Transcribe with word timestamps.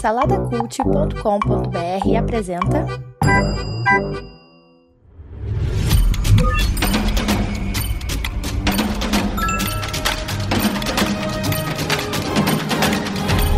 Saladacult.com.br 0.00 2.16
apresenta. 2.18 2.84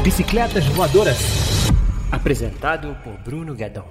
Bicicletas 0.03 0.67
Voadoras. 0.67 1.71
Apresentado 2.13 2.95
por 3.03 3.15
Bruno 3.25 3.55
Guedon. 3.55 3.87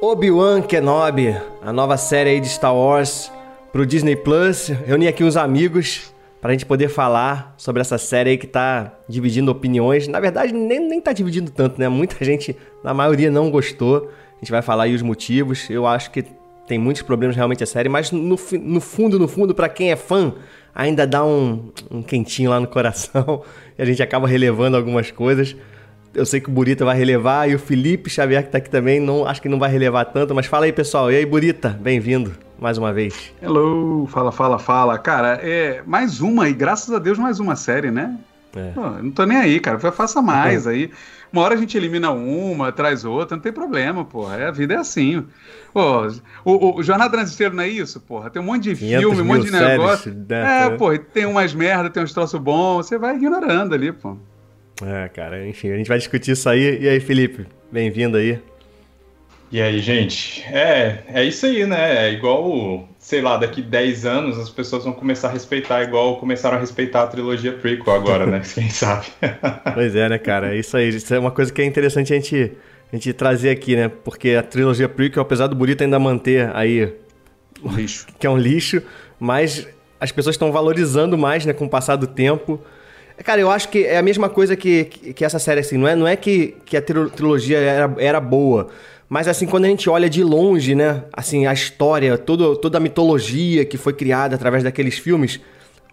Obi-Wan 0.00 0.62
Kenobi, 0.62 1.36
a 1.62 1.72
nova 1.74 1.98
série 1.98 2.30
aí 2.30 2.40
de 2.40 2.48
Star 2.48 2.74
Wars 2.74 3.30
pro 3.72 3.86
Disney 3.86 4.16
Plus. 4.16 4.68
Reuni 4.68 5.08
aqui 5.08 5.24
uns 5.24 5.36
amigos 5.36 6.12
pra 6.40 6.52
gente 6.52 6.64
poder 6.66 6.88
falar 6.88 7.54
sobre 7.56 7.80
essa 7.80 7.98
série 7.98 8.30
aí 8.30 8.38
que 8.38 8.46
tá 8.46 8.94
dividindo 9.08 9.50
opiniões. 9.50 10.08
Na 10.08 10.20
verdade, 10.20 10.52
nem, 10.52 10.80
nem 10.80 11.00
tá 11.00 11.12
dividindo 11.12 11.50
tanto, 11.50 11.78
né? 11.78 11.88
Muita 11.88 12.24
gente, 12.24 12.56
na 12.82 12.94
maioria, 12.94 13.30
não 13.30 13.50
gostou. 13.50 14.10
A 14.36 14.38
gente 14.40 14.50
vai 14.50 14.62
falar 14.62 14.84
aí 14.84 14.94
os 14.94 15.02
motivos. 15.02 15.68
Eu 15.68 15.86
acho 15.86 16.10
que 16.10 16.24
tem 16.66 16.78
muitos 16.78 17.02
problemas 17.02 17.36
realmente 17.36 17.62
a 17.62 17.66
série, 17.66 17.88
mas 17.88 18.10
no, 18.10 18.20
no 18.20 18.80
fundo, 18.80 19.18
no 19.18 19.28
fundo, 19.28 19.54
para 19.54 19.68
quem 19.68 19.90
é 19.90 19.96
fã, 19.96 20.32
ainda 20.74 21.06
dá 21.06 21.24
um, 21.24 21.70
um 21.90 22.02
quentinho 22.02 22.50
lá 22.50 22.60
no 22.60 22.66
coração 22.66 23.42
e 23.76 23.82
a 23.82 23.84
gente 23.84 24.02
acaba 24.02 24.26
relevando 24.26 24.76
algumas 24.76 25.10
coisas. 25.10 25.56
Eu 26.12 26.26
sei 26.26 26.40
que 26.40 26.48
o 26.48 26.52
Burita 26.52 26.84
vai 26.84 26.96
relevar 26.96 27.48
e 27.48 27.54
o 27.54 27.58
Felipe 27.58 28.10
Xavier 28.10 28.42
que 28.42 28.50
tá 28.50 28.58
aqui 28.58 28.68
também, 28.68 28.98
não, 28.98 29.24
acho 29.24 29.40
que 29.40 29.48
não 29.48 29.60
vai 29.60 29.70
relevar 29.70 30.04
tanto, 30.06 30.34
mas 30.34 30.46
fala 30.46 30.64
aí, 30.64 30.72
pessoal. 30.72 31.10
E 31.10 31.16
aí, 31.16 31.24
Burita, 31.24 31.68
bem-vindo 31.80 32.32
mais 32.58 32.76
uma 32.76 32.92
vez. 32.92 33.32
Hello, 33.40 34.06
fala, 34.08 34.32
fala, 34.32 34.58
fala. 34.58 34.98
Cara, 34.98 35.38
é 35.40 35.82
mais 35.86 36.20
uma 36.20 36.48
e 36.48 36.52
graças 36.52 36.92
a 36.92 36.98
Deus 36.98 37.16
mais 37.16 37.38
uma 37.38 37.54
série, 37.54 37.92
né? 37.92 38.18
É. 38.56 38.72
Pô, 38.72 38.90
não 38.90 39.12
tô 39.12 39.24
nem 39.24 39.38
aí, 39.38 39.60
cara. 39.60 39.78
Faça 39.78 40.20
mais 40.20 40.66
é. 40.66 40.70
aí. 40.70 40.90
Uma 41.32 41.42
hora 41.42 41.54
a 41.54 41.56
gente 41.56 41.76
elimina 41.76 42.10
uma, 42.10 42.72
traz 42.72 43.04
outra, 43.04 43.36
não 43.36 43.42
tem 43.42 43.52
problema, 43.52 44.04
porra. 44.04 44.36
É, 44.36 44.46
a 44.48 44.50
vida 44.50 44.74
é 44.74 44.78
assim. 44.78 45.24
Pô, 45.72 46.08
o, 46.44 46.80
o 46.80 46.82
Jornada 46.82 47.16
não 47.16 47.62
é 47.62 47.68
isso, 47.68 48.00
porra? 48.00 48.28
Tem 48.30 48.42
um 48.42 48.44
monte 48.44 48.64
de 48.64 48.74
filme, 48.74 49.22
um 49.22 49.24
monte 49.24 49.44
de 49.44 49.52
negócio. 49.52 50.12
Né, 50.12 50.66
é, 50.66 50.70
pô, 50.70 50.98
tem 50.98 51.24
umas 51.24 51.54
merda, 51.54 51.88
tem 51.88 52.02
uns 52.02 52.12
troços 52.12 52.40
bons, 52.40 52.86
você 52.86 52.98
vai 52.98 53.14
ignorando 53.14 53.76
ali, 53.76 53.92
pô. 53.92 54.16
É, 54.82 55.08
cara, 55.08 55.46
enfim, 55.46 55.70
a 55.70 55.76
gente 55.76 55.88
vai 55.88 55.98
discutir 55.98 56.32
isso 56.32 56.48
aí. 56.48 56.80
E 56.80 56.88
aí, 56.88 57.00
Felipe, 57.00 57.46
bem-vindo 57.70 58.16
aí. 58.16 58.38
E 59.52 59.60
aí, 59.60 59.80
gente? 59.80 60.44
É, 60.44 61.02
é 61.08 61.24
isso 61.24 61.44
aí, 61.44 61.66
né? 61.66 62.06
É 62.06 62.12
igual, 62.12 62.88
sei 62.98 63.20
lá, 63.20 63.36
daqui 63.36 63.60
10 63.60 64.06
anos 64.06 64.38
as 64.38 64.48
pessoas 64.48 64.84
vão 64.84 64.92
começar 64.92 65.28
a 65.28 65.32
respeitar 65.32 65.82
igual 65.82 66.18
começaram 66.18 66.56
a 66.56 66.60
respeitar 66.60 67.02
a 67.02 67.06
trilogia 67.08 67.52
prequel 67.52 67.92
agora, 67.92 68.26
né? 68.26 68.40
Quem 68.54 68.70
sabe? 68.70 69.06
pois 69.74 69.96
é, 69.96 70.08
né, 70.08 70.18
cara? 70.18 70.54
É 70.54 70.58
isso 70.58 70.76
aí. 70.76 70.88
Isso 70.88 71.12
é 71.12 71.18
uma 71.18 71.32
coisa 71.32 71.52
que 71.52 71.60
é 71.60 71.64
interessante 71.64 72.12
a 72.12 72.16
gente, 72.16 72.52
a 72.92 72.96
gente 72.96 73.12
trazer 73.12 73.50
aqui, 73.50 73.74
né? 73.74 73.88
Porque 73.88 74.30
a 74.30 74.42
trilogia 74.42 74.88
prequel, 74.88 75.22
apesar 75.22 75.48
do 75.48 75.56
Burito 75.56 75.82
ainda 75.82 75.98
manter 75.98 76.48
aí... 76.54 76.92
lixo. 77.74 78.06
Que 78.20 78.28
é 78.28 78.30
um 78.30 78.38
lixo, 78.38 78.80
mas 79.18 79.66
as 79.98 80.12
pessoas 80.12 80.34
estão 80.34 80.52
valorizando 80.52 81.18
mais, 81.18 81.44
né, 81.44 81.52
com 81.52 81.64
o 81.64 81.68
passar 81.68 81.96
do 81.96 82.06
tempo... 82.06 82.60
Cara, 83.24 83.40
eu 83.40 83.50
acho 83.50 83.68
que 83.68 83.84
é 83.84 83.98
a 83.98 84.02
mesma 84.02 84.28
coisa 84.28 84.56
que, 84.56 84.84
que, 84.84 85.24
essa 85.24 85.38
série, 85.38 85.60
assim. 85.60 85.76
Não 85.76 85.86
é, 85.86 85.94
não 85.94 86.06
é 86.06 86.16
que, 86.16 86.54
que 86.64 86.76
a 86.76 86.82
trilogia 86.82 87.58
era, 87.58 87.94
era 87.98 88.20
boa. 88.20 88.68
Mas, 89.08 89.28
assim, 89.28 89.46
quando 89.46 89.64
a 89.64 89.68
gente 89.68 89.90
olha 89.90 90.08
de 90.08 90.22
longe, 90.22 90.74
né? 90.74 91.04
Assim, 91.12 91.46
a 91.46 91.52
história, 91.52 92.16
todo, 92.16 92.56
toda 92.56 92.78
a 92.78 92.80
mitologia 92.80 93.64
que 93.64 93.76
foi 93.76 93.92
criada 93.92 94.36
através 94.36 94.62
daqueles 94.62 94.98
filmes, 94.98 95.40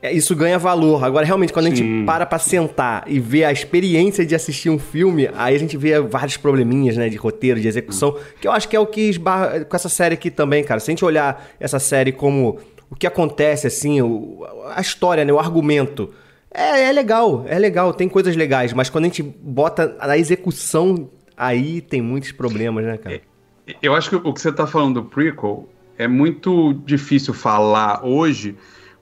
é, 0.02 0.11
isso 0.14 0.36
ganha 0.36 0.58
valor. 0.58 1.03
Agora, 1.03 1.25
realmente, 1.25 1.52
quando 1.52 1.66
Sim. 1.66 1.72
a 1.72 1.75
gente 1.75 2.06
para 2.06 2.25
pra 2.25 2.39
sentar 2.39 3.03
e 3.08 3.19
ver 3.19 3.45
a 3.45 3.52
experiência 3.52 4.25
de 4.25 4.36
assistir 4.36 4.69
um 4.69 4.78
filme, 4.78 5.30
aí 5.36 5.56
a 5.56 5.59
gente 5.59 5.75
vê 5.75 6.00
vários 6.00 6.38
probleminhas, 6.38 6.96
né? 6.96 7.09
De 7.09 7.18
roteiro, 7.18 7.59
de 7.59 7.68
execução, 7.68 8.16
que 8.40 8.47
eu 8.47 8.51
acho 8.51 8.69
que 8.69 8.75
é 8.75 8.80
o 8.80 8.85
que 8.85 9.01
esbarra 9.01 9.66
com 9.66 9.75
essa 9.75 9.90
série 9.90 10.13
aqui 10.13 10.30
também, 10.30 10.63
cara. 10.63 10.80
Se 10.80 10.90
a 10.90 10.94
gente 10.94 11.03
olhar 11.03 11.50
essa 11.59 11.80
série 11.80 12.12
como 12.12 12.59
o 12.90 12.96
que 12.96 13.07
acontece, 13.07 13.68
assim, 13.68 14.01
o, 14.01 14.46
a 14.74 14.80
história, 14.80 15.25
né? 15.25 15.34
O 15.34 15.40
argumento 15.40 16.12
é, 16.52 16.85
é 16.85 16.91
legal, 16.91 17.46
é 17.47 17.59
legal, 17.59 17.94
tem 17.94 18.08
coisas 18.08 18.35
legais, 18.35 18.74
mas 18.74 18.90
quando 18.90 19.06
a 19.06 19.08
gente 19.08 19.24
bota 19.24 19.96
na 20.00 20.18
execução, 20.18 21.09
aí 21.35 21.81
tem 21.81 22.02
muitos 22.02 22.31
problemas, 22.31 22.85
né, 22.85 22.97
cara? 22.97 23.16
É, 23.16 23.75
eu 23.81 23.94
acho 23.94 24.09
que 24.09 24.16
o 24.16 24.34
que 24.34 24.41
você 24.41 24.52
tá 24.52 24.66
falando 24.66 25.02
do 25.02 25.09
prequel 25.09 25.68
é 25.97 26.07
muito 26.07 26.74
difícil 26.86 27.34
falar 27.34 28.06
hoje, 28.06 28.56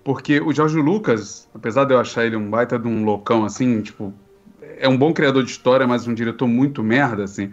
porque 0.03 0.39
o 0.39 0.51
George 0.53 0.77
Lucas, 0.77 1.47
apesar 1.53 1.85
de 1.85 1.93
eu 1.93 1.99
achar 1.99 2.25
ele 2.25 2.35
um 2.35 2.49
baita 2.49 2.79
de 2.79 2.87
um 2.87 3.03
loucão, 3.03 3.45
assim, 3.45 3.81
tipo, 3.81 4.13
é 4.77 4.87
um 4.87 4.97
bom 4.97 5.13
criador 5.13 5.43
de 5.43 5.51
história, 5.51 5.85
mas 5.87 6.07
um 6.07 6.13
diretor 6.13 6.47
muito 6.47 6.83
merda, 6.83 7.23
assim, 7.23 7.51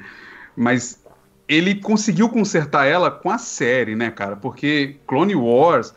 mas 0.57 1.03
ele 1.49 1.75
conseguiu 1.75 2.29
consertar 2.29 2.87
ela 2.87 3.11
com 3.11 3.31
a 3.31 3.39
série, 3.39 3.95
né, 3.95 4.11
cara? 4.11 4.37
Porque 4.37 4.97
Clone 5.07 5.35
Wars, 5.35 5.95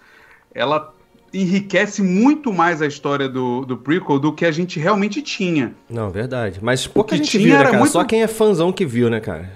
ela 0.54 0.94
enriquece 1.42 2.02
muito 2.02 2.54
mais 2.54 2.82
a 2.82 2.88
história 2.88 3.28
do, 3.28 3.66
do 3.66 3.78
prequel 3.78 4.18
do 4.18 4.32
que 4.32 4.46
a 4.46 4.52
gente 4.52 4.80
realmente 4.80 5.22
tinha. 5.22 5.74
Não, 5.90 6.10
verdade. 6.10 6.60
Mas 6.62 6.88
pouca 6.88 7.16
gente 7.16 7.38
viu, 7.38 7.58
né, 7.58 7.64
cara? 7.64 7.78
Muito... 7.78 7.92
Só 7.92 8.04
quem 8.04 8.24
é 8.24 8.28
fãzão 8.28 8.72
que 8.72 8.86
viu, 8.86 9.10
né, 9.10 9.20
cara? 9.20 9.52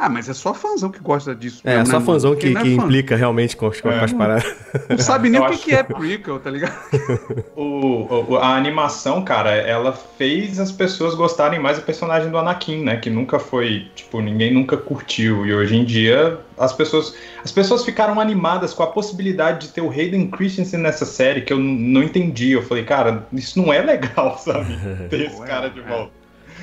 Ah, 0.00 0.08
mas 0.08 0.30
é 0.30 0.32
só 0.32 0.54
fãzão 0.54 0.90
que 0.90 0.98
gosta 0.98 1.34
disso. 1.34 1.60
É, 1.62 1.74
é 1.74 1.84
só 1.84 2.00
né, 2.00 2.06
fãzão 2.06 2.34
que, 2.34 2.54
que 2.54 2.56
é 2.56 2.72
implica 2.72 3.14
realmente 3.14 3.54
com, 3.54 3.70
com 3.70 3.90
é. 3.90 4.02
as 4.02 4.10
paradas. 4.14 4.56
Não 4.88 4.96
sabe 4.96 5.28
nem 5.28 5.38
o 5.38 5.50
que, 5.50 5.58
que 5.58 5.74
é 5.74 5.82
prequel, 5.82 6.38
tá 6.38 6.50
ligado? 6.50 6.74
o, 7.54 8.32
o, 8.32 8.36
a 8.38 8.56
animação, 8.56 9.22
cara, 9.22 9.50
ela 9.50 9.92
fez 9.92 10.58
as 10.58 10.72
pessoas 10.72 11.14
gostarem 11.14 11.60
mais 11.60 11.76
do 11.76 11.84
personagem 11.84 12.30
do 12.30 12.38
Anakin, 12.38 12.82
né? 12.82 12.96
Que 12.96 13.10
nunca 13.10 13.38
foi, 13.38 13.90
tipo, 13.94 14.22
ninguém 14.22 14.54
nunca 14.54 14.74
curtiu. 14.74 15.44
E 15.44 15.52
hoje 15.52 15.76
em 15.76 15.84
dia 15.84 16.40
as 16.56 16.72
pessoas, 16.72 17.14
as 17.44 17.52
pessoas 17.52 17.84
ficaram 17.84 18.18
animadas 18.18 18.72
com 18.72 18.82
a 18.82 18.86
possibilidade 18.86 19.66
de 19.66 19.72
ter 19.74 19.82
o 19.82 19.90
Hayden 19.90 20.30
Christensen 20.30 20.80
nessa 20.80 21.04
série, 21.04 21.42
que 21.42 21.52
eu 21.52 21.58
não 21.58 22.02
entendi. 22.02 22.52
Eu 22.52 22.62
falei, 22.62 22.84
cara, 22.84 23.26
isso 23.34 23.60
não 23.60 23.70
é 23.70 23.82
legal, 23.82 24.38
sabe? 24.38 24.78
Ter 25.08 25.26
esse 25.26 25.42
cara 25.42 25.68
de 25.68 25.80
volta. 25.80 26.19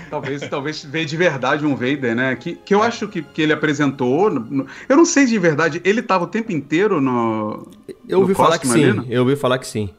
Talvez, 0.10 0.42
talvez 0.48 0.84
veio 0.84 1.06
de 1.06 1.18
verdade 1.18 1.66
um 1.66 1.76
Vader, 1.76 2.16
né? 2.16 2.36
Que, 2.36 2.56
que 2.56 2.74
eu 2.74 2.82
acho 2.82 3.08
que, 3.08 3.22
que 3.22 3.42
ele 3.42 3.54
apresentou. 3.54 4.30
No, 4.30 4.40
no, 4.40 4.68
eu 4.88 4.98
não 4.98 5.06
sei 5.06 5.26
de 5.26 5.38
verdade, 5.38 5.82
ele 5.84 6.02
tava 6.02 6.24
o 6.26 6.28
tempo 6.28 6.52
inteiro 6.52 7.02
no. 7.02 7.68
Eu 8.08 8.20
ouvi 8.20 8.34
falar 8.34 8.58
que 8.58 8.68
sim. 8.68 8.90
Ali, 8.90 9.14
eu 9.14 9.22
ouvi 9.22 9.36
falar 9.36 9.58
que 9.60 9.68
sim. 9.68 9.90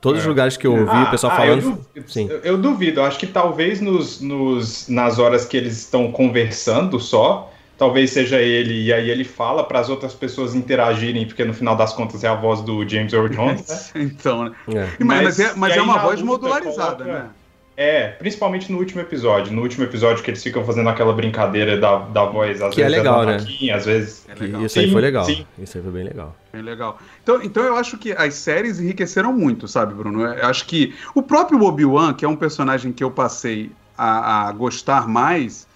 Todos 0.00 0.20
é. 0.20 0.22
os 0.22 0.26
lugares 0.26 0.56
que 0.56 0.66
eu 0.66 0.72
ouvi 0.72 0.90
ah, 0.90 1.04
o 1.04 1.10
pessoal 1.10 1.32
ah, 1.32 1.36
falando. 1.36 1.62
Eu 1.62 1.70
duvido, 1.70 2.10
sim. 2.10 2.28
eu 2.42 2.58
duvido. 2.58 3.02
Acho 3.02 3.18
que 3.18 3.26
talvez 3.26 3.80
nos, 3.80 4.20
nos, 4.20 4.88
nas 4.88 5.18
horas 5.18 5.44
que 5.44 5.56
eles 5.56 5.76
estão 5.76 6.10
conversando 6.10 6.98
só, 6.98 7.52
talvez 7.76 8.10
seja 8.10 8.40
ele, 8.40 8.84
e 8.84 8.92
aí 8.92 9.10
ele 9.10 9.24
fala 9.24 9.62
para 9.62 9.78
as 9.78 9.88
outras 9.90 10.14
pessoas 10.14 10.54
interagirem, 10.54 11.26
porque 11.26 11.44
no 11.44 11.52
final 11.52 11.76
das 11.76 11.92
contas 11.92 12.24
é 12.24 12.28
a 12.28 12.34
voz 12.34 12.62
do 12.62 12.86
James 12.88 13.12
Earl 13.12 13.28
Jones. 13.28 13.92
Né? 13.94 14.02
então, 14.02 14.44
né? 14.44 14.52
É. 14.74 15.04
Mas, 15.04 15.22
mas, 15.22 15.40
é, 15.40 15.54
mas 15.54 15.76
é 15.76 15.82
uma 15.82 15.98
voz 15.98 16.22
modularizada, 16.22 17.04
coloca, 17.04 17.22
né? 17.24 17.30
É, 17.76 18.08
principalmente 18.08 18.70
no 18.70 18.78
último 18.78 19.00
episódio. 19.00 19.52
No 19.52 19.62
último 19.62 19.84
episódio 19.84 20.22
que 20.22 20.30
eles 20.30 20.42
ficam 20.42 20.62
fazendo 20.64 20.88
aquela 20.90 21.12
brincadeira 21.14 21.78
da, 21.78 21.98
da 21.98 22.24
voz, 22.24 22.60
às 22.60 22.74
que 22.74 22.82
é 22.82 22.84
vezes 22.84 22.98
é 22.98 23.02
legal, 23.02 23.24
né? 23.24 23.36
às 23.72 23.86
vezes. 23.86 24.26
É 24.28 24.34
legal. 24.34 24.64
Isso 24.66 24.74
sim, 24.74 24.80
aí 24.80 24.92
foi 24.92 25.00
legal. 25.00 25.24
Sim. 25.24 25.46
Isso 25.58 25.78
aí 25.78 25.82
foi 25.82 25.92
bem 25.92 26.04
legal. 26.04 26.36
Bem 26.52 26.62
legal. 26.62 26.98
Então, 27.22 27.42
então 27.42 27.62
eu 27.62 27.76
acho 27.76 27.96
que 27.96 28.12
as 28.12 28.34
séries 28.34 28.80
enriqueceram 28.80 29.32
muito, 29.32 29.66
sabe, 29.66 29.94
Bruno? 29.94 30.22
Eu 30.22 30.46
acho 30.46 30.66
que 30.66 30.94
o 31.14 31.22
próprio 31.22 31.62
Obi-Wan, 31.62 32.12
que 32.12 32.24
é 32.24 32.28
um 32.28 32.36
personagem 32.36 32.92
que 32.92 33.02
eu 33.02 33.10
passei 33.10 33.70
a, 33.96 34.48
a 34.48 34.52
gostar 34.52 35.08
mais, 35.08 35.66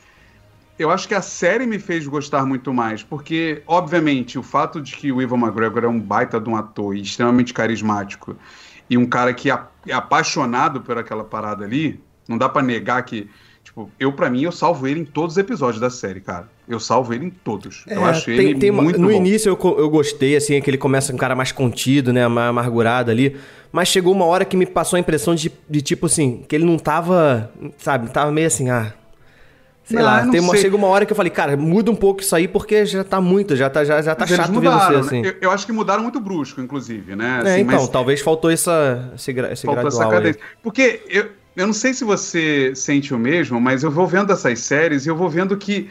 eu 0.78 0.90
acho 0.90 1.06
que 1.06 1.14
a 1.14 1.22
série 1.22 1.66
me 1.66 1.78
fez 1.78 2.06
gostar 2.06 2.44
muito 2.44 2.72
mais, 2.74 3.02
porque, 3.02 3.62
obviamente, 3.66 4.38
o 4.38 4.42
fato 4.42 4.80
de 4.80 4.96
que 4.96 5.12
o 5.12 5.22
Ivan 5.22 5.38
McGregor 5.38 5.84
é 5.84 5.88
um 5.88 6.00
baita 6.00 6.40
de 6.40 6.48
um 6.50 6.56
ator 6.56 6.96
e 6.96 7.00
extremamente 7.00 7.54
carismático 7.54 8.36
e 8.88 8.98
um 8.98 9.06
cara 9.06 9.32
que 9.32 9.50
é 9.50 9.58
apaixonado 9.92 10.80
por 10.80 10.98
aquela 10.98 11.24
parada 11.24 11.64
ali, 11.64 12.00
não 12.28 12.38
dá 12.38 12.48
para 12.48 12.62
negar 12.62 13.02
que 13.04 13.28
Tipo, 13.64 13.90
eu, 13.98 14.12
para 14.12 14.28
mim, 14.28 14.42
eu 14.42 14.52
salvo 14.52 14.86
ele 14.86 15.00
em 15.00 15.04
todos 15.06 15.32
os 15.32 15.38
episódios 15.38 15.80
da 15.80 15.88
série, 15.88 16.20
cara. 16.20 16.48
Eu 16.68 16.78
salvo 16.78 17.14
ele 17.14 17.24
em 17.26 17.30
todos. 17.30 17.82
É, 17.88 17.96
eu 17.96 18.04
acho 18.04 18.26
tem, 18.26 18.34
ele 18.34 18.58
tem 18.58 18.70
muito 18.70 19.00
No 19.00 19.08
bom. 19.08 19.14
início 19.14 19.48
eu, 19.48 19.78
eu 19.78 19.88
gostei, 19.88 20.36
assim, 20.36 20.54
é 20.54 20.60
que 20.60 20.68
ele 20.68 20.76
começa 20.76 21.12
um 21.14 21.16
cara 21.16 21.34
mais 21.34 21.50
contido, 21.50 22.12
né? 22.12 22.28
Mais 22.28 22.50
amargurado 22.50 23.10
ali. 23.10 23.36
Mas 23.72 23.88
chegou 23.88 24.12
uma 24.12 24.26
hora 24.26 24.44
que 24.44 24.54
me 24.56 24.66
passou 24.66 24.98
a 24.98 25.00
impressão 25.00 25.34
de, 25.34 25.50
de 25.68 25.80
tipo 25.80 26.06
assim, 26.06 26.44
que 26.46 26.54
ele 26.54 26.64
não 26.64 26.78
tava, 26.78 27.50
sabe, 27.78 28.10
tava 28.10 28.30
meio 28.30 28.46
assim, 28.46 28.68
ah, 28.68 28.92
Sei 29.84 29.98
não, 29.98 30.04
lá, 30.04 30.26
tem 30.26 30.40
uma, 30.40 30.56
chega 30.56 30.74
uma 30.74 30.86
hora 30.86 31.04
que 31.04 31.12
eu 31.12 31.16
falei, 31.16 31.30
cara, 31.30 31.58
muda 31.58 31.90
um 31.90 31.96
pouco 31.96 32.22
isso 32.22 32.34
aí 32.34 32.48
porque 32.48 32.86
já 32.86 33.04
tá 33.04 33.20
muito, 33.20 33.54
já 33.54 33.68
tá, 33.68 33.84
já, 33.84 34.00
já 34.00 34.14
tá 34.14 34.26
chato 34.26 34.50
mudaram, 34.50 34.88
ver 34.88 34.96
você 34.96 35.06
assim. 35.06 35.26
Eu, 35.26 35.34
eu, 35.42 35.50
acho 35.50 35.66
que 35.66 35.72
mudaram 35.72 36.02
muito 36.02 36.18
brusco, 36.18 36.58
inclusive, 36.62 37.14
né? 37.14 37.26
É, 37.26 37.40
assim, 37.40 37.48
é, 37.50 37.60
então, 37.60 37.80
mas... 37.80 37.88
talvez 37.90 38.20
faltou 38.22 38.50
essa, 38.50 39.12
esse, 39.14 39.30
esse 39.30 39.66
faltou 39.66 39.82
gradual 39.82 40.02
essa 40.02 40.10
cadência. 40.10 40.40
Aí. 40.42 40.58
Porque 40.62 41.02
eu, 41.06 41.26
eu 41.54 41.66
não 41.66 41.74
sei 41.74 41.92
se 41.92 42.02
você 42.02 42.72
sente 42.74 43.12
o 43.12 43.18
mesmo, 43.18 43.60
mas 43.60 43.82
eu 43.82 43.90
vou 43.90 44.06
vendo 44.06 44.32
essas 44.32 44.58
séries 44.60 45.04
e 45.04 45.10
eu 45.10 45.16
vou 45.16 45.28
vendo 45.28 45.54
que 45.54 45.90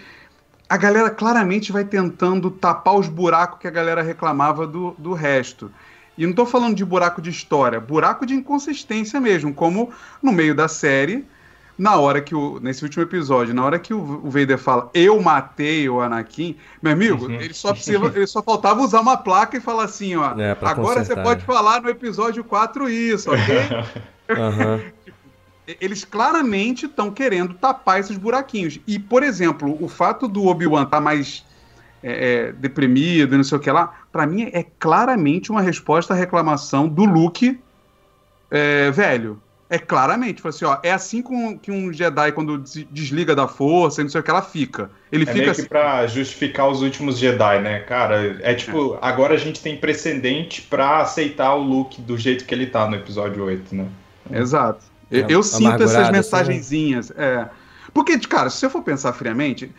a 0.67 0.77
galera 0.77 1.11
claramente 1.11 1.71
vai 1.71 1.83
tentando 1.83 2.49
tapar 2.49 2.95
os 2.95 3.07
buracos 3.07 3.59
que 3.59 3.67
a 3.67 3.71
galera 3.71 4.01
reclamava 4.01 4.65
do, 4.65 4.95
do 4.97 5.13
resto. 5.13 5.71
E 6.17 6.23
não 6.23 6.31
estou 6.31 6.47
falando 6.47 6.75
de 6.75 6.83
buraco 6.83 7.21
de 7.21 7.29
história, 7.29 7.79
buraco 7.79 8.25
de 8.25 8.33
inconsistência 8.33 9.19
mesmo, 9.21 9.53
como 9.53 9.91
no 10.21 10.31
meio 10.31 10.55
da 10.55 10.67
série, 10.67 11.25
na 11.77 11.97
hora 11.97 12.21
que 12.21 12.35
o. 12.35 12.59
Nesse 12.59 12.83
último 12.83 13.03
episódio, 13.03 13.53
na 13.53 13.63
hora 13.63 13.79
que 13.79 13.93
o, 13.93 14.21
o 14.23 14.29
Vader 14.29 14.57
fala, 14.57 14.89
eu 14.93 15.21
matei 15.21 15.89
o 15.89 16.01
Anakin, 16.01 16.55
meu 16.81 16.93
amigo, 16.93 17.25
uhum. 17.25 17.41
ele, 17.41 17.53
só 17.53 17.73
precisa, 17.73 18.05
ele 18.05 18.27
só 18.27 18.41
faltava 18.43 18.81
usar 18.81 19.01
uma 19.01 19.17
placa 19.17 19.57
e 19.57 19.61
falar 19.61 19.85
assim, 19.85 20.15
ó. 20.15 20.39
É, 20.39 20.57
agora 20.61 21.03
você 21.03 21.15
pode 21.15 21.43
falar 21.43 21.81
no 21.81 21.89
episódio 21.89 22.43
4 22.43 22.89
isso, 22.89 23.31
ok? 23.31 23.55
uhum. 24.29 24.91
eles 25.81 26.05
claramente 26.05 26.85
estão 26.85 27.09
querendo 27.09 27.53
tapar 27.55 27.99
esses 27.99 28.17
buraquinhos. 28.17 28.79
E, 28.85 28.99
por 28.99 29.23
exemplo, 29.23 29.77
o 29.81 29.87
fato 29.87 30.27
do 30.27 30.45
Obi-Wan 30.45 30.83
estar 30.83 30.97
tá 30.97 31.01
mais 31.01 31.43
é, 32.03 32.49
é, 32.49 32.51
deprimido 32.51 33.33
e 33.33 33.37
não 33.37 33.43
sei 33.43 33.57
o 33.57 33.61
que 33.61 33.71
lá, 33.71 33.93
para 34.11 34.27
mim 34.27 34.49
é 34.53 34.63
claramente 34.77 35.49
uma 35.49 35.61
resposta 35.61 36.13
à 36.13 36.17
reclamação 36.17 36.87
do 36.87 37.05
Luke 37.05 37.59
é, 38.51 38.91
velho. 38.91 39.41
É 39.73 39.79
claramente, 39.79 40.35
tipo 40.35 40.47
assim, 40.49 40.65
ó, 40.65 40.77
é 40.83 40.91
assim 40.91 41.19
com, 41.19 41.57
que 41.57 41.71
um 41.71 41.91
Jedi, 41.91 42.31
quando 42.33 42.63
desliga 42.91 43.35
da 43.35 43.47
força 43.47 44.01
e 44.01 44.03
não 44.03 44.11
sei 44.11 44.21
o 44.21 44.23
que, 44.23 44.29
ela 44.29 44.43
fica. 44.43 44.91
Ele 45.11 45.23
é 45.23 45.25
fica 45.25 45.39
meio 45.39 45.49
assim. 45.49 45.63
que 45.63 45.69
pra 45.69 46.05
justificar 46.05 46.69
os 46.69 46.83
últimos 46.83 47.17
Jedi, 47.17 47.59
né, 47.59 47.79
cara? 47.79 48.37
É 48.43 48.53
tipo, 48.53 48.93
é. 48.93 48.99
agora 49.01 49.33
a 49.33 49.37
gente 49.37 49.59
tem 49.63 49.75
precedente 49.75 50.61
para 50.61 50.99
aceitar 50.99 51.55
o 51.55 51.63
Luke 51.63 51.99
do 52.03 52.15
jeito 52.15 52.45
que 52.45 52.53
ele 52.53 52.67
tá 52.67 52.87
no 52.87 52.95
episódio 52.95 53.43
8, 53.45 53.75
né? 53.75 53.87
Exato. 54.29 54.85
Eu, 55.09 55.25
eu 55.27 55.41
sinto 55.41 55.81
essas 55.81 55.95
assim, 55.95 56.05
né? 56.05 56.11
mensagenzinhas. 56.11 57.11
É. 57.17 57.49
Porque, 57.91 58.19
cara, 58.19 58.51
se 58.51 58.57
você 58.57 58.69
for 58.69 58.83
pensar 58.83 59.11
friamente, 59.13 59.71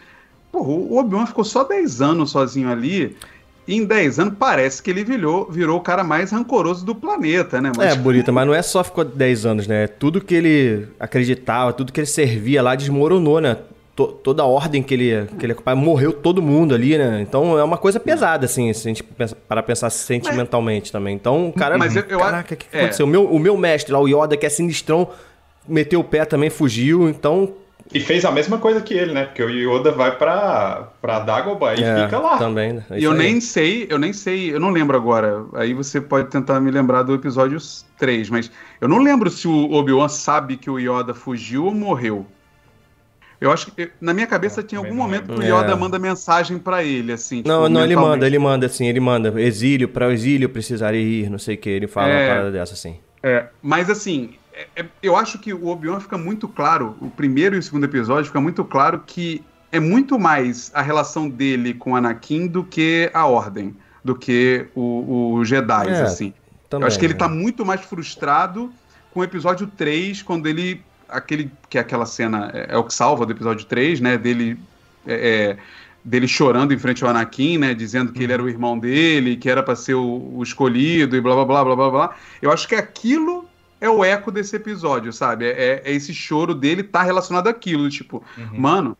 porra, 0.50 0.70
o 0.70 0.98
Obi-Wan 0.98 1.26
ficou 1.26 1.44
só 1.44 1.62
10 1.62 2.02
anos 2.02 2.32
sozinho 2.32 2.68
ali. 2.68 3.16
E 3.66 3.76
em 3.76 3.84
10 3.84 4.18
anos 4.18 4.34
parece 4.38 4.82
que 4.82 4.90
ele 4.90 5.02
virou, 5.02 5.50
virou 5.50 5.78
o 5.78 5.80
cara 5.80 6.04
mais 6.04 6.30
rancoroso 6.30 6.84
do 6.84 6.94
planeta, 6.94 7.60
né? 7.60 7.72
Mas, 7.76 7.92
é, 7.92 7.96
Burita, 7.96 8.30
mas 8.30 8.46
não 8.46 8.54
é 8.54 8.60
só 8.60 8.84
ficou 8.84 9.04
10 9.04 9.46
anos, 9.46 9.66
né? 9.66 9.86
Tudo 9.86 10.20
que 10.20 10.34
ele 10.34 10.86
acreditava, 11.00 11.72
tudo 11.72 11.92
que 11.92 12.00
ele 12.00 12.06
servia 12.06 12.62
lá 12.62 12.74
desmoronou, 12.74 13.40
né? 13.40 13.56
toda 13.94 14.42
a 14.42 14.46
ordem 14.46 14.82
que 14.82 14.92
ele, 14.92 15.26
que 15.38 15.46
ele 15.46 15.52
ocupava, 15.52 15.80
morreu 15.80 16.12
todo 16.12 16.42
mundo 16.42 16.74
ali, 16.74 16.98
né? 16.98 17.20
Então 17.20 17.56
é 17.56 17.62
uma 17.62 17.78
coisa 17.78 18.00
pesada, 18.00 18.44
assim, 18.44 18.72
se 18.72 18.88
a 18.88 18.90
gente 18.90 19.04
pensa, 19.04 19.36
para 19.36 19.62
pensar 19.62 19.88
sentimentalmente 19.88 20.86
mas, 20.86 20.90
também. 20.90 21.14
Então, 21.14 21.52
cara, 21.56 21.78
mas 21.78 21.94
eu, 21.94 22.02
eu 22.08 22.18
caraca, 22.18 22.54
o 22.54 22.56
que, 22.56 22.66
que 22.66 22.76
é. 22.76 22.80
aconteceu? 22.80 23.06
O 23.06 23.08
meu, 23.08 23.24
o 23.24 23.38
meu 23.38 23.56
mestre 23.56 23.92
lá, 23.92 24.00
o 24.00 24.08
Yoda, 24.08 24.36
que 24.36 24.44
é 24.44 24.48
sinistrão, 24.48 25.08
meteu 25.66 26.00
o 26.00 26.04
pé 26.04 26.24
também, 26.24 26.50
fugiu, 26.50 27.08
então... 27.08 27.52
E 27.92 28.00
fez 28.00 28.24
a 28.24 28.30
mesma 28.30 28.58
coisa 28.58 28.80
que 28.80 28.94
ele, 28.94 29.12
né? 29.12 29.26
Porque 29.26 29.42
o 29.42 29.50
Yoda 29.50 29.92
vai 29.92 30.16
pra, 30.16 30.88
pra 31.02 31.20
Dagobah 31.20 31.74
e 31.74 31.82
é, 31.82 32.04
fica 32.04 32.18
lá. 32.18 32.38
Também, 32.38 32.72
né? 32.72 32.84
É 32.90 32.98
e 32.98 33.04
eu 33.04 33.12
aí. 33.12 33.18
nem 33.18 33.40
sei, 33.40 33.86
eu 33.90 33.98
nem 33.98 34.12
sei, 34.12 34.54
eu 34.54 34.58
não 34.58 34.70
lembro 34.70 34.96
agora. 34.96 35.44
Aí 35.54 35.74
você 35.74 36.00
pode 36.00 36.28
tentar 36.28 36.60
me 36.60 36.70
lembrar 36.70 37.02
do 37.02 37.14
episódio 37.14 37.58
3, 37.98 38.30
mas 38.30 38.50
eu 38.80 38.88
não 38.88 38.98
lembro 38.98 39.30
se 39.30 39.46
o 39.46 39.72
Obi-Wan 39.72 40.08
sabe 40.08 40.56
que 40.56 40.70
o 40.70 40.78
Yoda 40.78 41.12
fugiu 41.12 41.66
ou 41.66 41.74
morreu. 41.74 42.26
Eu 43.40 43.52
acho 43.52 43.70
que 43.72 43.90
na 44.00 44.14
minha 44.14 44.26
cabeça 44.26 44.62
tinha 44.62 44.78
algum 44.78 44.94
momento 44.94 45.34
que 45.34 45.40
o 45.40 45.42
Yoda 45.42 45.72
é. 45.72 45.74
manda 45.74 45.98
mensagem 45.98 46.58
para 46.58 46.82
ele, 46.82 47.12
assim. 47.12 47.38
Tipo, 47.38 47.48
não, 47.48 47.68
não, 47.68 47.84
ele 47.84 47.94
manda, 47.94 48.26
ele 48.26 48.38
manda, 48.38 48.64
assim, 48.64 48.86
ele 48.86 49.00
manda. 49.00 49.38
Exílio, 49.38 49.86
para 49.88 50.08
o 50.08 50.12
exílio 50.12 50.48
precisaria 50.48 51.00
ir, 51.00 51.28
não 51.28 51.38
sei 51.38 51.54
o 51.56 51.58
que. 51.58 51.68
Ele 51.68 51.86
fala 51.86 52.08
é, 52.08 52.22
uma 52.22 52.28
parada 52.28 52.50
dessa, 52.50 52.72
assim. 52.72 52.96
É, 53.22 53.46
mas 53.62 53.90
assim, 53.90 54.34
é, 54.54 54.68
é, 54.76 54.86
eu 55.02 55.16
acho 55.16 55.38
que 55.38 55.52
o 55.52 55.66
Obi-Wan 55.66 56.00
fica 56.00 56.16
muito 56.16 56.46
claro, 56.46 56.96
o 57.00 57.10
primeiro 57.10 57.56
e 57.56 57.58
o 57.58 57.62
segundo 57.62 57.84
episódio 57.84 58.26
fica 58.26 58.40
muito 58.40 58.64
claro 58.64 59.02
que 59.04 59.42
é 59.72 59.80
muito 59.80 60.18
mais 60.18 60.70
a 60.72 60.80
relação 60.80 61.28
dele 61.28 61.74
com 61.74 61.96
Anakin 61.96 62.46
do 62.46 62.62
que 62.62 63.10
a 63.12 63.26
Ordem, 63.26 63.74
do 64.04 64.14
que 64.14 64.66
o, 64.74 65.34
o 65.34 65.44
Jedi, 65.44 65.88
é, 65.88 66.02
assim. 66.02 66.32
Também, 66.70 66.84
eu 66.84 66.86
acho 66.86 66.98
que 66.98 67.04
ele 67.04 67.14
tá 67.14 67.28
muito 67.28 67.66
mais 67.66 67.80
frustrado 67.80 68.72
com 69.12 69.20
o 69.20 69.24
episódio 69.24 69.66
3, 69.66 70.22
quando 70.22 70.46
ele 70.46 70.80
aquele 71.08 71.50
que 71.68 71.78
é 71.78 71.80
aquela 71.80 72.06
cena 72.06 72.50
é, 72.54 72.68
é, 72.70 72.76
o 72.76 72.84
que 72.84 72.94
salva 72.94 73.26
do 73.26 73.32
episódio 73.32 73.64
3, 73.66 74.00
né, 74.00 74.16
dele 74.16 74.58
é, 75.06 75.14
é, 75.14 75.56
dele 76.04 76.28
chorando 76.28 76.72
em 76.72 76.78
frente 76.78 77.02
ao 77.02 77.10
Anakin, 77.10 77.58
né, 77.58 77.74
dizendo 77.74 78.12
que 78.12 78.22
ele 78.22 78.32
era 78.32 78.42
o 78.42 78.48
irmão 78.48 78.78
dele, 78.78 79.36
que 79.36 79.50
era 79.50 79.62
para 79.62 79.74
ser 79.74 79.94
o, 79.94 80.32
o, 80.36 80.42
escolhido 80.42 81.16
e 81.16 81.20
blá 81.20 81.34
blá 81.34 81.44
blá 81.44 81.64
blá 81.64 81.76
blá 81.76 81.90
blá. 81.90 82.16
Eu 82.40 82.52
acho 82.52 82.68
que 82.68 82.74
aquilo 82.74 83.43
é 83.84 83.90
o 83.90 84.02
eco 84.02 84.32
desse 84.32 84.56
episódio, 84.56 85.12
sabe? 85.12 85.44
É, 85.44 85.82
é 85.84 85.92
esse 85.92 86.14
choro 86.14 86.54
dele 86.54 86.82
tá 86.82 87.02
relacionado 87.02 87.48
àquilo, 87.48 87.90
tipo, 87.90 88.24
uhum. 88.38 88.58
mano, 88.58 88.96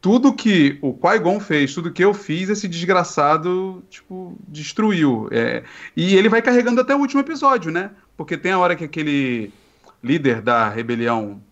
tudo 0.00 0.32
que 0.32 0.78
o 0.80 0.94
Qui-Gon 0.94 1.38
fez, 1.38 1.74
tudo 1.74 1.92
que 1.92 2.02
eu 2.02 2.14
fiz, 2.14 2.48
esse 2.48 2.66
desgraçado, 2.66 3.84
tipo, 3.90 4.34
destruiu. 4.48 5.28
É, 5.30 5.62
e 5.94 6.16
ele 6.16 6.30
vai 6.30 6.40
carregando 6.40 6.80
até 6.80 6.94
o 6.96 6.98
último 6.98 7.20
episódio, 7.20 7.70
né? 7.70 7.90
Porque 8.16 8.38
tem 8.38 8.52
a 8.52 8.58
hora 8.58 8.74
que 8.74 8.84
aquele 8.84 9.52
líder 10.02 10.40
da 10.40 10.70
rebelião. 10.70 11.42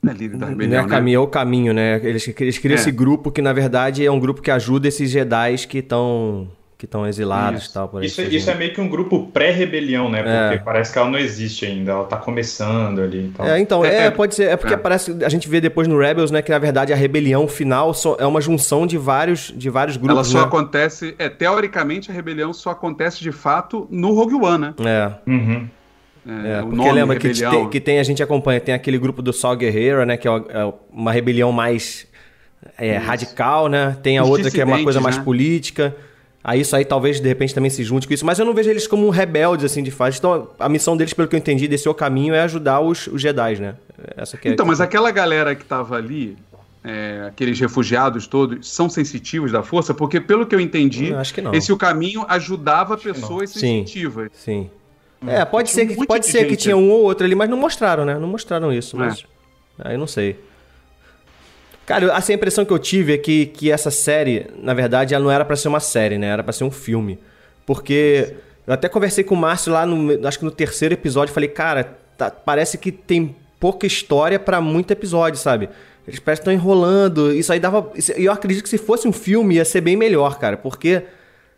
Não 0.00 0.12
é 0.12 0.14
líder 0.14 0.36
da 0.36 0.46
rebelião, 0.46 0.82
não 0.82 0.86
é, 0.86 0.90
né? 0.90 0.96
caminho, 0.96 1.16
é 1.16 1.20
o 1.20 1.26
caminho, 1.26 1.74
né? 1.74 2.00
Eles, 2.04 2.28
eles 2.38 2.58
criam 2.58 2.76
é. 2.76 2.80
esse 2.80 2.92
grupo 2.92 3.32
que, 3.32 3.42
na 3.42 3.52
verdade, 3.52 4.06
é 4.06 4.10
um 4.12 4.20
grupo 4.20 4.40
que 4.40 4.50
ajuda 4.50 4.86
esses 4.86 5.10
Jedi 5.10 5.66
que 5.66 5.78
estão 5.78 6.48
que 6.84 6.86
estão 6.86 7.06
exilados 7.06 7.62
isso. 7.62 7.70
e 7.70 7.74
tal. 7.74 7.88
Por 7.88 8.04
isso, 8.04 8.20
isso 8.22 8.50
é 8.50 8.54
meio 8.54 8.72
que 8.72 8.80
um 8.80 8.88
grupo 8.88 9.26
pré-rebelião, 9.32 10.10
né? 10.10 10.18
Porque 10.18 10.56
é. 10.56 10.58
parece 10.58 10.92
que 10.92 10.98
ela 10.98 11.08
não 11.08 11.18
existe 11.18 11.64
ainda, 11.64 11.92
ela 11.92 12.04
tá 12.04 12.16
começando 12.16 13.00
ali. 13.00 13.24
Então. 13.26 13.46
É, 13.46 13.58
então, 13.58 13.84
é, 13.84 14.06
é, 14.06 14.10
pode 14.10 14.34
ser. 14.34 14.48
É 14.48 14.56
porque 14.56 14.74
é. 14.74 14.76
parece 14.76 15.16
a 15.24 15.28
gente 15.28 15.48
vê 15.48 15.60
depois 15.60 15.88
no 15.88 15.98
Rebels, 15.98 16.30
né, 16.30 16.42
que 16.42 16.50
na 16.50 16.58
verdade 16.58 16.92
a 16.92 16.96
rebelião 16.96 17.48
final 17.48 17.94
só, 17.94 18.16
é 18.18 18.26
uma 18.26 18.40
junção 18.40 18.86
de 18.86 18.98
vários, 18.98 19.52
de 19.56 19.70
vários 19.70 19.96
grupos. 19.96 20.16
Ela 20.16 20.24
só 20.24 20.40
né? 20.40 20.44
acontece, 20.44 21.14
é, 21.18 21.28
teoricamente 21.28 22.10
a 22.10 22.14
rebelião 22.14 22.52
só 22.52 22.70
acontece 22.70 23.22
de 23.22 23.32
fato 23.32 23.88
no 23.90 24.12
Rogue 24.12 24.34
One, 24.34 24.58
né? 24.58 24.74
É. 25.26 25.30
Uhum. 25.30 25.68
É, 26.26 26.58
é 26.58 26.62
porque 26.62 26.92
lembra 26.92 27.16
que 27.16 27.32
tem, 27.32 27.68
que 27.68 27.80
tem, 27.80 27.98
a 27.98 28.02
gente 28.02 28.22
acompanha, 28.22 28.60
tem 28.60 28.74
aquele 28.74 28.98
grupo 28.98 29.20
do 29.20 29.32
Sol 29.32 29.56
Guerreiro, 29.56 30.04
né? 30.04 30.16
Que 30.16 30.26
é, 30.28 30.30
é 30.30 30.72
uma 30.90 31.12
rebelião 31.12 31.52
mais 31.52 32.06
é, 32.78 32.96
radical, 32.96 33.68
né? 33.68 33.96
Tem 34.02 34.18
a 34.18 34.22
Os 34.22 34.30
outra 34.30 34.50
que 34.50 34.60
é 34.60 34.64
uma 34.64 34.82
coisa 34.82 35.00
mais 35.00 35.18
né? 35.18 35.24
política. 35.24 35.94
Aí 36.44 36.60
isso 36.60 36.76
aí 36.76 36.84
talvez 36.84 37.18
de 37.20 37.26
repente 37.26 37.54
também 37.54 37.70
se 37.70 37.82
junte 37.82 38.06
com 38.06 38.12
isso, 38.12 38.26
mas 38.26 38.38
eu 38.38 38.44
não 38.44 38.52
vejo 38.52 38.68
eles 38.68 38.86
como 38.86 39.08
rebeldes 39.08 39.64
assim 39.64 39.82
de 39.82 39.90
fato. 39.90 40.14
Então 40.18 40.50
a 40.58 40.68
missão 40.68 40.94
deles, 40.94 41.14
pelo 41.14 41.26
que 41.26 41.34
eu 41.34 41.38
entendi, 41.38 41.66
desse 41.66 41.88
o 41.88 41.94
caminho 41.94 42.34
é 42.34 42.42
ajudar 42.42 42.80
os, 42.80 43.06
os 43.06 43.22
Jedi, 43.22 43.56
né? 43.56 43.76
Essa 44.14 44.36
é 44.36 44.50
então, 44.50 44.66
mas 44.66 44.78
aquela 44.78 45.10
galera 45.10 45.54
que 45.54 45.64
tava 45.64 45.96
ali, 45.96 46.36
é, 46.84 47.24
aqueles 47.28 47.58
refugiados 47.58 48.26
todos, 48.26 48.70
são 48.70 48.90
sensitivos 48.90 49.52
da 49.52 49.62
força, 49.62 49.94
porque 49.94 50.20
pelo 50.20 50.44
que 50.44 50.54
eu 50.54 50.60
entendi, 50.60 51.12
eu 51.12 51.54
esse 51.54 51.72
o 51.72 51.78
caminho 51.78 52.26
ajudava 52.28 52.98
pessoas 52.98 53.48
sensitivas. 53.48 54.30
Sim. 54.34 54.68
sim. 55.22 55.30
É, 55.30 55.42
pode 55.46 55.70
ser, 55.70 55.86
que, 55.86 56.06
pode 56.06 56.26
ser 56.26 56.46
que 56.46 56.56
tinha 56.56 56.76
um 56.76 56.90
ou 56.90 57.04
outro 57.04 57.24
ali, 57.24 57.34
mas 57.34 57.48
não 57.48 57.56
mostraram, 57.56 58.04
né? 58.04 58.18
Não 58.18 58.28
mostraram 58.28 58.70
isso, 58.70 58.98
mas. 58.98 59.24
É. 59.78 59.88
Aí 59.88 59.96
não 59.96 60.06
sei. 60.06 60.38
Cara, 61.86 62.14
assim, 62.14 62.32
a 62.32 62.36
impressão 62.36 62.64
que 62.64 62.72
eu 62.72 62.78
tive 62.78 63.14
é 63.14 63.18
que, 63.18 63.46
que 63.46 63.70
essa 63.70 63.90
série, 63.90 64.46
na 64.62 64.72
verdade, 64.72 65.14
ela 65.14 65.22
não 65.22 65.30
era 65.30 65.44
para 65.44 65.56
ser 65.56 65.68
uma 65.68 65.80
série, 65.80 66.16
né? 66.16 66.28
Era 66.28 66.42
para 66.42 66.52
ser 66.52 66.64
um 66.64 66.70
filme. 66.70 67.18
Porque 67.66 68.34
eu 68.66 68.72
até 68.72 68.88
conversei 68.88 69.22
com 69.22 69.34
o 69.34 69.38
Márcio 69.38 69.72
lá 69.72 69.84
no, 69.84 70.26
acho 70.26 70.38
que 70.38 70.44
no 70.44 70.50
terceiro 70.50 70.94
episódio, 70.94 71.34
falei, 71.34 71.48
cara, 71.48 71.96
tá, 72.16 72.30
parece 72.30 72.78
que 72.78 72.90
tem 72.90 73.36
pouca 73.60 73.86
história 73.86 74.38
para 74.38 74.60
muito 74.60 74.90
episódio, 74.90 75.38
sabe? 75.38 75.68
Eles 76.06 76.20
parecem 76.20 76.42
que 76.42 76.50
estão 76.50 76.52
enrolando. 76.52 77.32
Isso 77.32 77.52
aí 77.52 77.60
dava. 77.60 77.90
Eu 78.16 78.32
acredito 78.32 78.62
que 78.62 78.68
se 78.68 78.78
fosse 78.78 79.08
um 79.08 79.12
filme 79.12 79.56
ia 79.56 79.64
ser 79.64 79.80
bem 79.80 79.96
melhor, 79.96 80.38
cara, 80.38 80.56
porque 80.56 81.02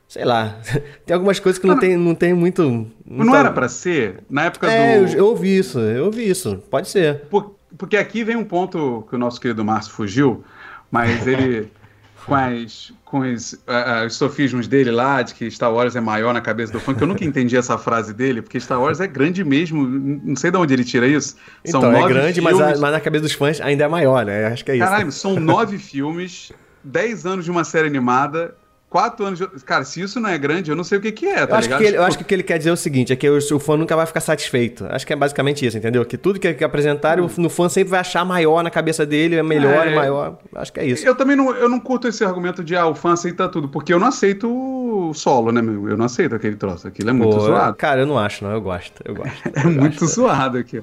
sei 0.08 0.24
lá, 0.24 0.58
tem 1.04 1.14
algumas 1.14 1.40
coisas 1.40 1.60
que 1.60 1.66
não, 1.66 1.74
não 1.74 1.80
tem, 1.80 1.96
não 1.96 2.14
tem 2.14 2.34
muito. 2.34 2.62
Muita... 3.04 3.24
Não 3.24 3.36
era 3.36 3.50
para 3.50 3.68
ser? 3.68 4.20
Na 4.30 4.44
época 4.44 4.70
é, 4.70 5.00
do. 5.00 5.06
Eu, 5.08 5.18
eu 5.18 5.26
ouvi 5.26 5.58
isso, 5.58 5.80
eu 5.80 6.06
ouvi 6.06 6.28
isso. 6.28 6.62
Pode 6.70 6.88
ser. 6.88 7.22
Por, 7.28 7.55
porque 7.78 7.96
aqui 7.96 8.24
vem 8.24 8.36
um 8.36 8.44
ponto 8.44 9.06
que 9.08 9.14
o 9.14 9.18
nosso 9.18 9.40
querido 9.40 9.64
Márcio 9.64 9.92
fugiu, 9.92 10.44
mas 10.90 11.26
ele. 11.26 11.70
com, 12.26 12.34
as, 12.34 12.92
com 13.04 13.20
os, 13.20 13.52
uh, 13.52 14.04
os 14.06 14.16
sofismos 14.16 14.66
dele 14.66 14.90
lá, 14.90 15.22
de 15.22 15.32
que 15.32 15.48
Star 15.48 15.72
Wars 15.72 15.94
é 15.94 16.00
maior 16.00 16.34
na 16.34 16.40
cabeça 16.40 16.72
do 16.72 16.80
fã, 16.80 16.92
que 16.92 17.02
eu 17.02 17.06
nunca 17.06 17.24
entendi 17.24 17.56
essa 17.56 17.78
frase 17.78 18.12
dele, 18.12 18.42
porque 18.42 18.58
Star 18.58 18.80
Wars 18.80 19.00
é 19.00 19.06
grande 19.06 19.44
mesmo, 19.44 19.86
não 19.86 20.34
sei 20.34 20.50
de 20.50 20.56
onde 20.56 20.74
ele 20.74 20.84
tira 20.84 21.06
isso. 21.06 21.36
São 21.64 21.80
então, 21.80 21.92
é 21.92 22.08
grande, 22.08 22.40
filmes... 22.40 22.58
mas, 22.58 22.78
a, 22.78 22.80
mas, 22.80 22.92
na 22.92 23.00
cabeça 23.00 23.22
dos 23.22 23.32
fãs 23.32 23.60
ainda 23.60 23.84
é 23.84 23.88
maior, 23.88 24.26
né? 24.26 24.46
Acho 24.46 24.64
que 24.64 24.72
é 24.72 24.76
isso. 24.76 24.84
Caralho, 24.84 25.12
são 25.12 25.38
nove 25.38 25.78
filmes, 25.78 26.52
dez 26.82 27.24
anos 27.24 27.44
de 27.44 27.50
uma 27.50 27.62
série 27.62 27.86
animada, 27.86 28.56
Quatro 28.88 29.26
anos 29.26 29.38
de... 29.40 29.46
Cara, 29.64 29.84
se 29.84 30.00
isso 30.00 30.20
não 30.20 30.30
é 30.30 30.38
grande, 30.38 30.70
eu 30.70 30.76
não 30.76 30.84
sei 30.84 30.98
o 30.98 31.00
que, 31.00 31.10
que 31.10 31.26
é, 31.26 31.44
tá 31.44 31.54
eu 31.54 31.56
acho 31.56 31.62
ligado? 31.62 31.80
Que 31.80 31.86
ele, 31.86 31.96
eu 31.96 32.04
acho 32.04 32.16
que 32.16 32.22
o 32.22 32.26
que 32.26 32.34
ele 32.34 32.42
quer 32.44 32.56
dizer 32.56 32.70
é 32.70 32.72
o 32.72 32.76
seguinte: 32.76 33.12
é 33.12 33.16
que 33.16 33.28
o, 33.28 33.36
o 33.36 33.58
fã 33.58 33.76
nunca 33.76 33.96
vai 33.96 34.06
ficar 34.06 34.20
satisfeito. 34.20 34.86
Acho 34.88 35.04
que 35.04 35.12
é 35.12 35.16
basicamente 35.16 35.66
isso, 35.66 35.76
entendeu? 35.76 36.04
Que 36.04 36.16
tudo 36.16 36.38
que, 36.38 36.54
que 36.54 36.62
apresentarem, 36.62 37.24
hum. 37.24 37.28
no 37.36 37.50
fã 37.50 37.68
sempre 37.68 37.90
vai 37.90 38.00
achar 38.00 38.24
maior 38.24 38.62
na 38.62 38.70
cabeça 38.70 39.04
dele, 39.04 39.34
é 39.34 39.42
melhor, 39.42 39.88
é, 39.88 39.94
maior. 39.94 40.38
Acho 40.54 40.72
que 40.72 40.78
é 40.78 40.86
isso. 40.86 41.04
Eu 41.04 41.16
também 41.16 41.34
não, 41.34 41.52
eu 41.56 41.68
não 41.68 41.80
curto 41.80 42.06
esse 42.06 42.24
argumento 42.24 42.62
de, 42.62 42.76
ah, 42.76 42.86
o 42.86 42.94
fã 42.94 43.12
aceita 43.12 43.48
tudo, 43.48 43.68
porque 43.68 43.92
eu 43.92 43.98
não 43.98 44.06
aceito 44.06 44.48
o 44.48 45.12
solo, 45.12 45.50
né, 45.50 45.60
meu? 45.60 45.88
Eu 45.88 45.96
não 45.96 46.04
aceito 46.04 46.36
aquele 46.36 46.54
troço. 46.54 46.86
Aquilo 46.86 47.10
é 47.10 47.12
muito 47.12 47.36
Pô, 47.36 47.40
zoado. 47.40 47.76
Cara, 47.76 48.02
eu 48.02 48.06
não 48.06 48.16
acho, 48.16 48.44
não. 48.44 48.52
Eu 48.52 48.60
gosto. 48.60 49.02
Eu 49.04 49.16
gosto. 49.16 49.36
é 49.52 49.64
eu 49.64 49.70
muito 49.70 49.98
gosto. 49.98 50.14
zoado 50.14 50.58
aqui. 50.58 50.80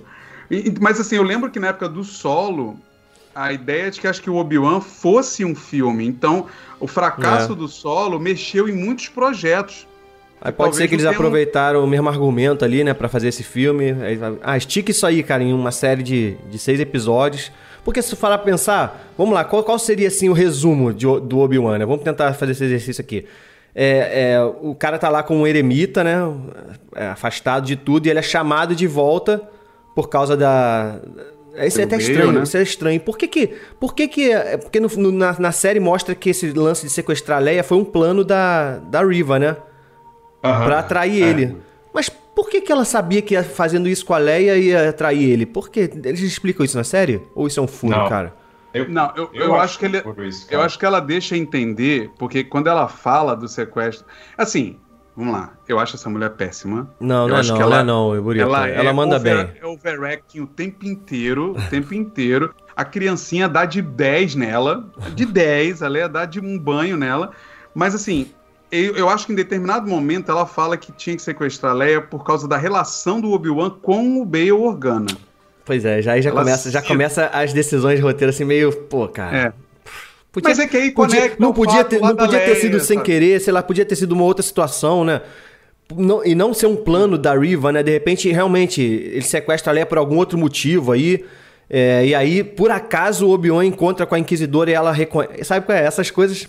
E, 0.52 0.74
mas 0.82 1.00
assim, 1.00 1.16
eu 1.16 1.24
lembro 1.24 1.50
que 1.50 1.60
na 1.60 1.68
época 1.68 1.88
do 1.88 2.04
solo 2.04 2.78
a 3.36 3.52
ideia 3.54 3.90
de 3.92 4.00
que 4.00 4.08
acho 4.08 4.22
que 4.22 4.30
o 4.30 4.36
Obi-Wan 4.36 4.80
fosse 4.82 5.44
um 5.44 5.56
filme. 5.56 6.06
Então, 6.08 6.46
o 6.80 6.88
fracasso 6.88 7.54
É. 7.54 7.56
do 7.56 7.68
solo 7.68 8.20
mexeu 8.20 8.68
em 8.70 8.74
muitos 8.74 9.08
projetos. 9.10 9.88
Aí 10.42 10.52
pode 10.52 10.72
Talvez 10.72 10.76
ser 10.78 10.88
que 10.90 10.96
eles 10.96 11.04
tenha 11.04 11.12
um- 11.14 11.16
aproveitaram 11.16 11.84
o 11.84 11.88
mesmo 11.88 12.10
argumento 12.10 12.66
ali, 12.66 12.84
né, 12.84 12.94
pra 12.94 13.08
fazer 13.08 13.30
esse 13.30 13.44
filme. 13.44 13.96
Ah, 14.44 14.58
estica 14.58 14.92
isso 14.92 15.06
aí, 15.08 15.24
cara, 15.24 15.42
em 15.42 15.54
uma 15.54 15.72
série 15.72 16.04
de, 16.04 16.36
de 16.50 16.60
seis 16.60 16.80
episódios. 16.80 17.52
Porque 17.86 18.02
se 18.02 18.16
falar 18.16 18.38
pra 18.38 18.46
pensar, 18.52 19.12
vamos 19.18 19.34
lá, 19.34 19.44
qual, 19.44 19.64
qual 19.64 19.80
seria 19.80 20.08
assim 20.10 20.30
o 20.30 20.34
resumo 20.34 20.94
de 20.94 21.06
do 21.22 21.40
Obi-Wan, 21.40 21.78
né? 21.80 21.86
Vamos 21.86 22.04
tentar 22.04 22.34
fazer 22.34 22.52
esse 22.54 22.64
exercício 22.66 23.02
aqui. 23.02 23.26
É, 23.76 24.34
é, 24.34 24.44
o 24.62 24.76
cara 24.76 25.00
tá 25.00 25.10
lá 25.10 25.24
com 25.24 25.38
um 25.38 25.48
eremita, 25.48 26.04
né? 26.04 26.18
é, 26.96 27.08
afastado 27.08 27.66
de 27.66 27.76
tudo, 27.76 28.06
e 28.06 28.10
ele 28.10 28.20
é 28.20 28.22
chamado 28.22 28.76
de 28.76 28.86
volta 28.86 29.42
por 29.96 30.10
causa 30.10 30.38
da. 30.38 31.00
Isso 31.56 31.80
é 31.80 31.84
até 31.84 31.98
meio, 31.98 32.10
estranho, 32.10 32.32
né? 32.32 32.44
isso 32.44 32.58
é 32.58 32.62
estranho. 32.64 33.00
Por 33.00 33.18
que 33.18 33.28
que. 33.28 33.48
Por 33.80 33.94
que 33.94 34.08
que. 34.08 34.32
é, 34.32 34.58
Porque 34.58 34.80
no- 34.80 34.88
no- 34.90 35.12
na, 35.12 35.40
na 35.40 35.52
série 35.52 35.80
mostra 35.80 36.16
que 36.16 36.30
esse 36.32 36.52
lance 36.52 36.86
de 36.88 36.92
sequestrar 36.92 37.38
a 37.38 37.42
Leia 37.42 37.64
foi 37.64 37.78
um 37.78 37.86
plano 37.86 38.24
da, 38.24 38.78
da 38.80 39.04
Riva, 39.06 39.38
né? 39.38 39.58
Aham. 40.44 40.66
Pra 40.66 40.80
atrair 40.80 41.24
É. 41.24 41.30
ele. 41.30 41.58
Mas 41.94 42.10
por 42.10 42.50
que, 42.50 42.60
que 42.62 42.72
ela 42.72 42.86
sabia 42.86 43.22
que 43.22 43.36
ia- 43.36 43.44
fazendo 43.44 43.88
isso 43.88 44.04
com 44.06 44.14
a 44.14 44.18
Leia 44.18 44.58
ia 44.58 44.90
atrair 44.90 45.30
ele? 45.30 45.46
Por 45.46 45.70
quê? 45.70 45.90
Eles 46.04 46.22
explicam 46.22 46.66
isso 46.66 46.76
na 46.78 46.84
série? 46.84 47.22
Ou 47.36 47.46
isso 47.48 47.60
é 47.60 47.64
um 47.64 47.68
furo, 47.68 48.10
cara? 48.10 48.34
Eu, 48.74 48.90
Não, 48.90 49.14
eu, 49.16 49.30
eu, 49.34 49.54
acho 49.54 49.78
que 49.78 49.86
ele. 49.86 50.02
por 50.02 50.26
isso, 50.26 50.48
Eu 50.50 50.60
acho 50.60 50.80
que 50.80 50.86
ela 50.86 51.00
deixa 51.00 51.38
entender, 51.38 52.10
porque 52.18 52.44
quando 52.44 52.66
ela 52.68 52.88
fala 52.88 53.36
do 53.36 53.48
sequestro. 53.48 54.04
Assim, 54.36 54.78
vamos 55.16 55.34
lá. 55.34 55.54
Eu 55.68 55.80
acho 55.80 55.96
essa 55.96 56.10
mulher 56.10 56.32
péssima. 56.32 56.90
Não, 57.00 57.24
Eu 57.24 57.28
não 57.30 57.36
é 57.38 57.40
acho 57.40 57.50
não, 57.50 57.58
que 57.58 57.62
ela, 57.64 57.76
ela- 57.76 57.84
não, 57.84 58.22
Burita. 58.22 58.46
Ela, 58.46 58.68
é 58.68 58.94
manda 58.94 59.16
over- 59.18 59.46
bem. 59.48 59.56
É 59.62 59.66
overacting 59.66 60.42
o 60.42 60.48
tempo 60.48 60.86
inteiro, 60.86 61.52
o 61.58 61.70
tempo 61.70 61.94
inteiro. 61.94 62.54
A 62.76 62.84
criancinha 62.84 63.48
dá 63.48 63.66
de 63.66 63.82
10 63.82 64.36
nela, 64.36 64.90
de 65.14 65.26
10, 65.26 65.84
a 65.84 65.88
Leia 65.88 66.10
dá 66.10 66.26
de 66.26 66.40
um 66.40 66.58
banho 66.58 66.98
nela. 66.98 67.32
Mas 67.76 67.94
assim, 67.94 68.32
eu, 68.72 68.96
eu 68.96 69.10
acho 69.10 69.28
que 69.28 69.34
em 69.34 69.36
determinado 69.36 69.88
momento 69.88 70.32
ela 70.32 70.46
fala 70.48 70.76
que 70.76 70.92
tinha 70.92 71.16
que 71.16 71.22
sequestrar 71.22 71.72
a 71.74 71.76
Leia 71.76 72.02
por 72.02 72.24
causa 72.24 72.48
da 72.48 72.58
relação 72.58 73.22
do 73.22 73.32
Obi-Wan 73.32 73.70
com 73.70 74.20
o 74.22 74.26
Bail 74.26 74.60
Organa. 74.62 75.08
Pois 75.66 75.86
é, 75.86 76.02
já, 76.02 76.14
aí 76.14 76.22
já, 76.22 76.30
Ela 76.32 76.40
começa, 76.42 76.70
já 76.72 76.82
se- 76.82 76.88
começa 76.88 77.28
as 77.28 77.54
decisões 77.54 77.98
de 77.98 78.02
roteiro 78.02 78.32
assim 78.32 78.44
meio, 78.44 78.72
pô, 78.72 79.08
cara. 79.08 79.38
É. 79.38 79.54
Podia- 80.34 80.50
Mas 80.50 80.60
é 80.60 80.68
que 80.68 80.76
aí 80.76 80.92
podia- 80.92 81.32
não 81.40 81.52
o 81.52 81.54
podia 81.54 81.76
fato 81.78 81.90
ter, 81.90 82.02
lá 82.02 82.08
não 82.10 82.16
da 82.16 82.24
podia 82.26 82.40
ter 82.40 82.46
Leia, 82.48 82.60
sido 82.60 82.80
sem 82.80 82.98
sabe? 82.98 83.06
querer, 83.06 83.40
sei 83.40 83.54
lá, 83.54 83.62
podia 83.64 83.86
ter 83.86 83.96
sido 83.96 84.12
uma 84.14 84.24
outra 84.24 84.42
situação, 84.44 85.06
né? 85.06 85.22
Não- 85.96 86.26
e 86.26 86.34
não 86.34 86.54
ser 86.56 86.66
um 86.66 86.76
plano 86.76 87.18
da 87.20 87.38
Riva, 87.38 87.72
né? 87.72 87.84
De 87.84 87.92
repente, 87.92 88.32
realmente, 88.32 88.82
ele 88.82 89.22
sequestra 89.22 89.72
a 89.72 89.74
Leia 89.74 89.86
por 89.86 89.98
algum 89.98 90.18
outro 90.18 90.38
motivo 90.38 90.92
aí. 90.92 91.24
é, 91.70 92.06
e 92.06 92.14
aí, 92.14 92.44
por 92.44 92.70
acaso, 92.72 93.26
o 93.26 93.32
Obi-Wan 93.32 93.66
encontra 93.66 94.06
com 94.06 94.14
a 94.14 94.20
Inquisidora 94.20 94.70
e 94.70 94.74
ela 94.74 94.92
reconhece. 94.92 95.44
Sabe 95.46 95.66
qual 95.66 95.76
é? 95.78 95.84
Essas 95.86 96.12
coisas. 96.12 96.48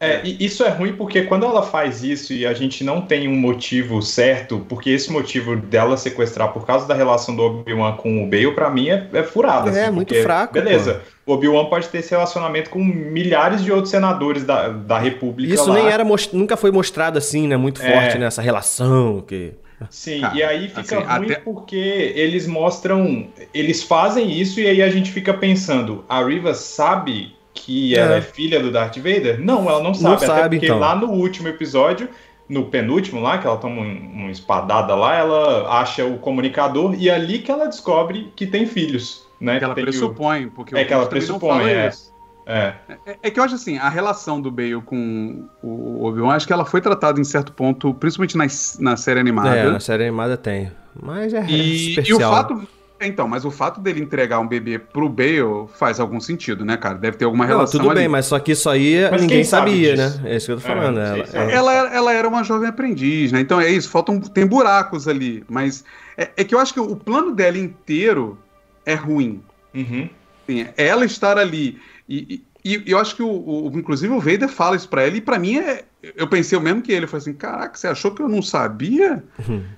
É, 0.00 0.20
e 0.24 0.44
isso 0.44 0.64
é 0.64 0.68
ruim 0.68 0.94
porque 0.94 1.22
quando 1.22 1.44
ela 1.46 1.62
faz 1.62 2.02
isso 2.02 2.32
e 2.32 2.44
a 2.46 2.52
gente 2.54 2.82
não 2.82 3.00
tem 3.02 3.28
um 3.28 3.36
motivo 3.36 4.00
certo, 4.02 4.64
porque 4.68 4.90
esse 4.90 5.12
motivo 5.12 5.56
dela 5.56 5.96
sequestrar 5.96 6.52
por 6.52 6.66
causa 6.66 6.86
da 6.86 6.94
relação 6.94 7.36
do 7.36 7.42
Obi-Wan 7.42 7.92
com 7.96 8.24
o 8.24 8.26
Bale, 8.28 8.52
pra 8.52 8.68
mim 8.70 8.88
é, 8.90 9.06
é 9.12 9.22
furado. 9.22 9.68
É, 9.70 9.84
assim, 9.84 9.92
muito 9.94 10.08
porque, 10.08 10.22
fraco, 10.22 10.54
Beleza, 10.54 11.02
o 11.26 11.32
Obi-Wan 11.32 11.66
pode 11.66 11.88
ter 11.88 11.98
esse 11.98 12.10
relacionamento 12.10 12.68
com 12.70 12.78
milhares 12.82 13.62
de 13.62 13.70
outros 13.70 13.90
senadores 13.90 14.44
da, 14.44 14.68
da 14.68 14.98
República 14.98 15.54
Isso 15.54 15.68
lá. 15.68 15.74
nem 15.74 15.86
era 15.88 16.04
nunca 16.32 16.56
foi 16.56 16.70
mostrado 16.70 17.16
assim, 17.18 17.46
né? 17.46 17.56
Muito 17.56 17.80
É. 17.82 17.90
forte 17.92 18.18
nessa 18.18 18.42
relação. 18.42 19.20
Que... 19.26 19.52
Sim, 19.90 20.20
Cara, 20.20 20.36
e 20.36 20.42
aí 20.42 20.68
fica 20.68 20.80
assim, 20.80 20.94
ruim 20.96 21.26
até- 21.32 21.34
porque 21.40 22.12
eles 22.16 22.46
mostram. 22.46 23.26
Eles 23.52 23.82
fazem 23.82 24.30
isso 24.30 24.60
e 24.60 24.66
aí 24.66 24.82
a 24.82 24.88
gente 24.88 25.10
fica 25.10 25.34
pensando: 25.34 26.04
a 26.08 26.22
Riva 26.24 26.54
sabe 26.54 27.34
que 27.54 27.96
ela 27.96 28.14
É. 28.14 28.18
é 28.18 28.20
filha 28.22 28.60
do 28.60 28.70
Darth 28.70 28.96
Vader? 28.96 29.40
Não, 29.40 29.68
ela 29.68 29.82
não 29.82 29.92
sabe. 29.94 30.14
até 30.16 30.26
sabe, 30.26 30.56
porque 30.56 30.66
então. 30.66 30.78
lá 30.78 30.94
no 30.96 31.08
último 31.08 31.48
episódio, 31.48 32.08
no 32.48 32.64
penúltimo 32.66 33.20
lá, 33.20 33.38
que 33.38 33.46
ela 33.46 33.56
toma 33.56 33.80
um- 33.82 34.10
uma 34.14 34.30
espadada 34.30 34.94
lá, 34.94 35.16
ela 35.16 35.68
acha 35.80 36.04
o 36.04 36.18
comunicador 36.18 36.94
e 36.98 37.08
é 37.08 37.14
ali 37.14 37.38
que 37.40 37.50
ela 37.50 37.66
descobre 37.66 38.30
que 38.36 38.46
tem 38.46 38.66
filhos. 38.66 39.26
Né? 39.42 39.58
Que 39.58 39.64
ela 39.64 39.74
Tem 39.74 39.82
o- 39.82 39.86
pressupõe, 39.86 40.48
porque 40.48 40.74
É 40.76 40.82
o 40.82 40.86
que 40.86 40.92
ela 40.92 41.06
pressupõe, 41.06 41.64
é. 41.68 41.88
isso. 41.88 42.12
É, 42.44 42.74
É, 43.06 43.16
é 43.22 43.30
que 43.30 43.38
eu 43.38 43.44
acho 43.44 43.54
assim, 43.54 43.78
a 43.78 43.88
relação 43.88 44.40
do 44.40 44.50
Bale 44.50 44.80
com 44.82 45.48
o 45.62 46.04
Obi-Wan, 46.04 46.34
acho 46.34 46.46
que 46.46 46.52
ela 46.52 46.64
foi 46.64 46.80
tratada 46.80 47.20
em 47.20 47.24
certo 47.24 47.52
ponto, 47.52 47.94
principalmente 47.94 48.36
na, 48.36 48.46
na 48.80 48.96
série 48.96 49.20
animada. 49.20 49.56
É, 49.56 49.70
na 49.70 49.78
série 49.80 50.02
animada 50.04 50.36
tem. 50.36 50.70
Mas 51.00 51.32
é 51.34 51.44
E, 51.48 51.94
e 52.04 52.12
o 52.14 52.18
fato. 52.20 52.66
Então, 53.04 53.26
mas 53.26 53.44
o 53.44 53.50
fato 53.50 53.80
dele 53.80 54.00
entregar 54.00 54.38
um 54.38 54.46
bebê 54.46 54.78
pro 54.78 55.08
Bale 55.08 55.66
faz 55.76 55.98
algum 55.98 56.20
sentido, 56.20 56.64
né, 56.64 56.76
cara? 56.76 56.94
Deve 56.96 57.16
ter 57.16 57.24
alguma 57.24 57.44
Não, 57.44 57.52
relação 57.52 57.80
tudo 57.80 57.90
ali. 57.90 58.00
bem, 58.00 58.08
mas 58.08 58.26
só 58.26 58.38
que 58.38 58.52
isso 58.52 58.68
aí 58.70 59.08
Mas 59.10 59.20
ninguém 59.22 59.42
sabia, 59.42 59.96
disso? 59.96 60.22
né? 60.22 60.30
É 60.30 60.36
isso 60.36 60.46
que 60.46 60.52
eu 60.52 60.60
tô 60.60 60.68
É, 60.68 60.74
falando. 60.74 60.96
sei 60.96 61.04
ela, 61.40 61.50
é- 61.50 61.54
Ela, 61.54 61.72
era- 61.74 61.94
ela 61.96 62.12
era 62.12 62.28
uma 62.28 62.44
jovem 62.44 62.68
aprendiz, 62.68 63.32
né? 63.32 63.40
Então 63.40 63.60
é 63.60 63.68
isso, 63.68 63.88
faltam. 63.90 64.20
Tem 64.20 64.46
buracos 64.46 65.08
ali. 65.08 65.42
Mas 65.48 65.84
é, 66.16 66.30
é 66.36 66.44
que 66.44 66.54
eu 66.54 66.60
acho 66.60 66.72
que 66.72 66.78
o 66.80 66.94
plano 66.94 67.32
dela 67.34 67.58
inteiro 67.58 68.38
é 68.86 68.94
ruim. 68.94 69.42
uhum. 69.74 70.08
É 70.48 70.86
ela 70.88 71.04
estar 71.04 71.38
ali. 71.38 71.78
E, 72.08 72.42
e- 72.64 72.76
e 72.84 72.90
eu 72.92 72.98
acho 72.98 73.16
que 73.16 73.22
o, 73.22 73.28
o- 73.28 73.70
Inclusive 73.74 74.12
o 74.12 74.20
Vader 74.20 74.48
fala 74.48 74.76
isso 74.76 74.88
pra 74.88 75.02
ela, 75.06 75.16
e 75.16 75.20
pra 75.20 75.38
mim 75.38 75.58
é. 75.58 75.84
Eu 76.16 76.26
pensei 76.26 76.58
o 76.58 76.60
mesmo 76.60 76.82
que 76.82 76.90
ele. 76.92 77.04
Eu 77.04 77.08
falei 77.08 77.22
assim: 77.22 77.32
caraca, 77.32 77.76
você 77.78 77.86
achou 77.86 78.10
que 78.12 78.20
eu 78.20 78.28
não 78.28 78.42
sabia? 78.42 79.22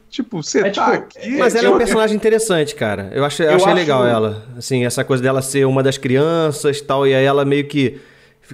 Tipo, 0.08 0.42
você 0.42 0.60
É, 0.60 0.70
tá 0.70 0.70
tipo, 0.70 1.04
aqui. 1.18 1.36
Mas 1.38 1.54
ela 1.54 1.66
é 1.66 1.70
um 1.70 1.72
eu- 1.74 1.78
personagem 1.78 2.16
interessante, 2.16 2.74
cara. 2.74 3.10
Eu, 3.12 3.24
acho, 3.24 3.42
eu, 3.42 3.50
Eu 3.50 3.56
achei 3.56 3.66
acho- 3.68 3.76
legal 3.76 4.06
ela. 4.06 4.46
Assim, 4.56 4.84
essa 4.86 5.04
coisa 5.04 5.22
dela 5.22 5.42
ser 5.42 5.66
uma 5.66 5.82
das 5.82 5.98
crianças 5.98 6.78
e 6.78 6.82
tal. 6.84 7.06
E 7.06 7.14
aí 7.14 7.24
ela 7.24 7.44
meio 7.44 7.66
que 7.68 8.00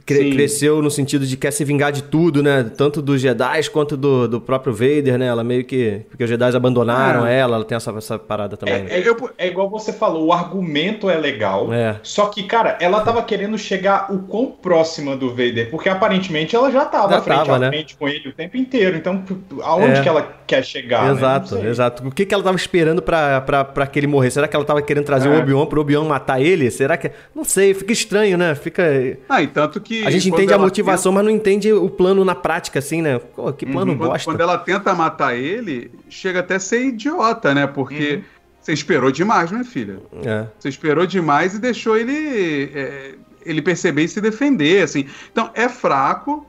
cre- 0.07 0.17
Sim. 0.25 0.31
cresceu 0.33 0.81
no 0.83 0.91
sentido 0.91 1.27
de 1.27 1.37
quer 1.37 1.51
se 1.51 1.65
vingar 1.65 1.93
de 1.93 2.03
tudo, 2.05 2.43
né? 2.43 2.65
Tanto 2.77 3.01
dos 3.03 3.21
Jedi 3.21 3.69
quanto 3.71 3.97
do, 3.97 4.29
do 4.29 4.41
próprio 4.41 4.73
Vader, 4.73 5.19
né? 5.19 5.27
Ela 5.27 5.43
meio 5.45 5.65
que. 5.65 6.03
Porque 6.09 6.25
os 6.25 6.31
Jedi 6.31 6.55
abandonaram 6.57 7.27
É. 7.27 7.39
ela, 7.39 7.57
ela 7.57 7.65
tem 7.65 7.77
essa, 7.77 7.91
essa 7.93 8.19
parada 8.19 8.57
também. 8.57 8.83
né? 8.85 8.89
É, 8.91 8.99
é, 9.01 9.15
é 9.39 9.49
igual 9.49 9.69
você 9.71 9.93
falou, 9.93 10.27
o 10.27 10.33
argumento 10.33 11.09
é 11.11 11.17
legal. 11.17 11.73
É. 11.73 11.97
Só 12.03 12.27
que, 12.27 12.43
cara, 12.45 12.77
ela 12.81 13.01
tava 13.01 13.23
querendo 13.23 13.57
chegar 13.59 14.13
o 14.13 14.19
quão 14.21 14.47
próxima 14.47 15.17
do 15.17 15.31
Vader, 15.31 15.71
porque 15.71 15.89
aparentemente 15.89 16.55
ela 16.55 16.71
já 16.71 16.85
tava 16.85 17.15
Já 17.15 17.23
frente 17.23 17.37
tava, 17.39 17.57
a 17.57 17.59
né? 17.59 17.69
frente 17.69 17.97
com 17.97 18.09
ele 18.09 18.29
o 18.29 18.33
tempo 18.33 18.57
inteiro. 18.57 18.97
Então, 18.97 19.23
aonde 19.63 19.99
É. 19.99 20.03
que 20.03 20.09
ela 20.09 20.33
quer 20.47 20.65
chegar? 20.65 21.07
né? 21.07 21.13
Exato, 21.13 21.49
sei. 21.49 21.67
exato. 21.67 22.07
O 22.09 22.11
que, 22.11 22.25
que 22.27 22.35
ela 22.35 22.43
tava 22.43 22.57
esperando 22.57 23.01
pra, 23.03 23.41
pra, 23.41 23.65
pra 23.65 23.87
que 23.87 23.99
ele 23.99 24.07
morrer? 24.07 24.31
Será 24.31 24.47
que 24.49 24.55
ela 24.57 24.65
tava 24.65 24.83
querendo 24.83 25.05
trazer 25.05 25.29
É. 25.29 25.33
o 25.33 25.39
Obi-Wan 25.39 25.67
pro 25.67 25.81
Obi-Wan 25.81 26.05
matar 26.05 26.41
ele? 26.41 26.71
Será 26.71 26.97
que. 26.97 27.11
Não 27.35 27.45
sei, 27.45 27.73
fica 27.75 27.93
estranho, 27.93 28.37
né? 28.37 28.55
Fica. 28.55 28.83
Ah, 29.29 29.43
e 29.43 29.47
tanto 29.47 29.80
que. 29.81 30.07
A 30.07 30.11
gente 30.11 30.31
quando 30.31 30.41
entende 30.41 30.53
a 30.53 30.59
motivação, 30.59 31.13
mas 31.13 31.25
não 31.25 31.31
entende 31.31 31.73
o 31.73 31.89
plano 31.89 32.25
na 32.25 32.35
prática, 32.35 32.79
assim, 32.79 33.03
né? 33.03 33.19
Pô, 33.19 33.53
que 33.53 33.67
plano 33.67 33.97
Quando, 33.97 34.09
bosta. 34.11 34.25
quando 34.25 34.41
ela 34.41 34.59
tenta 34.59 34.95
matar 34.95 35.37
ele, 35.37 35.91
chega 36.09 36.41
até 36.41 36.57
a 36.57 36.61
ser 36.61 36.85
idiota, 36.85 37.55
né? 37.55 37.67
Porque 37.67 38.23
você 38.61 38.73
esperou 38.73 39.11
demais, 39.11 39.51
minha 39.51 39.65
filha. 39.65 40.01
É. 40.25 40.47
Você 40.59 40.69
esperou 40.69 41.07
demais 41.07 41.55
e 41.55 41.59
deixou 41.59 41.97
ele, 41.97 42.71
é, 42.75 43.15
ele 43.45 43.63
perceber 43.63 44.05
e 44.05 44.09
se 44.09 44.21
defender, 44.21 44.83
assim. 44.83 45.07
Então, 45.33 45.51
é 45.55 45.69
fraco, 45.69 46.47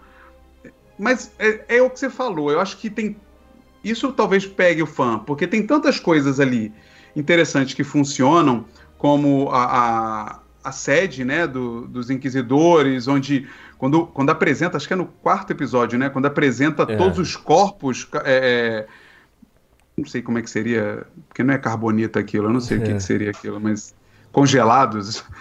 mas 0.99 1.31
é, 1.39 1.77
é 1.77 1.81
o 1.81 1.89
que 1.89 1.99
você 1.99 2.09
falou. 2.09 2.51
Eu 2.51 2.59
acho 2.59 2.77
que 2.77 2.89
tem... 2.89 3.15
Isso 3.83 4.11
talvez 4.11 4.45
pegue 4.45 4.83
o 4.83 4.85
fã, 4.85 5.17
porque 5.17 5.47
tem 5.47 5.65
tantas 5.65 5.99
coisas 5.99 6.39
ali 6.39 6.71
interessantes 7.15 7.73
que 7.73 7.83
funcionam, 7.83 8.65
como 8.97 9.49
a, 9.49 9.63
a, 9.63 10.39
a 10.63 10.71
sede, 10.71 11.23
né, 11.25 11.47
do- 11.47 11.87
dos 11.87 12.09
Inquisidores, 12.09 13.07
onde... 13.07 13.47
Quando, 13.77 14.05
quando 14.05 14.29
apresenta, 14.29 14.77
acho 14.77 14.87
que 14.87 14.93
é 14.93 14.95
no 14.95 15.07
quarto 15.07 15.51
episódio, 15.51 15.97
né? 15.97 16.09
Quando 16.09 16.27
apresenta 16.27 16.83
É. 16.83 16.95
todos 16.95 17.17
os 17.17 17.35
corpos... 17.35 18.07
é, 18.25 18.87
é, 18.87 18.87
não 19.97 20.05
sei 20.05 20.21
como 20.21 20.37
é 20.37 20.41
que 20.41 20.49
seria, 20.49 21.05
porque 21.27 21.43
não 21.43 21.53
é 21.53 21.57
carbonita 21.57 22.19
aquilo, 22.19 22.47
eu 22.47 22.53
não 22.53 22.59
sei 22.61 22.77
o 22.77 22.81
que, 22.81 22.91
É. 22.91 22.93
que 22.93 23.03
seria 23.03 23.31
aquilo, 23.31 23.59
mas 23.59 23.93
congelados. 24.31 25.23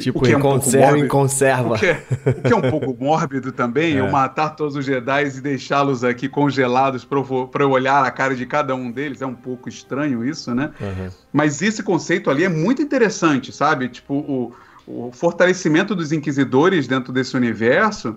Tipo, 0.00 0.18
o 0.18 0.22
que 0.22 0.28
é 0.28 0.32
em 0.34 0.36
um 0.36 0.40
conserva, 0.40 0.76
em 0.84 0.84
mórbido. 0.90 1.08
conserva. 1.08 1.74
O 1.74 1.78
que, 1.78 1.86
é, 1.86 2.04
o 2.26 2.42
que 2.42 2.52
é 2.52 2.56
um 2.56 2.70
pouco 2.70 2.94
mórbido 3.02 3.50
também, 3.52 3.96
É. 3.96 4.00
eu 4.00 4.10
matar 4.10 4.50
todos 4.50 4.76
os 4.76 4.84
Jedi 4.84 5.24
e 5.28 5.40
deixá-los 5.40 6.04
aqui 6.04 6.28
congelados 6.28 7.06
para 7.06 7.62
eu 7.64 7.70
olhar 7.70 8.04
a 8.04 8.10
cara 8.10 8.36
de 8.36 8.44
cada 8.44 8.74
um 8.74 8.90
deles. 8.90 9.22
É 9.22 9.26
um 9.26 9.34
pouco 9.34 9.66
estranho 9.66 10.22
isso, 10.22 10.54
né? 10.54 10.72
Uhum. 10.78 11.08
Mas 11.32 11.62
esse 11.62 11.82
conceito 11.82 12.28
ali 12.30 12.44
é 12.44 12.50
muito 12.50 12.82
interessante, 12.82 13.50
sabe? 13.50 13.88
Tipo, 13.88 14.12
o, 14.16 14.52
o 14.90 15.10
fortalecimento 15.12 15.94
dos 15.94 16.12
inquisidores 16.12 16.86
dentro 16.88 17.12
desse 17.12 17.36
universo 17.36 18.16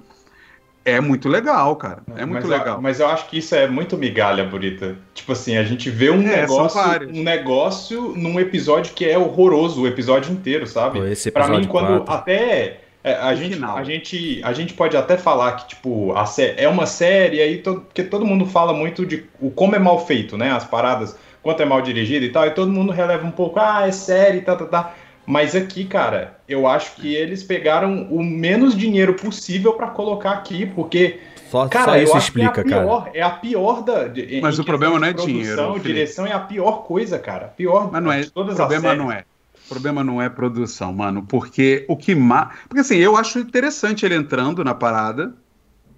é 0.84 1.00
muito 1.00 1.30
legal, 1.30 1.76
cara. 1.76 2.02
É 2.16 2.26
muito 2.26 2.42
mas 2.42 2.46
legal. 2.50 2.76
Eu, 2.78 2.82
mas 2.82 3.00
eu 3.00 3.08
acho 3.08 3.28
que 3.30 3.38
isso 3.38 3.54
é 3.54 3.68
muito 3.68 3.98
migalha, 3.98 4.44
Burita. 4.44 4.96
Tipo 5.14 5.34
assim, 5.34 5.56
a 5.58 5.64
gente 5.64 5.90
vê 5.92 6.10
um, 6.10 6.22
É, 6.28 6.42
negócio, 6.42 6.82
um 7.10 7.24
negócio 7.24 8.14
num 8.16 8.40
episódio 8.40 8.94
que 8.94 9.06
é 9.06 9.18
horroroso, 9.18 9.82
o 9.82 9.88
episódio 9.88 10.32
inteiro, 10.34 10.66
sabe? 10.66 11.00
Pra 11.32 11.48
mim, 11.48 11.68
quando 11.68 12.04
quatro. 12.04 12.14
até. 12.14 12.82
é, 13.04 13.14
a, 13.16 13.30
O 13.32 13.36
gente, 13.36 13.54
final. 13.56 13.78
a, 13.78 13.84
gente, 13.84 14.42
a 14.44 14.54
gente 14.54 14.74
pode 14.74 14.98
até 14.98 15.18
falar 15.18 15.52
que, 15.58 15.68
tipo, 15.70 16.14
a 16.16 16.26
sé- 16.26 16.56
é 16.58 16.68
uma 16.68 16.86
série, 16.88 17.42
aí 17.42 17.58
to- 17.60 17.82
porque 17.82 18.04
todo 18.04 18.26
mundo 18.26 18.46
fala 18.46 18.74
muito 18.74 19.06
de 19.06 19.26
o 19.40 19.52
como 19.52 19.76
é 19.76 19.80
mal 19.80 20.06
feito, 20.06 20.36
né? 20.38 20.52
As 20.52 20.64
paradas, 20.64 21.16
quanto 21.44 21.62
é 21.62 21.66
mal 21.66 21.82
dirigido 21.82 22.26
e 22.26 22.30
tal, 22.32 22.46
e 22.48 22.52
todo 22.52 22.72
mundo 22.72 22.92
releva 22.92 23.26
um 23.26 23.32
pouco, 23.32 23.60
ah, 23.60 23.88
é 23.88 23.92
série, 23.92 24.42
tá, 24.42 24.56
tá, 24.56 24.66
tá. 24.66 24.96
Mas 25.26 25.56
aqui, 25.56 25.86
cara, 25.86 26.40
eu 26.48 26.68
acho 26.68 26.96
que 26.96 27.14
eles 27.14 27.44
pegaram 27.44 28.08
o 28.12 28.24
menos 28.24 28.76
dinheiro 28.76 29.14
possível 29.16 29.74
para 29.74 29.88
colocar 29.88 30.32
aqui, 30.32 30.66
porque 30.66 31.20
Só, 31.50 31.68
Cara, 31.68 31.92
só 31.92 31.98
isso 31.98 32.14
eu 32.14 32.18
explica, 32.18 32.50
acho 32.52 32.64
que 32.64 32.74
é 32.74 32.78
a 32.78 32.82
cara. 32.82 32.82
pior, 32.86 33.10
É 33.14 33.22
a 33.22 33.30
pior 33.30 33.84
da. 33.84 34.08
de- 34.08 34.40
Mas 34.42 34.58
o 34.58 34.64
problema 34.64 35.00
não 35.00 35.08
é 35.08 35.14
produção, 35.14 35.74
dinheiro, 35.74 35.80
direção 35.80 36.26
é 36.26 36.32
a 36.32 36.40
pior 36.40 36.84
coisa, 36.84 37.20
cara. 37.20 37.48
Pior 37.48 37.92
Mas 37.92 38.04
não 38.04 38.12
é. 38.12 38.24
todas 38.24 38.56
problema 38.56 38.92
as 38.92 38.98
não 38.98 39.12
é. 39.12 39.26
O 39.66 39.70
problema 39.70 40.04
não 40.04 40.22
é 40.22 40.30
produção, 40.30 40.92
mano. 40.94 41.24
Porque 41.28 41.86
o 41.88 41.96
que 41.96 42.14
mais. 42.16 42.50
Porque 42.68 42.82
assim, 42.82 42.98
eu 42.98 43.16
acho 43.16 43.40
interessante 43.40 44.06
ele 44.06 44.16
entrando 44.16 44.64
na 44.64 44.74
parada. 44.74 45.34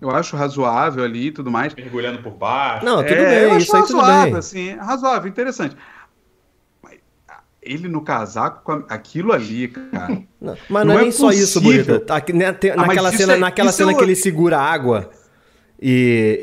Eu 0.02 0.12
acho 0.12 0.36
razoável 0.36 1.04
ali 1.04 1.28
e 1.28 1.32
tudo 1.32 1.50
mais. 1.50 1.74
Mergulhando 1.74 2.22
por 2.22 2.34
baixo. 2.34 2.86
Não, 2.86 2.98
tudo 3.04 3.24
É, 3.24 3.46
eu 3.46 3.50
bem, 3.50 3.56
acho 3.56 3.66
isso 3.66 3.76
aí 3.76 3.82
tudo 3.84 4.00
razoável, 4.00 4.32
bem. 4.32 4.40
assim, 4.40 4.76
razoável, 4.76 5.30
interessante. 5.30 5.78
Ah, 7.66 7.70
Ele 7.72 7.88
no 7.88 8.02
casaco 8.02 8.64
com 8.64 8.84
aquilo 8.90 9.32
ali, 9.32 9.68
cara. 9.70 10.22
Não, 10.42 10.58
mas 10.70 10.86
não, 10.86 10.94
Não 10.94 11.00
é 11.00 11.02
é 11.02 11.02
nem 11.04 11.12
só 11.12 11.32
isso, 11.32 11.62
possível. 11.62 11.86
Bonita. 11.86 12.06
Tá, 12.06 12.20
que, 12.22 12.34
né, 12.34 12.48
Ah, 12.48 12.76
naquela 12.76 13.10
isso 13.10 13.18
cena, 13.18 13.34
é- 13.34 13.38
naquela 13.38 13.70
isso 13.70 13.78
cena 13.78 13.92
é 13.92 13.96
que 13.96 14.04
ele 14.04 14.16
segura 14.16 14.58
a 14.58 14.62
água 14.72 15.10
e, 15.84 16.40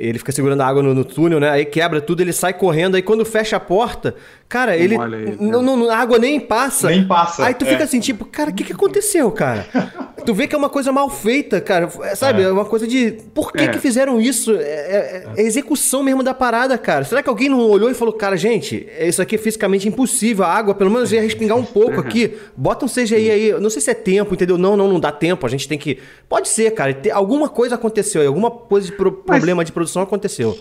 e 0.00 0.06
ele 0.08 0.18
fica 0.18 0.32
segurando 0.32 0.60
a 0.60 0.66
água 0.66 0.82
no, 0.82 0.92
no 0.92 1.04
túnel, 1.04 1.38
né? 1.38 1.48
Aí 1.50 1.64
quebra 1.64 2.00
tudo, 2.00 2.20
ele 2.20 2.32
sai 2.32 2.52
correndo. 2.52 2.96
Aí 2.96 3.02
quando 3.02 3.24
fecha 3.24 3.56
a 3.56 3.60
porta, 3.60 4.14
cara, 4.48 4.76
ele. 4.76 4.96
aí, 5.00 5.36
não, 5.38 5.62
não- 5.62 5.88
a 5.88 5.96
água 5.96 6.18
nem 6.18 6.40
passa. 6.40 6.88
Nem 6.90 7.06
passa, 7.06 7.46
Aí 7.46 7.54
tu 7.54 7.64
é. 7.64 7.68
fica 7.68 7.84
assim, 7.84 8.00
tipo, 8.00 8.24
cara, 8.24 8.50
o 8.50 8.54
que, 8.54 8.64
que 8.64 8.72
aconteceu, 8.72 9.30
cara? 9.30 9.66
tu 10.26 10.34
vê 10.34 10.46
que 10.48 10.54
é 10.54 10.58
uma 10.58 10.68
coisa 10.68 10.90
mal 10.92 11.08
feita, 11.08 11.60
cara. 11.60 11.88
É, 12.02 12.14
Sabe? 12.16 12.42
É, 12.42 12.50
uma 12.50 12.64
coisa 12.64 12.86
de. 12.86 13.12
Por 13.32 13.52
que, 13.52 13.62
É. 13.62 13.68
que 13.68 13.78
fizeram 13.78 14.20
isso? 14.20 14.52
É, 14.56 14.62
é- 14.62 15.26
é 15.36 15.42
execução 15.42 16.02
mesmo 16.02 16.22
da 16.22 16.34
parada, 16.34 16.76
cara. 16.76 17.04
Será 17.04 17.22
que 17.22 17.28
alguém 17.28 17.48
não 17.48 17.60
olhou 17.60 17.88
e 17.90 17.94
falou, 17.94 18.12
cara, 18.14 18.36
gente, 18.36 18.86
isso 19.00 19.22
aqui 19.22 19.36
é 19.36 19.38
fisicamente 19.38 19.86
impossível. 19.88 20.44
A 20.44 20.48
água, 20.48 20.74
pelo 20.74 20.90
menos, 20.90 21.12
ia 21.12 21.20
respingar 21.22 21.56
um 21.56 21.64
pouco 21.64 22.00
aqui. 22.00 22.34
Bota 22.56 22.84
um 22.84 22.88
CGI 22.88 23.30
aí. 23.30 23.60
Não 23.60 23.70
sei 23.70 23.80
se 23.80 23.90
é 23.90 23.94
tempo, 23.94 24.34
entendeu? 24.34 24.58
Não, 24.58 24.76
não, 24.76 24.88
não 24.88 24.98
dá 25.00 25.12
tempo. 25.12 25.46
A 25.46 25.48
gente 25.48 25.68
tem 25.68 25.78
que. 25.78 25.98
Pode 26.28 26.48
ser, 26.48 26.70
cara. 26.72 26.96
Alguma 27.12 27.48
coisa 27.48 27.74
aconteceu 27.76 28.20
aí. 28.20 28.26
Alguma 28.26 28.50
coisa 28.72 28.86
de 28.86 28.92
pro- 28.92 29.12
problema 29.12 29.64
de 29.64 29.72
produção 29.72 30.02
aconteceu. 30.02 30.58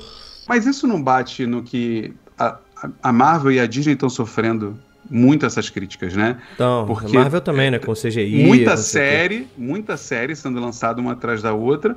Mas 0.47 0.65
isso 0.65 0.85
não 0.87 1.01
bate 1.01 1.45
no 1.45 1.63
que 1.63 2.13
a, 2.37 2.57
a- 3.03 3.11
Marvel 3.13 3.51
e 3.51 3.59
a 3.59 3.65
Disney 3.65 3.93
estão 3.93 4.09
sofrendo 4.09 4.77
muito 5.09 5.45
essas 5.45 5.69
críticas, 5.69 6.13
né? 6.15 6.37
Então, 6.55 6.85
Porque 6.87 7.15
a 7.17 7.19
Marvel 7.21 7.41
também, 7.41 7.71
né? 7.71 7.79
Com 7.79 7.93
CGI. 7.93 8.43
muita 8.45 8.71
o 8.73 8.75
quê. 8.75 8.81
série, 8.81 9.47
muita 9.57 9.97
série 9.97 10.35
sendo 10.35 10.59
lançada 10.59 11.01
uma 11.01 11.13
atrás 11.13 11.41
da 11.41 11.53
outra. 11.53 11.95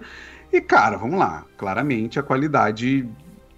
E, 0.52 0.60
cara, 0.60 0.96
vamos 0.96 1.18
lá. 1.18 1.44
Claramente 1.56 2.18
a 2.18 2.22
qualidade, 2.22 3.04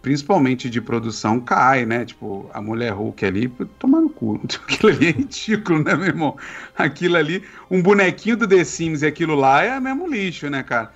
principalmente 0.03 0.69
de 0.71 0.81
produção, 0.81 1.41
cai, 1.41 1.85
né? 1.87 2.05
Tipo, 2.05 2.49
a 2.55 2.61
mulher 2.61 2.93
Hulk 2.93 3.25
ali, 3.25 3.49
tomar 3.79 4.01
no 4.01 4.09
cu. 4.11 4.41
Aquilo 4.69 4.93
ali 4.93 5.07
é 5.09 5.11
ridículo, 5.11 5.83
né, 5.83 5.95
meu 5.95 6.07
irmão? 6.07 6.37
Aquilo 6.77 7.17
ali, 7.17 7.43
um 7.71 7.83
bonequinho 7.83 8.37
do 8.37 8.47
The 8.47 8.63
Sims 8.65 9.03
e 9.03 9.07
aquilo 9.07 9.35
lá 9.35 9.63
é 9.63 9.79
mesmo 9.81 10.07
lixo, 10.09 10.49
né, 10.51 10.63
cara? 10.63 10.91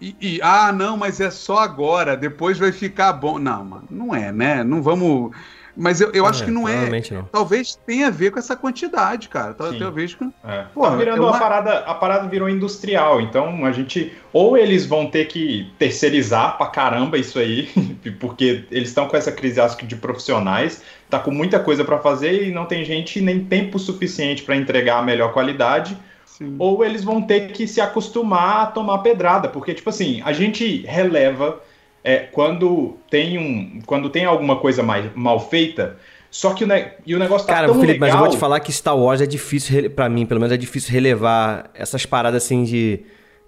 E, 0.00 0.14
e, 0.20 0.40
ah, 0.42 0.72
não, 0.72 0.96
mas 0.96 1.20
é 1.20 1.30
só 1.30 1.58
agora, 1.58 2.16
depois 2.16 2.58
vai 2.58 2.72
ficar 2.72 3.12
bom. 3.14 3.38
Não, 3.38 3.64
mano, 3.64 3.84
não 3.90 4.14
é, 4.14 4.30
né? 4.30 4.62
Não 4.62 4.82
vamos. 4.82 5.30
Mas 5.78 6.00
eu, 6.00 6.10
eu 6.12 6.24
acho 6.24 6.42
É, 6.42 6.46
que 6.46 6.50
não 6.50 6.66
é. 6.66 6.88
não. 7.10 7.24
Talvez 7.24 7.76
tenha 7.86 8.06
a 8.06 8.10
ver 8.10 8.30
com 8.30 8.38
essa 8.38 8.56
quantidade, 8.56 9.28
cara. 9.28 9.54
Sim. 9.70 9.78
Talvez 9.78 10.14
com. 10.14 10.32
É. 10.42 10.64
Pô, 10.74 10.82
tá 10.82 10.96
virando 10.96 11.22
é 11.22 11.26
uma- 11.26 11.36
a 11.36 11.38
parada, 11.38 11.78
a 11.80 11.94
parada 11.94 12.26
virou 12.28 12.48
industrial, 12.48 13.20
então 13.20 13.64
a 13.66 13.72
gente 13.72 14.10
ou 14.32 14.56
eles 14.56 14.86
vão 14.86 15.06
ter 15.10 15.26
que 15.26 15.70
terceirizar 15.78 16.56
pra 16.56 16.66
caramba 16.68 17.18
isso 17.18 17.38
aí, 17.38 17.68
porque 18.20 18.64
eles 18.70 18.88
estão 18.88 19.06
com 19.06 19.16
essa 19.18 19.30
crise 19.30 19.60
acho 19.60 19.76
que 19.76 19.84
de 19.86 19.96
profissionais, 19.96 20.82
tá 21.10 21.18
com 21.18 21.30
muita 21.30 21.60
coisa 21.60 21.84
pra 21.84 21.98
fazer 21.98 22.48
e 22.48 22.52
não 22.52 22.64
tem 22.64 22.82
gente 22.82 23.20
nem 23.20 23.44
tempo 23.44 23.78
suficiente 23.78 24.42
pra 24.44 24.56
entregar 24.56 24.98
a 24.98 25.02
melhor 25.02 25.32
qualidade, 25.34 25.96
Sim. 26.38 26.56
ou 26.58 26.84
eles 26.84 27.02
vão 27.02 27.22
ter 27.22 27.52
que 27.52 27.66
se 27.66 27.80
acostumar 27.80 28.62
a 28.62 28.66
tomar 28.66 28.98
pedrada, 28.98 29.48
porque 29.48 29.72
tipo 29.74 29.88
assim, 29.90 30.20
a 30.24 30.32
gente 30.32 30.82
releva 30.86 31.60
é, 32.04 32.18
quando 32.18 32.96
tem 33.10 33.38
um, 33.38 33.80
quando 33.86 34.10
tem 34.10 34.24
alguma 34.24 34.56
coisa 34.56 34.82
mais 34.82 35.10
mal 35.14 35.40
feita, 35.40 35.96
só 36.30 36.52
que 36.52 36.64
o, 36.64 36.66
ne- 36.66 36.92
e 37.06 37.14
o 37.14 37.18
negócio 37.18 37.46
tá 37.46 37.54
Cara, 37.54 37.66
tão 37.68 37.80
Felipe, 37.80 37.98
mas 37.98 38.08
eu 38.10 38.14
legal, 38.14 38.26
vou 38.26 38.28
te 38.36 38.38
falar 38.38 38.60
que 38.60 38.70
Star 38.72 38.96
Wars 38.96 39.20
é 39.20 39.26
difícil, 39.26 39.90
pra 39.90 40.08
mim, 40.08 40.26
pelo 40.26 40.38
menos 40.40 40.52
é 40.52 40.56
difícil 40.58 40.92
relevar 40.92 41.70
essas 41.74 42.04
paradas 42.04 42.44
assim 42.44 42.64
de, 42.64 43.00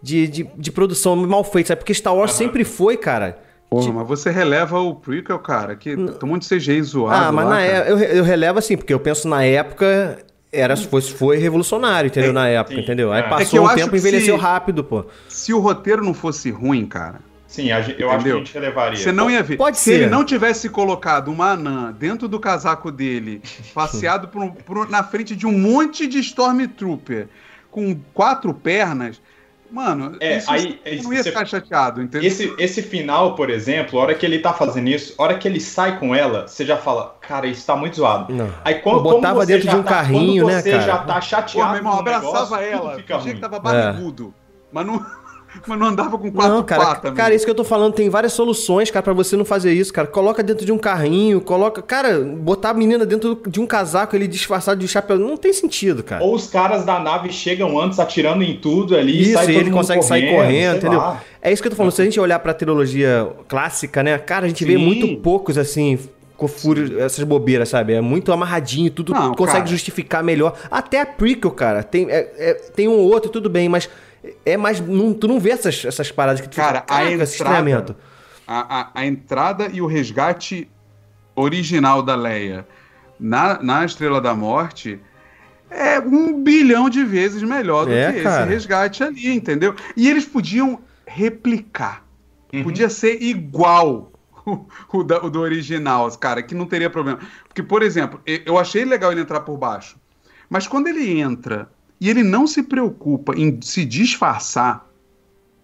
de, 0.02 0.26
de, 0.28 0.44
de 0.56 0.72
produção 0.72 1.14
mal 1.14 1.44
feita, 1.44 1.68
sabe? 1.68 1.80
Porque 1.80 1.92
Star 1.94 2.14
Wars 2.16 2.30
Aham. 2.30 2.38
sempre 2.38 2.64
foi, 2.64 2.96
cara. 2.96 3.38
Porra, 3.68 3.92
mas 3.92 4.08
você 4.08 4.30
releva 4.30 4.80
o 4.80 4.94
prequel, 4.94 5.38
cara, 5.40 5.76
que 5.76 5.94
tem 5.94 6.06
um 6.22 6.26
monte 6.26 6.48
de 6.48 6.56
CGI 6.56 6.82
zoado. 6.82 7.24
ah, 7.26 7.30
mas 7.32 7.44
lá, 7.44 7.50
na 7.50 7.66
cara. 7.66 7.88
é, 7.88 7.92
eu, 7.92 7.98
eu 7.98 8.24
relevo 8.24 8.58
assim, 8.58 8.76
porque 8.78 8.94
eu 8.94 9.00
penso 9.00 9.28
na 9.28 9.44
época. 9.44 10.18
Era, 10.50 10.76
foi, 10.76 11.02
foi 11.02 11.36
revolucionário, 11.36 12.08
entendeu? 12.08 12.32
na 12.32 12.48
época, 12.48 12.74
sim, 12.76 12.80
entendeu? 12.82 13.12
Aí 13.12 13.22
é. 13.22 13.26
É 13.26 13.28
passou 13.28 13.60
um 13.62 13.66
acho 13.66 13.76
tempo 13.76 13.94
e 13.94 13.98
envelheceu 13.98 14.36
se- 14.36 14.42
rápido, 14.42 14.82
pô. 14.82 15.04
Se 15.28 15.52
o 15.52 15.58
roteiro 15.58 16.02
não 16.04 16.14
fosse 16.14 16.50
ruim, 16.50 16.86
cara, 16.86 17.20
Sim, 17.46 17.70
a 17.72 17.80
gente- 17.80 18.00
eu 18.00 18.08
acho 18.10 18.18
que 18.18 18.28
a 18.28 18.30
Entendeu? 18.32 18.38
gente 18.38 18.54
relevaria. 18.54 18.98
você 18.98 19.12
não 19.12 19.30
ia 19.30 19.42
ver. 19.42 19.56
Pode 19.56 19.76
se 19.78 19.84
ser. 19.84 19.94
ele 19.94 20.06
não 20.06 20.24
tivesse 20.24 20.68
colocado 20.68 21.28
uma 21.28 21.52
anã 21.52 21.92
dentro 21.98 22.28
do 22.28 22.38
casaco 22.40 22.90
dele, 22.90 23.40
passeado 23.74 24.28
por 24.28 24.50
por 24.64 24.88
na 24.88 25.02
frente 25.02 25.34
de 25.36 25.46
um 25.46 25.52
monte 25.58 26.06
de 26.06 26.18
Stormtrooper 26.18 27.28
com 27.70 27.98
quatro 28.14 28.52
pernas, 28.54 29.20
mano, 29.70 30.16
É, 30.20 30.38
isso 30.38 30.50
aí- 30.50 30.80
eu 30.84 31.02
não 31.02 31.12
ia 31.12 31.22
você- 31.22 31.30
ficar 31.30 31.46
chateado, 31.46 32.02
entendeu? 32.02 32.26
Esse, 32.26 32.54
esse 32.58 32.82
final, 32.82 33.34
por 33.34 33.50
exemplo, 33.50 33.98
a 33.98 34.02
hora 34.02 34.14
que 34.14 34.24
ele 34.24 34.38
tá 34.38 34.52
fazendo 34.52 34.88
isso, 34.88 35.14
a 35.18 35.22
hora 35.22 35.38
que 35.38 35.46
ele 35.46 35.60
sai 35.60 35.98
com 35.98 36.14
ela, 36.14 36.46
você 36.48 36.64
já 36.64 36.76
fala, 36.76 37.16
cara, 37.20 37.46
isso 37.46 37.66
tá 37.66 37.76
muito 37.76 37.96
zoado. 37.96 38.32
Não. 38.34 38.48
Aí 38.64 38.76
quando, 38.76 38.96
Eu 38.98 39.02
botava 39.02 39.34
como 39.34 39.46
você 39.46 39.52
dentro 39.52 39.66
já 39.66 39.70
de 39.72 39.76
um 39.78 39.82
tá- 39.82 39.90
carrinho, 39.90 40.44
quando 40.44 40.54
né, 40.54 40.62
você 40.62 40.70
cara? 40.70 40.82
já 40.82 40.98
tá 40.98 41.14
Pô, 41.14 41.20
chateado 41.20 41.68
meu 41.70 41.76
irmão, 41.78 41.98
abraçava 41.98 42.32
negócio, 42.32 42.56
ela, 42.56 42.94
fingia 42.96 43.16
ruim. 43.18 43.34
que 43.34 43.40
tava 43.40 43.58
barrigudo, 43.60 44.34
mas, 44.72 44.86
não, 44.86 45.04
mas 45.66 45.78
não 45.78 45.86
andava 45.86 46.18
com 46.18 46.30
quatro 46.30 46.52
Não, 46.52 46.62
cara, 46.62 46.84
patas. 46.84 47.14
cara, 47.14 47.34
isso 47.34 47.44
que 47.44 47.50
eu 47.50 47.54
tô 47.54 47.64
falando, 47.64 47.94
tem 47.94 48.08
várias 48.08 48.32
soluções, 48.32 48.90
cara, 48.90 49.02
pra 49.02 49.12
você 49.12 49.36
não 49.36 49.44
fazer 49.44 49.72
isso, 49.72 49.92
cara. 49.92 50.06
Coloca 50.06 50.42
dentro 50.42 50.64
de 50.66 50.72
um 50.72 50.78
carrinho, 50.78 51.40
coloca. 51.40 51.80
Cara, 51.82 52.18
botar 52.20 52.70
a 52.70 52.74
menina 52.74 53.04
dentro 53.06 53.40
de 53.46 53.60
um 53.60 53.66
casaco, 53.66 54.14
ele 54.14 54.26
disfarçado 54.28 54.80
de 54.80 54.86
chapéu. 54.88 55.18
Não 55.18 55.36
tem 55.36 55.52
sentido, 55.52 56.02
cara. 56.02 56.22
Ou 56.22 56.34
os 56.34 56.46
caras 56.46 56.84
da 56.84 56.98
nave 57.00 57.32
chegam 57.32 57.78
antes 57.80 57.98
atirando 57.98 58.42
em 58.42 58.56
tudo 58.58 58.96
ali, 58.96 59.22
Isso, 59.22 59.32
sai 59.32 59.44
e 59.44 59.46
todo 59.48 59.56
ele 59.56 59.64
mundo 59.70 59.78
consegue 59.78 60.02
sair 60.02 60.30
correndo, 60.34 60.76
entendeu? 60.78 60.98
lá. 60.98 61.22
É 61.40 61.52
isso 61.52 61.62
que 61.62 61.68
eu 61.68 61.70
tô 61.70 61.76
falando. 61.76 61.92
Se 61.92 62.02
a 62.02 62.04
gente 62.04 62.20
olhar 62.20 62.38
pra 62.40 62.52
trilogia 62.52 63.28
clássica, 63.48 64.02
né, 64.02 64.18
cara, 64.18 64.44
a 64.44 64.48
gente 64.48 64.64
vê 64.64 64.74
Sim. 64.76 64.84
muito 64.84 65.16
poucos, 65.22 65.56
assim, 65.56 65.98
com 66.36 66.46
furo, 66.46 67.00
essas 67.00 67.24
bobeiras, 67.24 67.68
sabe? 67.68 67.94
É 67.94 68.00
muito 68.00 68.32
amarradinho, 68.32 68.90
tudo 68.90 69.12
Não, 69.12 69.32
consegue 69.34 69.58
cara. 69.60 69.66
justificar 69.70 70.22
melhor. 70.22 70.54
Até 70.70 71.00
a 71.00 71.06
prequel, 71.06 71.50
cara, 71.50 71.82
tem, 71.82 72.06
é- 72.10 72.32
é- 72.38 72.54
tem 72.76 72.86
um 72.86 72.92
ou 72.92 73.10
outro, 73.10 73.30
tudo 73.30 73.48
bem, 73.50 73.68
mas 73.68 73.88
é 74.44 74.56
mais. 74.56 74.80
não- 74.80 75.14
tu 75.14 75.28
não 75.28 75.38
vê 75.40 75.50
essas, 75.50 75.84
essas 75.84 76.10
paradas 76.10 76.40
que 76.40 76.48
tu 76.48 76.56
Cara, 76.56 76.78
a 76.78 76.82
"Caraca, 76.82 77.04
esse 77.04 77.12
entrada- 77.14 77.24
estranhamento." 77.24 77.96
a, 78.46 78.80
a- 78.80 78.90
a 78.94 79.06
entrada 79.06 79.68
e 79.72 79.80
o 79.82 79.86
resgate 79.86 80.68
original 81.36 82.02
da 82.02 82.14
Leia 82.16 82.66
na, 83.20 83.62
na 83.62 83.84
Estrela 83.84 84.20
da 84.20 84.34
Morte 84.34 84.98
é 85.70 86.00
um 86.00 86.42
bilhão 86.42 86.88
de 86.88 87.04
vezes 87.04 87.42
melhor 87.42 87.84
do 87.86 87.92
É, 87.92 88.12
que 88.12 88.22
cara. 88.22 88.42
esse 88.44 88.50
resgate 88.54 89.02
ali, 89.04 89.28
entendeu? 89.34 89.74
E 89.96 90.08
eles 90.08 90.24
podiam 90.24 90.80
replicar. 91.06 92.04
Uhum. 92.52 92.62
Podia 92.64 92.88
ser 92.88 93.22
igual 93.22 94.10
o, 94.46 94.66
o 94.94 95.04
da- 95.04 95.22
o 95.22 95.28
do 95.30 95.40
original, 95.40 96.10
cara, 96.16 96.42
que 96.42 96.54
não 96.54 96.64
teria 96.64 96.88
problema. 96.88 97.18
Porque, 97.46 97.62
por 97.62 97.82
exemplo, 97.82 98.20
eu 98.24 98.58
achei 98.58 98.84
legal 98.84 99.12
ele 99.12 99.20
entrar 99.20 99.40
por 99.40 99.58
baixo. 99.58 99.96
Mas 100.48 100.66
quando 100.66 100.86
ele 100.88 101.20
entra 101.20 101.68
e 102.00 102.08
ele 102.08 102.22
não 102.22 102.46
se 102.46 102.62
preocupa 102.62 103.34
em 103.36 103.58
se 103.62 103.84
disfarçar, 103.84 104.86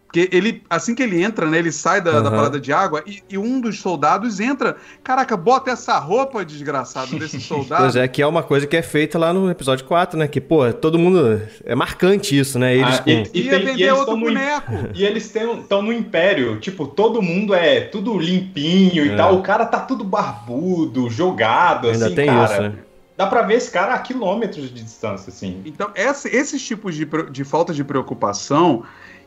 porque 0.06 0.28
ele, 0.30 0.62
assim 0.70 0.94
que 0.94 1.02
ele 1.02 1.20
entra, 1.20 1.44
né, 1.50 1.58
ele 1.58 1.72
sai 1.72 2.00
da, 2.00 2.12
da 2.20 2.28
Aham. 2.28 2.30
parada 2.36 2.60
de 2.60 2.72
água 2.72 3.02
e, 3.04 3.20
e 3.28 3.36
um 3.36 3.60
dos 3.60 3.80
soldados 3.80 4.38
entra. 4.38 4.76
Caraca, 5.02 5.36
bota 5.36 5.72
essa 5.72 5.98
roupa, 5.98 6.44
desgraçado, 6.44 7.18
desse 7.18 7.40
soldado. 7.40 7.82
Pois 7.82 7.96
é, 7.96 8.06
que 8.06 8.22
é 8.22 8.26
uma 8.26 8.44
coisa 8.44 8.64
que 8.64 8.76
é 8.76 8.82
feita 8.82 9.18
lá 9.18 9.32
no 9.32 9.50
episódio 9.50 9.84
4, 9.84 10.16
né? 10.16 10.28
Que, 10.28 10.40
pô, 10.40 10.72
todo 10.72 11.00
mundo. 11.00 11.42
É 11.64 11.74
marcante 11.74 12.38
isso, 12.38 12.60
né? 12.60 12.76
Eles 12.76 12.94
Ah, 13.00 13.02
com. 13.02 13.10
e, 13.10 13.14
Ia 13.14 13.22
e 13.22 13.26
tem- 13.32 13.42
e 13.42 13.64
vender 13.64 13.82
eles 13.88 13.98
outro 13.98 14.16
no, 14.16 14.20
boneco. 14.26 14.72
E 14.94 15.04
eles 15.04 15.34
estão 15.34 15.82
no 15.82 15.92
Império, 15.92 16.60
tipo, 16.60 16.86
todo 16.86 17.20
mundo 17.20 17.52
é 17.52 17.80
tudo 17.80 18.16
limpinho 18.16 19.02
É. 19.02 19.06
e 19.08 19.16
tal. 19.16 19.34
O 19.34 19.42
cara 19.42 19.66
tá 19.66 19.80
tudo 19.80 20.04
barbudo, 20.04 21.10
jogado, 21.10 21.88
Ainda 21.88 22.06
assim, 22.06 22.14
tem 22.14 22.26
cara. 22.26 22.44
isso, 22.52 22.62
né? 22.62 22.72
Dá 23.16 23.26
pra 23.26 23.42
ver 23.42 23.54
esse 23.54 23.70
cara 23.70 23.94
a 23.94 23.98
quilômetros 23.98 24.72
de 24.74 24.82
distância, 24.82 25.30
assim. 25.30 25.60
Então, 25.64 25.90
essa- 25.94 26.28
esses 26.28 26.60
tipos 26.66 26.94
de, 26.96 27.06
de 27.30 27.44
falta 27.44 27.72
de 27.72 27.84
preocupação, 27.84 28.82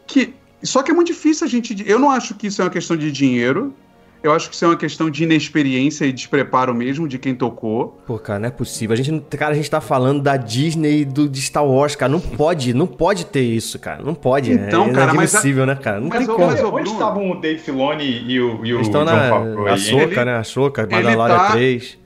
que. 0.05 0.33
Só 0.63 0.81
que 0.81 0.89
é 0.89 0.93
muito 0.93 1.07
difícil 1.07 1.45
a 1.45 1.49
gente. 1.49 1.83
Eu 1.87 1.99
não 1.99 2.09
acho 2.09 2.33
que 2.35 2.47
isso 2.47 2.61
é 2.61 2.65
uma 2.65 2.71
questão 2.71 2.97
de 2.97 3.11
dinheiro. 3.11 3.73
Eu 4.23 4.33
acho 4.33 4.49
que 4.49 4.55
isso 4.55 4.65
é 4.65 4.67
uma 4.67 4.75
questão 4.75 5.07
de 5.11 5.23
inexperiência 5.23 6.03
e 6.03 6.11
despreparo 6.11 6.73
mesmo 6.73 7.07
de 7.07 7.19
quem 7.19 7.35
tocou. 7.35 8.01
Pô, 8.07 8.17
cara, 8.17 8.39
não 8.39 8.47
é 8.47 8.51
possível. 8.51 8.93
A 8.93 8.97
gente, 8.97 9.37
cara, 9.37 9.51
a 9.51 9.55
gente 9.55 9.69
tá 9.69 9.79
falando 9.79 10.21
da 10.23 10.35
Disney 10.35 11.01
e 11.01 11.05
do, 11.05 11.29
de 11.29 11.39
Star 11.39 11.63
Wars, 11.63 11.95
cara. 11.95 12.11
Não 12.11 12.19
pode, 12.19 12.73
não 12.73 12.87
pode 12.87 13.27
ter 13.27 13.43
isso, 13.43 13.77
cara. 13.77 14.01
Não 14.03 14.15
pode. 14.15 14.51
Então, 14.51 14.87
é 14.87 14.91
cara, 14.93 15.13
mas 15.13 15.35
a- 15.35 15.37
inadmissível, 15.37 15.65
né, 15.67 15.75
cara? 15.75 15.99
Não 16.01 16.07
mas 16.09 16.17
tem 16.25 16.27
o- 16.27 16.35
como. 16.35 16.47
mas 16.47 16.63
Onde 16.63 16.89
estavam 16.89 17.29
o 17.31 17.39
Dave 17.39 17.59
Filoni 17.61 18.23
e 18.27 18.41
o, 18.41 18.65
e 18.65 18.73
o 18.73 18.77
Eles 18.77 18.87
estão 18.87 19.05
John 19.05 19.11
na 19.11 19.29
Favreau 19.29 19.67
Ele- 19.67 20.15
né? 20.25 20.37
A 20.39 20.43
Soca, 20.43 20.81
ele 20.81 20.95
Mandalorian 21.03 21.37
tá- 21.37 21.51
3. 21.51 21.97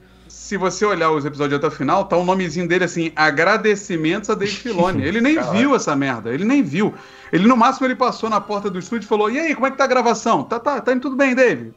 Se 0.52 0.58
você 0.58 0.86
olhar 0.86 1.10
os 1.12 1.24
episódios 1.24 1.58
até 1.58 1.68
o 1.68 1.72
final, 1.72 2.04
tá 2.04 2.18
o 2.18 2.24
um 2.24 2.26
nomezinho 2.26 2.68
dele 2.68 2.84
assim, 2.84 3.14
agradecimentos 3.16 4.30
a 4.30 4.36
Dave 4.36 4.52
Filoni. 4.52 5.02
Ele 5.02 5.22
nem 5.22 5.40
viu 5.50 5.74
essa 5.74 5.96
merda, 5.96 6.30
ele 6.30 6.44
nem 6.44 6.62
viu. 6.62 6.94
Ele, 7.32 7.48
no 7.48 7.56
máximo, 7.56 7.88
ele 7.88 7.96
passou 7.96 8.30
na 8.30 8.42
porta 8.42 8.70
do 8.70 8.78
estúdio 8.78 9.06
e 9.06 9.08
falou, 9.08 9.32
e 9.32 9.40
aí, 9.40 9.56
como 9.56 9.68
é 9.68 9.72
que 9.72 9.78
tá 9.78 9.86
a 9.86 9.88
gravação? 9.88 10.44
Tá, 10.44 10.60
tá, 10.60 10.82
tá 10.82 10.92
indo 10.92 11.04
tudo 11.04 11.16
bem, 11.16 11.34
Dave. 11.34 11.74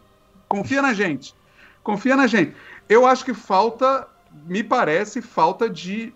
Confia 0.49 0.83
na 0.83 0.93
gente. 0.93 1.33
Confia 1.85 2.17
na 2.17 2.27
gente. 2.27 2.53
Eu 2.89 3.07
acho 3.07 3.25
que 3.25 3.33
falta, 3.33 4.09
me 4.45 4.65
parece, 4.65 5.23
falta 5.23 5.71
de 5.71 6.13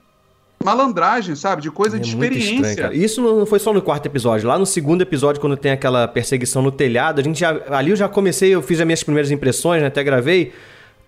malandragem, 0.64 1.36
sabe? 1.36 1.62
De 1.62 1.70
coisa 1.70 1.96
É 1.96 2.00
de 2.00 2.08
experiência. 2.08 2.70
estranho. 2.70 2.92
Isso 2.92 3.22
não 3.22 3.46
foi 3.46 3.60
só 3.60 3.72
no 3.72 3.80
quarto 3.80 4.06
episódio. 4.06 4.48
Lá 4.48 4.58
no 4.58 4.66
segundo 4.66 5.02
episódio, 5.02 5.40
quando 5.40 5.56
tem 5.56 5.70
aquela 5.70 6.08
perseguição 6.08 6.60
no 6.60 6.72
telhado, 6.72 7.20
a 7.20 7.22
gente 7.22 7.38
já. 7.38 7.56
Ali 7.70 7.90
eu 7.90 7.96
já 7.96 8.08
comecei, 8.08 8.52
eu 8.52 8.62
fiz 8.62 8.80
as 8.80 8.84
minhas 8.84 9.04
primeiras 9.04 9.30
impressões, 9.30 9.80
né? 9.80 9.86
Até 9.86 10.02
gravei. 10.02 10.52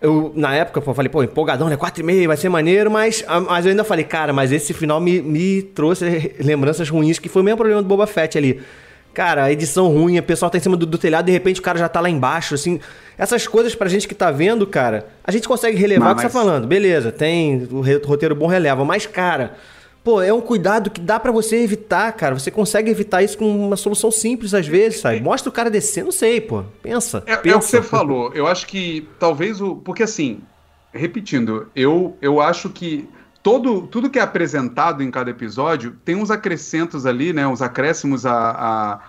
Eu, 0.00 0.32
na 0.34 0.54
época, 0.54 0.82
eu 0.84 0.94
falei, 0.94 1.10
pô, 1.10 1.22
empolgadão, 1.22 1.68
né? 1.68 1.76
4 1.76 2.00
e 2.02 2.04
meio, 2.04 2.26
vai 2.28 2.36
ser 2.36 2.48
maneiro, 2.48 2.90
mas, 2.90 3.22
mas 3.46 3.66
eu 3.66 3.70
ainda 3.70 3.84
falei, 3.84 4.04
cara, 4.04 4.32
mas 4.32 4.50
esse 4.50 4.72
final 4.72 4.98
me, 4.98 5.20
me 5.20 5.62
trouxe 5.62 6.34
lembranças 6.38 6.88
ruins, 6.88 7.18
que 7.18 7.28
foi 7.28 7.42
o 7.42 7.44
mesmo 7.44 7.58
problema 7.58 7.82
do 7.82 7.88
Boba 7.88 8.06
Fett 8.06 8.38
ali. 8.38 8.60
Cara, 9.12 9.44
a 9.44 9.52
edição 9.52 9.88
ruim, 9.88 10.18
o 10.18 10.22
pessoal 10.22 10.50
tá 10.50 10.56
em 10.56 10.60
cima 10.60 10.76
do, 10.76 10.86
do 10.86 10.96
telhado, 10.96 11.26
de 11.26 11.32
repente 11.32 11.60
o 11.60 11.62
cara 11.62 11.78
já 11.78 11.88
tá 11.88 12.00
lá 12.00 12.08
embaixo, 12.08 12.54
assim. 12.54 12.80
Essas 13.18 13.46
coisas 13.46 13.74
pra 13.74 13.88
gente 13.88 14.08
que 14.08 14.14
tá 14.14 14.30
vendo, 14.30 14.66
cara, 14.66 15.08
a 15.22 15.30
gente 15.32 15.46
consegue 15.46 15.76
relevar 15.76 16.12
o 16.12 16.14
que 16.14 16.20
você 16.22 16.26
Mas- 16.28 16.32
tá 16.32 16.38
falando. 16.40 16.66
Beleza, 16.66 17.12
tem 17.12 17.68
o 17.70 17.82
roteiro 18.06 18.34
bom 18.34 18.46
releva, 18.46 18.84
mas, 18.84 19.04
cara, 19.06 19.54
pô, 20.02 20.20
é 20.22 20.32
um 20.32 20.40
cuidado 20.40 20.90
que 20.90 21.00
dá 21.00 21.18
pra 21.20 21.32
você 21.32 21.56
evitar, 21.62 22.12
cara. 22.12 22.38
Você 22.38 22.50
consegue 22.50 22.90
evitar 22.90 23.22
isso 23.22 23.36
com 23.38 23.66
uma 23.66 23.76
solução 23.76 24.10
simples 24.10 24.54
às 24.54 24.66
vezes, 24.66 25.00
sabe? 25.00 25.20
Mostra 25.20 25.48
o 25.48 25.52
cara 25.52 25.70
descendo, 25.70 26.06
não 26.06 26.12
sei, 26.12 26.40
pô. 26.40 26.64
Pensa. 26.82 27.22
É, 27.26 27.32
é 27.32 27.36
pensa. 27.36 27.56
o 27.56 27.60
que 27.60 27.66
você 27.66 27.82
falou. 27.82 28.32
Eu 28.34 28.46
acho 28.46 28.66
que 28.66 29.08
talvez 29.18 29.60
o. 29.60 29.76
Porque 29.76 30.02
assim, 30.02 30.40
repetindo, 30.92 31.68
eu, 31.74 32.16
eu 32.20 32.40
acho 32.40 32.70
que 32.70 33.08
todo, 33.42 33.86
tudo 33.86 34.10
que 34.10 34.18
é 34.18 34.22
apresentado 34.22 35.02
em 35.02 35.10
cada 35.10 35.30
episódio 35.30 35.96
tem 36.04 36.16
uns 36.16 36.30
acrescentos 36.30 37.06
ali, 37.06 37.32
né? 37.32 37.46
Uns 37.46 37.62
acréscimos 37.62 38.26
a, 38.26 38.32
a, 38.32 39.00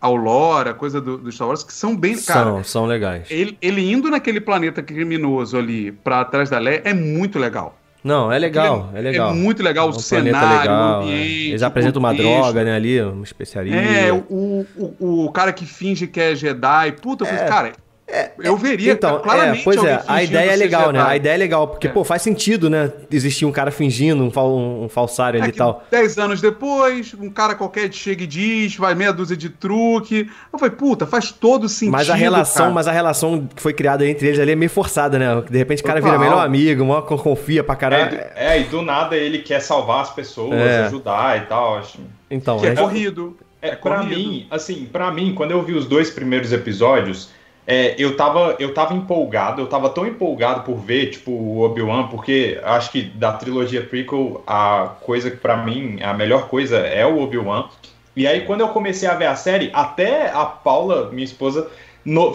ao 0.00 0.16
lore, 0.16 0.68
a 0.70 0.74
coisa 0.74 1.00
do, 1.00 1.18
do 1.18 1.32
Star 1.32 1.48
Wars, 1.48 1.62
que 1.62 1.72
são 1.72 1.96
bem. 1.96 2.16
Cara, 2.20 2.50
São, 2.50 2.64
são 2.64 2.86
legais. 2.86 3.28
ele, 3.30 3.56
ele 3.60 3.90
indo 3.90 4.10
naquele 4.10 4.40
planeta 4.40 4.82
criminoso 4.82 5.56
ali 5.56 5.92
pra 5.92 6.24
trás 6.24 6.50
da 6.50 6.58
Leia 6.58 6.82
é 6.84 6.94
muito 6.94 7.38
legal. 7.38 7.79
Não, 8.02 8.32
é 8.32 8.38
legal, 8.38 8.90
é 8.94 9.00
legal. 9.00 9.30
É 9.30 9.34
muito 9.34 9.62
legal 9.62 9.88
É 9.88 9.92
o 9.92 9.96
um 9.96 9.98
cenário, 9.98 10.58
legal, 10.58 11.00
o 11.00 11.02
é. 11.02 11.04
ambiente. 11.04 11.48
Eles 11.50 11.62
apresentam 11.62 12.00
o 12.00 12.04
uma 12.04 12.14
droga, 12.14 12.64
né, 12.64 12.74
ali, 12.74 13.00
uma 13.02 13.24
especiaria. 13.24 13.74
É, 13.74 14.12
o, 14.12 14.66
o, 14.76 15.24
o 15.26 15.32
cara 15.32 15.52
que 15.52 15.66
finge 15.66 16.06
que 16.06 16.20
é 16.20 16.34
Jedi. 16.34 16.92
Puta, 16.92 17.24
eu 17.24 17.28
falei, 17.48 17.72
cara, 18.10 18.32
eu 18.38 18.56
veria 18.56 18.92
Então, 18.92 19.10
cara, 19.12 19.22
claramente 19.22 19.60
é, 19.60 19.64
pois 19.64 19.84
é, 19.84 20.02
a 20.06 20.22
ideia 20.22 20.50
é 20.52 20.56
legal, 20.56 20.92
né? 20.92 21.00
A 21.00 21.16
ideia 21.16 21.34
é 21.34 21.36
legal, 21.36 21.68
porque, 21.68 21.86
É. 21.86 21.90
pô, 21.90 22.04
faz 22.04 22.22
sentido, 22.22 22.68
né? 22.68 22.90
Existir 23.10 23.44
um 23.44 23.52
cara 23.52 23.70
fingindo, 23.70 24.22
um, 24.24 24.30
fal, 24.30 24.56
um 24.56 24.88
falsário 24.88 25.38
É 25.38 25.42
ali 25.42 25.50
e 25.50 25.54
tal. 25.54 25.84
Dez 25.90 26.18
anos 26.18 26.40
depois, 26.40 27.14
um 27.18 27.30
cara 27.30 27.54
qualquer 27.54 27.92
chega 27.92 28.24
e 28.24 28.26
diz, 28.26 28.76
vai 28.76 28.94
meia 28.94 29.12
dúzia 29.12 29.36
de 29.36 29.48
truque. 29.48 30.28
Eu 30.52 30.58
falei, 30.58 30.74
puta, 30.74 31.06
faz 31.06 31.30
todo 31.32 31.68
sentido. 31.68 31.92
Mas 31.92 32.10
a 32.10 32.14
relação, 32.14 32.64
cara. 32.64 32.74
mas 32.74 32.88
a 32.88 32.92
relação 32.92 33.48
que 33.54 33.62
foi 33.62 33.72
criada 33.72 34.06
entre 34.06 34.28
eles 34.28 34.40
ali 34.40 34.52
é 34.52 34.56
meio 34.56 34.70
forçada, 34.70 35.18
né? 35.18 35.42
De 35.50 35.56
repente 35.58 35.82
o 35.82 35.84
cara 35.86 36.00
Total. 36.00 36.18
vira 36.18 36.30
melhor 36.30 36.44
amigo, 36.44 36.84
mó 36.84 37.00
confia 37.02 37.62
pra 37.64 37.74
É, 37.74 37.78
caralho. 37.78 38.10
do- 38.10 38.22
é, 38.36 38.60
e 38.60 38.64
do 38.64 38.82
nada 38.82 39.16
ele 39.16 39.38
quer 39.38 39.60
salvar 39.60 40.02
as 40.02 40.10
pessoas, 40.10 40.58
É. 40.58 40.84
ajudar 40.86 41.38
e 41.38 41.40
tal. 41.46 41.78
Acho. 41.78 41.98
Então, 42.30 42.58
Que 42.58 42.66
é 42.66 42.70
é- 42.70 42.74
corrido. 42.74 43.36
É, 43.62 43.68
É 43.70 43.76
pra 43.76 43.96
corrido. 43.98 44.16
mim, 44.18 44.46
assim, 44.50 44.88
para 44.90 45.10
mim, 45.10 45.34
quando 45.36 45.50
eu 45.50 45.62
vi 45.62 45.74
os 45.74 45.84
dois 45.86 46.08
primeiros 46.10 46.50
episódios, 46.52 47.28
é, 47.66 47.94
eu, 47.98 48.16
tava, 48.16 48.56
eu 48.58 48.74
tava 48.74 48.94
empolgado, 48.94 49.62
eu 49.62 49.66
tava 49.66 49.90
tão 49.90 50.06
empolgado 50.06 50.62
por 50.62 50.76
ver, 50.76 51.10
tipo, 51.10 51.30
o 51.30 51.60
Obi-Wan, 51.60 52.08
porque 52.08 52.58
acho 52.64 52.90
que 52.90 53.02
da 53.02 53.32
trilogia 53.32 53.82
prequel, 53.82 54.42
a 54.46 54.92
coisa 55.02 55.30
que 55.30 55.36
pra 55.36 55.56
mim, 55.56 56.02
a 56.02 56.12
melhor 56.12 56.48
coisa 56.48 56.78
é 56.78 57.06
o 57.06 57.20
Obi-Wan. 57.20 57.68
E 58.16 58.26
aí, 58.26 58.40
quando 58.42 58.62
eu 58.62 58.68
comecei 58.68 59.08
a 59.08 59.14
ver 59.14 59.26
a 59.26 59.36
série, 59.36 59.70
até 59.72 60.30
a 60.30 60.44
Paula, 60.44 61.10
minha 61.12 61.24
esposa, 61.24 61.70
no- 62.04 62.34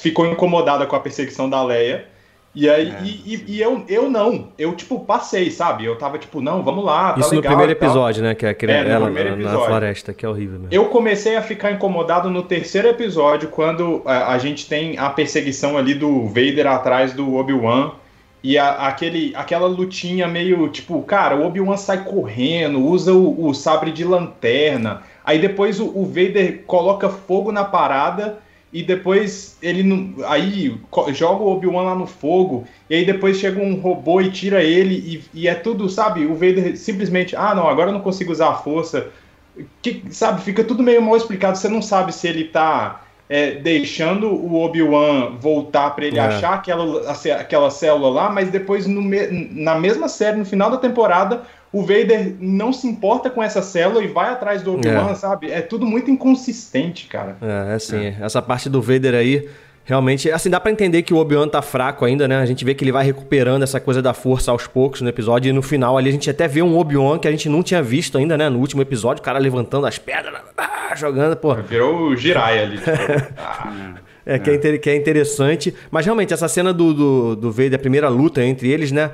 ficou 0.00 0.26
incomodada 0.26 0.86
com 0.86 0.96
a 0.96 1.00
perseguição 1.00 1.48
da 1.48 1.62
Leia. 1.62 2.06
E 2.54 2.70
aí, 2.70 2.88
É, 2.88 3.02
e, 3.02 3.08
e- 3.34 3.44
e 3.48 3.60
eu, 3.60 3.84
eu 3.88 4.08
não, 4.08 4.48
eu, 4.56 4.74
tipo, 4.76 5.00
passei, 5.00 5.50
sabe? 5.50 5.84
Eu 5.84 5.96
tava, 5.96 6.18
tipo, 6.18 6.40
não, 6.40 6.62
vamos 6.62 6.84
lá, 6.84 7.12
tá 7.14 7.20
isso 7.20 7.30
no 7.30 7.36
legal 7.40 7.50
primeiro 7.52 7.72
e 7.72 7.74
tal. 7.74 7.88
episódio, 7.88 8.22
né? 8.22 8.34
Que 8.36 8.46
é, 8.46 8.50
aquele- 8.50 8.72
É, 8.72 8.84
no 8.84 8.90
ela 8.90 9.04
primeiro 9.06 9.30
na- 9.30 9.36
episódio. 9.36 9.66
floresta, 9.66 10.14
que 10.14 10.24
é 10.24 10.28
horrível 10.28 10.58
mesmo. 10.60 10.68
Eu 10.72 10.84
comecei 10.86 11.34
a 11.36 11.42
ficar 11.42 11.72
incomodado 11.72 12.30
no 12.30 12.42
terceiro 12.44 12.86
episódio, 12.86 13.48
quando 13.48 14.02
a, 14.04 14.32
a 14.32 14.38
gente 14.38 14.68
tem 14.68 14.96
a 14.98 15.10
perseguição 15.10 15.76
ali 15.76 15.94
do 15.94 16.26
Vader 16.28 16.68
atrás 16.68 17.12
do 17.12 17.34
Obi-Wan. 17.34 17.90
E 18.40 18.56
a- 18.58 18.86
aquele, 18.88 19.32
aquela 19.34 19.66
lutinha 19.66 20.28
meio 20.28 20.68
tipo, 20.68 21.02
cara, 21.02 21.34
o 21.34 21.46
Obi-Wan 21.46 21.76
sai 21.78 22.04
correndo, 22.04 22.78
usa 22.84 23.12
o, 23.12 23.46
o 23.48 23.54
sabre 23.54 23.90
de 23.90 24.04
lanterna. 24.04 25.02
Aí 25.24 25.38
depois 25.38 25.80
o, 25.80 25.86
o 25.86 26.04
Vader 26.04 26.62
coloca 26.66 27.08
fogo 27.08 27.50
na 27.50 27.64
parada. 27.64 28.38
E 28.74 28.82
depois 28.82 29.56
ele 29.62 29.84
não. 29.84 30.16
Aí 30.26 30.76
joga 31.12 31.44
o 31.44 31.52
Obi-Wan 31.52 31.84
lá 31.84 31.94
no 31.94 32.08
fogo. 32.08 32.66
E 32.90 32.96
aí 32.96 33.06
depois 33.06 33.38
chega 33.38 33.62
um 33.62 33.76
robô 33.76 34.20
e 34.20 34.32
tira 34.32 34.64
ele. 34.64 35.22
E, 35.32 35.42
e 35.42 35.48
é 35.48 35.54
tudo, 35.54 35.88
sabe? 35.88 36.26
O 36.26 36.34
Vader 36.34 36.76
simplesmente. 36.76 37.36
Ah, 37.36 37.54
não, 37.54 37.68
agora 37.68 37.90
eu 37.90 37.94
não 37.94 38.00
consigo 38.00 38.32
usar 38.32 38.48
a 38.48 38.56
força 38.56 39.12
que, 39.80 40.02
sabe, 40.10 40.42
fica 40.42 40.64
tudo 40.64 40.82
meio 40.82 41.00
mal 41.00 41.16
explicado. 41.16 41.56
Você 41.56 41.68
não 41.68 41.80
sabe 41.80 42.12
se 42.12 42.26
ele 42.26 42.44
tá 42.44 43.03
é, 43.28 43.52
deixando 43.52 44.28
o 44.28 44.62
Obi-Wan 44.62 45.36
voltar 45.40 45.90
pra 45.90 46.04
ele 46.04 46.18
É. 46.18 46.22
achar 46.22 46.54
aquela, 46.54 47.10
aquela 47.40 47.70
célula 47.70 48.10
lá, 48.10 48.30
mas 48.30 48.50
depois 48.50 48.86
no 48.86 49.00
me- 49.02 49.48
na 49.52 49.74
mesma 49.76 50.08
série, 50.08 50.36
no 50.36 50.44
final 50.44 50.70
da 50.70 50.76
temporada, 50.76 51.42
o 51.72 51.80
Vader 51.80 52.36
não 52.38 52.72
se 52.72 52.86
importa 52.86 53.28
com 53.30 53.42
essa 53.42 53.60
célula 53.62 54.02
e 54.04 54.06
vai 54.06 54.30
atrás 54.30 54.62
do 54.62 54.74
Obi-Wan, 54.74 55.10
É. 55.10 55.14
sabe? 55.14 55.50
É 55.50 55.60
tudo 55.60 55.84
muito 55.86 56.10
inconsistente, 56.10 57.06
cara. 57.06 57.36
É, 57.42 57.72
é 57.72 57.74
assim, 57.74 58.14
essa 58.20 58.40
parte 58.42 58.68
do 58.68 58.80
Vader 58.82 59.14
aí, 59.14 59.48
realmente, 59.84 60.30
assim, 60.30 60.50
dá 60.50 60.58
pra 60.58 60.72
entender 60.72 61.02
que 61.02 61.14
o 61.14 61.18
Obi-Wan 61.18 61.48
tá 61.48 61.62
fraco 61.62 62.04
ainda, 62.04 62.26
né? 62.26 62.38
A 62.38 62.46
gente 62.46 62.64
vê 62.64 62.74
que 62.74 62.82
ele 62.82 62.92
vai 62.92 63.04
recuperando 63.04 63.62
essa 63.62 63.78
coisa 63.78 64.02
da 64.02 64.12
força 64.12 64.50
aos 64.50 64.66
poucos 64.66 65.00
no 65.00 65.08
episódio, 65.08 65.50
e 65.50 65.52
no 65.52 65.62
final 65.62 65.96
ali 65.96 66.08
a 66.08 66.12
gente 66.12 66.28
até 66.28 66.48
vê 66.48 66.62
um 66.62 66.76
Obi-Wan 66.78 67.18
que 67.18 67.28
a 67.28 67.30
gente 67.30 67.48
não 67.48 67.62
tinha 67.62 67.82
visto 67.82 68.18
ainda, 68.18 68.36
né? 68.36 68.48
No 68.48 68.58
último 68.58 68.82
episódio, 68.82 69.20
o 69.20 69.24
cara 69.24 69.38
levantando 69.38 69.86
as 69.86 69.98
pedras, 69.98 70.40
jogando, 70.96 71.36
pô. 71.36 71.54
Virou 71.54 72.08
o 72.08 72.16
Jirai 72.16 72.58
ali. 72.58 72.80
Ah, 73.36 73.94
É, 74.26 74.38
que 74.38 74.50
é, 74.50 74.78
que 74.78 74.90
é 74.90 74.96
interessante. 74.96 75.74
Mas 75.90 76.04
realmente, 76.06 76.32
essa 76.32 76.48
cena 76.48 76.72
do, 76.72 76.94
do, 76.94 77.36
do 77.36 77.52
Vader, 77.52 77.74
a 77.74 77.78
primeira 77.78 78.08
luta 78.08 78.42
entre 78.42 78.70
eles, 78.70 78.90
né? 78.90 79.10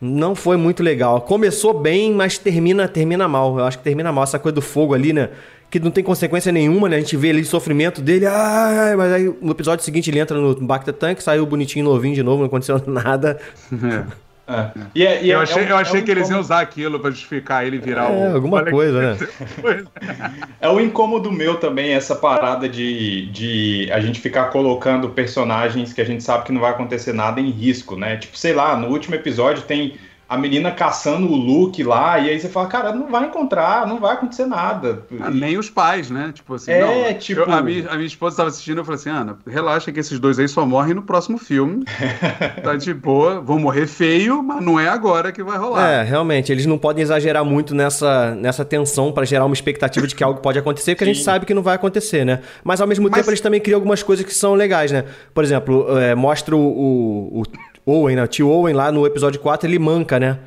Não 0.00 0.34
foi 0.34 0.56
muito 0.56 0.82
legal. 0.82 1.20
Começou 1.22 1.74
bem, 1.74 2.14
mas 2.14 2.38
termina, 2.38 2.86
termina 2.88 3.28
mal. 3.28 3.58
Eu 3.58 3.64
acho 3.64 3.78
que 3.78 3.84
termina 3.84 4.12
mal. 4.12 4.24
Essa 4.24 4.38
coisa 4.38 4.54
do 4.54 4.62
fogo 4.62 4.94
ali, 4.94 5.12
né? 5.12 5.28
Que 5.70 5.78
não 5.78 5.90
tem 5.90 6.02
consequência 6.02 6.50
nenhuma, 6.50 6.88
né? 6.88 6.96
A 6.96 7.00
gente 7.00 7.16
vê 7.16 7.28
ali 7.30 7.42
o 7.42 7.46
sofrimento 7.46 8.00
dele. 8.00 8.24
Ai, 8.26 8.96
mas 8.96 9.12
aí 9.12 9.24
no 9.40 9.50
episódio 9.52 9.84
seguinte 9.84 10.08
ele 10.10 10.18
entra 10.18 10.38
no 10.38 10.54
Bacta 10.54 10.92
Tank, 10.94 11.20
saiu 11.22 11.44
bonitinho, 11.44 11.84
novinho 11.84 12.14
de 12.14 12.22
novo, 12.22 12.38
não 12.38 12.46
aconteceu 12.46 12.80
nada. 12.88 13.38
é. 13.70 14.04
E 14.94 15.04
é- 15.06 15.22
e 15.24 15.30
é- 15.30 15.34
eu 15.34 15.40
achei, 15.40 15.62
é 15.62 15.66
um- 15.66 15.68
eu 15.68 15.76
achei 15.76 16.00
é 16.00 16.02
um 16.02 16.04
que 16.06 16.10
eles 16.10 16.22
iam 16.22 16.26
incômodo- 16.28 16.44
usar 16.46 16.60
aquilo 16.60 16.98
pra 17.00 17.10
justificar 17.10 17.66
ele 17.66 17.76
virar 17.78 18.10
É, 18.10 18.30
o. 18.30 18.34
alguma 18.36 18.64
coisa, 18.64 18.98
né? 19.14 19.18
É 20.58 20.70
um 20.70 20.80
incômodo 20.80 21.30
meu 21.30 21.56
também, 21.56 21.92
essa 21.92 22.14
parada 22.16 22.66
de, 22.66 23.26
de 23.26 23.90
a 23.92 24.00
gente 24.00 24.20
ficar 24.20 24.44
colocando 24.46 25.10
personagens 25.10 25.92
que 25.92 26.00
a 26.00 26.04
gente 26.04 26.22
sabe 26.24 26.44
que 26.44 26.52
não 26.52 26.62
vai 26.62 26.70
acontecer 26.70 27.12
nada 27.12 27.40
em 27.42 27.50
risco, 27.50 27.94
né? 27.94 28.16
Tipo, 28.16 28.38
sei 28.38 28.54
lá, 28.54 28.74
no 28.74 28.88
último 28.88 29.14
episódio 29.14 29.62
tem 29.64 29.96
a 30.28 30.36
menina 30.36 30.70
caçando 30.70 31.26
o 31.26 31.34
Luke 31.36 31.82
lá, 31.82 32.18
e 32.18 32.28
aí 32.28 32.38
você 32.38 32.48
fala, 32.48 32.66
cara, 32.68 32.92
não 32.92 33.06
vai 33.10 33.26
encontrar, 33.26 33.86
não 33.86 33.98
vai 33.98 34.12
acontecer 34.14 34.44
nada. 34.46 35.02
Ah, 35.20 35.30
Nem 35.30 35.56
os 35.56 35.70
pais, 35.70 36.10
né? 36.10 36.30
Tipo 36.34 36.54
assim, 36.54 36.70
É, 36.70 37.12
não. 37.12 37.18
tipo- 37.18 37.40
eu- 37.40 37.50
a, 37.52 37.62
minha, 37.62 37.88
a 37.88 37.94
minha 37.94 38.06
esposa 38.06 38.34
estava 38.34 38.48
assistindo 38.50 38.78
eu 38.78 38.84
falei 38.84 39.00
assim: 39.00 39.08
Ana, 39.10 39.38
relaxa 39.46 39.90
que 39.90 39.98
esses 40.00 40.18
dois 40.18 40.38
aí 40.38 40.46
só 40.46 40.66
morrem 40.66 40.92
no 40.94 41.02
próximo 41.02 41.38
filme. 41.38 41.84
tá 42.62 42.76
de 42.76 42.92
boa, 42.92 43.40
vão 43.40 43.58
morrer 43.58 43.86
feio, 43.86 44.42
mas 44.42 44.62
não 44.62 44.78
é 44.78 44.88
agora 44.88 45.32
que 45.32 45.42
vai 45.42 45.56
rolar. 45.56 45.88
É, 45.90 46.02
realmente, 46.02 46.52
eles 46.52 46.66
não 46.66 46.76
podem 46.78 47.02
exagerar 47.02 47.44
muito 47.44 47.74
nessa, 47.74 48.34
nessa 48.34 48.64
tensão 48.64 49.10
pra 49.12 49.24
gerar 49.24 49.44
uma 49.46 49.54
expectativa 49.54 50.06
de 50.06 50.14
que 50.14 50.22
algo 50.22 50.40
pode 50.40 50.58
acontecer, 50.58 50.94
porque 50.94 51.04
a 51.04 51.06
gente 51.06 51.18
Sim. 51.20 51.24
sabe 51.24 51.46
que 51.46 51.54
não 51.54 51.62
vai 51.62 51.74
acontecer, 51.76 52.24
né? 52.24 52.40
Mas 52.62 52.80
ao 52.80 52.86
mesmo 52.86 53.08
Mas- 53.08 53.14
tempo 53.20 53.30
eles 53.30 53.40
também 53.40 53.60
criam 53.60 53.76
algumas 53.78 54.02
coisas 54.02 54.24
que 54.26 54.34
são 54.34 54.54
legais, 54.54 54.92
né? 54.92 55.04
Por 55.32 55.42
exemplo, 55.42 55.98
é, 55.98 56.14
mostra 56.14 56.54
o, 56.54 56.60
o, 56.60 57.40
o 57.40 57.42
Owen, 57.90 58.16
né? 58.16 58.22
O 58.22 58.26
tio 58.26 58.48
Owen 58.48 58.74
lá 58.74 58.90
no 58.92 59.06
episódio 59.06 59.40
4, 59.40 59.68
ele 59.68 59.78
manca, 59.78 60.18
né? 60.20 60.38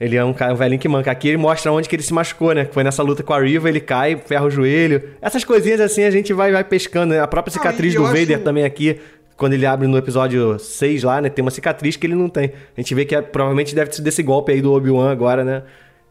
Ele 0.00 0.16
é 0.16 0.24
um, 0.24 0.32
cara, 0.34 0.52
um 0.52 0.56
velhinho 0.56 0.80
que 0.80 0.88
manca. 0.88 1.10
Aqui 1.10 1.28
ele 1.28 1.36
mostra 1.36 1.70
onde 1.72 1.88
que 1.88 1.94
ele 1.94 2.02
se 2.02 2.12
machucou, 2.12 2.52
né? 2.52 2.64
Foi 2.70 2.82
nessa 2.82 3.02
luta 3.02 3.22
com 3.22 3.32
a 3.32 3.40
Riva, 3.40 3.68
ele 3.68 3.80
cai, 3.80 4.16
ferra 4.16 4.44
o 4.44 4.50
joelho. 4.50 5.02
Essas 5.22 5.44
coisinhas 5.44 5.80
assim 5.80 6.02
a 6.02 6.10
gente 6.10 6.32
vai, 6.32 6.50
vai 6.50 6.64
pescando, 6.64 7.14
né? 7.14 7.20
A 7.20 7.26
própria 7.28 7.52
Não, 7.54 7.62
cicatriz 7.62 7.94
e 7.94 7.96
do 7.96 8.02
Vader 8.04 8.36
acho- 8.36 8.44
também 8.44 8.64
aqui, 8.64 8.98
quando 9.36 9.52
ele 9.52 9.64
abre 9.64 9.86
no 9.86 9.96
episódio 9.96 10.58
6 10.58 11.04
lá, 11.04 11.20
né? 11.20 11.28
Tem 11.28 11.44
uma 11.44 11.50
cicatriz 11.50 11.96
que 11.96 12.06
ele 12.06 12.16
não 12.16 12.28
tem. 12.28 12.52
A 12.76 12.80
gente 12.80 12.92
vê 12.94 13.04
que 13.04 13.14
é- 13.14 13.22
provavelmente 13.22 13.72
deve 13.74 13.92
ser 13.94 14.02
desse 14.02 14.22
golpe 14.22 14.50
aí 14.52 14.60
do 14.60 14.72
Obi-Wan 14.72 15.10
agora, 15.12 15.44
né? 15.44 15.62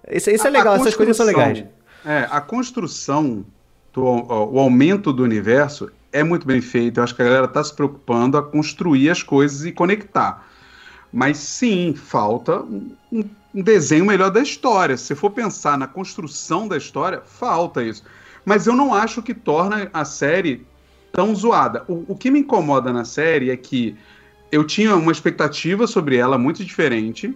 Isso, 0.10 0.30
isso 0.32 0.48
é 0.48 0.50
legal, 0.50 0.76
essas 0.76 0.96
coisas 0.96 1.16
são 1.18 1.26
legais. 1.26 1.64
É, 2.06 2.28
a 2.32 2.40
construção, 2.42 3.46
do, 3.94 4.02
o 4.02 4.60
aumento 4.60 5.12
do 5.14 5.24
universo 5.24 5.92
é 6.12 6.24
muito 6.24 6.48
bem 6.48 6.62
feito. 6.62 7.00
Eu 7.00 7.04
acho 7.04 7.16
que 7.16 7.22
a 7.22 7.26
galera 7.26 7.48
tá 7.48 7.64
se 7.64 7.74
preocupando 7.76 8.38
a 8.38 8.44
construir 8.44 9.10
as 9.10 9.22
coisas 9.22 9.66
e 9.66 9.72
conectar. 9.72 10.48
Mas 11.14 11.38
sim, 11.38 11.94
falta 11.94 12.64
um, 12.64 12.96
um 13.54 13.62
desenho 13.62 14.04
melhor 14.04 14.32
da 14.32 14.42
história. 14.42 14.98
Se 14.98 15.14
for 15.14 15.30
pensar 15.30 15.78
na 15.78 15.86
construção 15.86 16.68
da 16.68 16.76
história, 16.76 17.22
falta 17.24 17.84
isso. 17.84 18.04
Mas 18.44 18.66
eu 18.66 18.76
não 18.76 18.94
acho 18.94 19.22
que 19.22 19.34
torna 19.34 19.90
a 19.94 20.04
série 20.04 20.66
tão 21.12 21.36
zoada. 21.36 21.86
O, 21.88 22.04
o 22.10 22.16
que 22.16 22.32
me 22.32 22.40
incomoda 22.40 22.92
na 22.92 23.06
série 23.06 23.52
é 23.52 23.56
que 23.56 23.96
eu 24.52 24.64
tinha 24.64 24.96
uma 24.96 25.12
expectativa 25.12 25.86
sobre 25.86 26.18
ela 26.18 26.38
muito 26.38 26.66
diferente. 26.66 27.34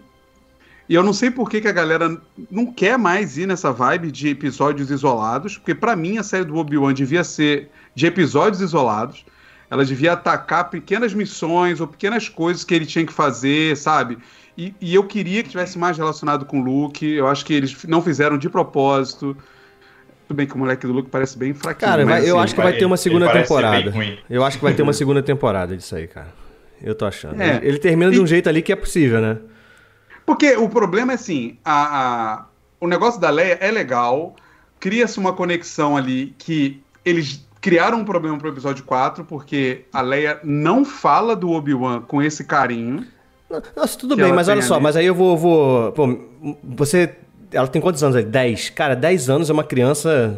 E 0.89 0.95
eu 0.95 1.03
não 1.03 1.13
sei 1.13 1.29
por 1.29 1.49
que, 1.49 1.61
que 1.61 1.67
a 1.67 1.71
galera 1.71 2.19
não 2.49 2.65
quer 2.65 2.97
mais 2.97 3.37
ir 3.37 3.45
nessa 3.45 3.71
vibe 3.71 4.11
de 4.11 4.29
episódios 4.29 4.89
isolados, 4.89 5.57
porque 5.57 5.75
para 5.75 5.95
mim 5.95 6.17
a 6.17 6.23
série 6.23 6.45
do 6.45 6.55
Obi-Wan 6.55 6.93
devia 6.93 7.23
ser 7.23 7.69
de 7.93 8.07
episódios 8.07 8.61
isolados. 8.61 9.23
Ela 9.69 9.83
devia 9.85 10.13
atacar 10.13 10.69
pequenas 10.69 11.13
missões 11.13 11.81
ou 11.81 11.87
pequenas 11.87 12.29
coisas 12.29 12.63
que 12.63 12.73
ele 12.73 12.85
tinha 12.85 13.05
que 13.05 13.11
fazer, 13.13 13.75
sabe? 13.75 14.17
E, 14.57 14.73
e 14.79 14.95
eu 14.95 15.03
queria 15.03 15.43
que 15.43 15.49
tivesse 15.49 15.77
mais 15.77 15.97
relacionado 15.97 16.45
com 16.45 16.61
o 16.61 16.63
Luke. 16.63 17.05
Eu 17.05 17.27
acho 17.27 17.45
que 17.45 17.53
eles 17.53 17.75
não 17.85 18.01
fizeram 18.01 18.37
de 18.37 18.49
propósito. 18.49 19.35
Tudo 20.27 20.37
bem 20.37 20.47
que 20.47 20.55
o 20.55 20.57
moleque 20.57 20.87
do 20.87 20.93
Luke 20.93 21.09
parece 21.09 21.37
bem 21.37 21.53
fraquinho. 21.53 21.89
Cara, 21.91 22.05
mas, 22.05 22.25
eu 22.27 22.35
assim, 22.37 22.43
acho 22.45 22.55
que 22.55 22.61
vai 22.61 22.73
ter 22.73 22.85
uma 22.85 22.95
ele 22.95 23.01
segunda 23.01 23.31
temporada. 23.31 23.93
Eu 24.29 24.43
acho 24.43 24.57
que 24.57 24.63
vai 24.63 24.73
ter 24.73 24.81
uma 24.81 24.93
segunda 24.93 25.21
temporada 25.21 25.75
disso 25.75 25.95
aí, 25.95 26.07
cara. 26.07 26.33
Eu 26.81 26.95
tô 26.95 27.05
achando. 27.05 27.41
É. 27.41 27.59
Ele 27.63 27.77
termina 27.79 28.11
de 28.11 28.19
um 28.19 28.23
E- 28.23 28.27
jeito 28.27 28.47
ali 28.49 28.61
que 28.61 28.71
é 28.71 28.75
possível, 28.75 29.19
né? 29.21 29.37
Porque 30.25 30.55
o 30.57 30.67
problema 30.69 31.13
é 31.13 31.15
assim, 31.15 31.57
a, 31.63 32.33
a- 32.33 32.45
o 32.79 32.87
negócio 32.87 33.19
da 33.21 33.29
Leia 33.29 33.57
é 33.61 33.71
legal, 33.71 34.35
cria-se 34.79 35.17
uma 35.19 35.33
conexão 35.33 35.95
ali 35.95 36.35
que 36.37 36.81
eles 37.05 37.46
criaram 37.61 37.99
um 37.99 38.05
problema 38.05 38.37
pro 38.37 38.49
episódio 38.49 38.83
4, 38.83 39.23
porque 39.25 39.85
a 39.91 40.01
Leia 40.01 40.39
não 40.43 40.83
fala 40.85 41.35
do 41.35 41.51
Obi-Wan 41.51 42.01
com 42.01 42.21
esse 42.21 42.43
carinho. 42.43 43.05
Nossa, 43.75 43.97
tudo 43.97 44.15
bem, 44.15 44.33
mas 44.33 44.47
olha 44.49 44.61
só, 44.61 44.75
ali. 44.75 44.83
mas 44.83 44.95
aí 44.95 45.05
eu 45.05 45.15
vou, 45.15 45.37
vou. 45.37 45.91
Pô, 45.93 46.19
você. 46.63 47.15
Ela 47.51 47.67
tem 47.67 47.81
quantos 47.81 48.03
anos 48.03 48.15
aí? 48.17 48.23
10? 48.25 48.71
Cara, 48.71 48.93
10 48.95 49.29
anos 49.29 49.49
é 49.49 49.53
uma 49.53 49.63
criança. 49.63 50.37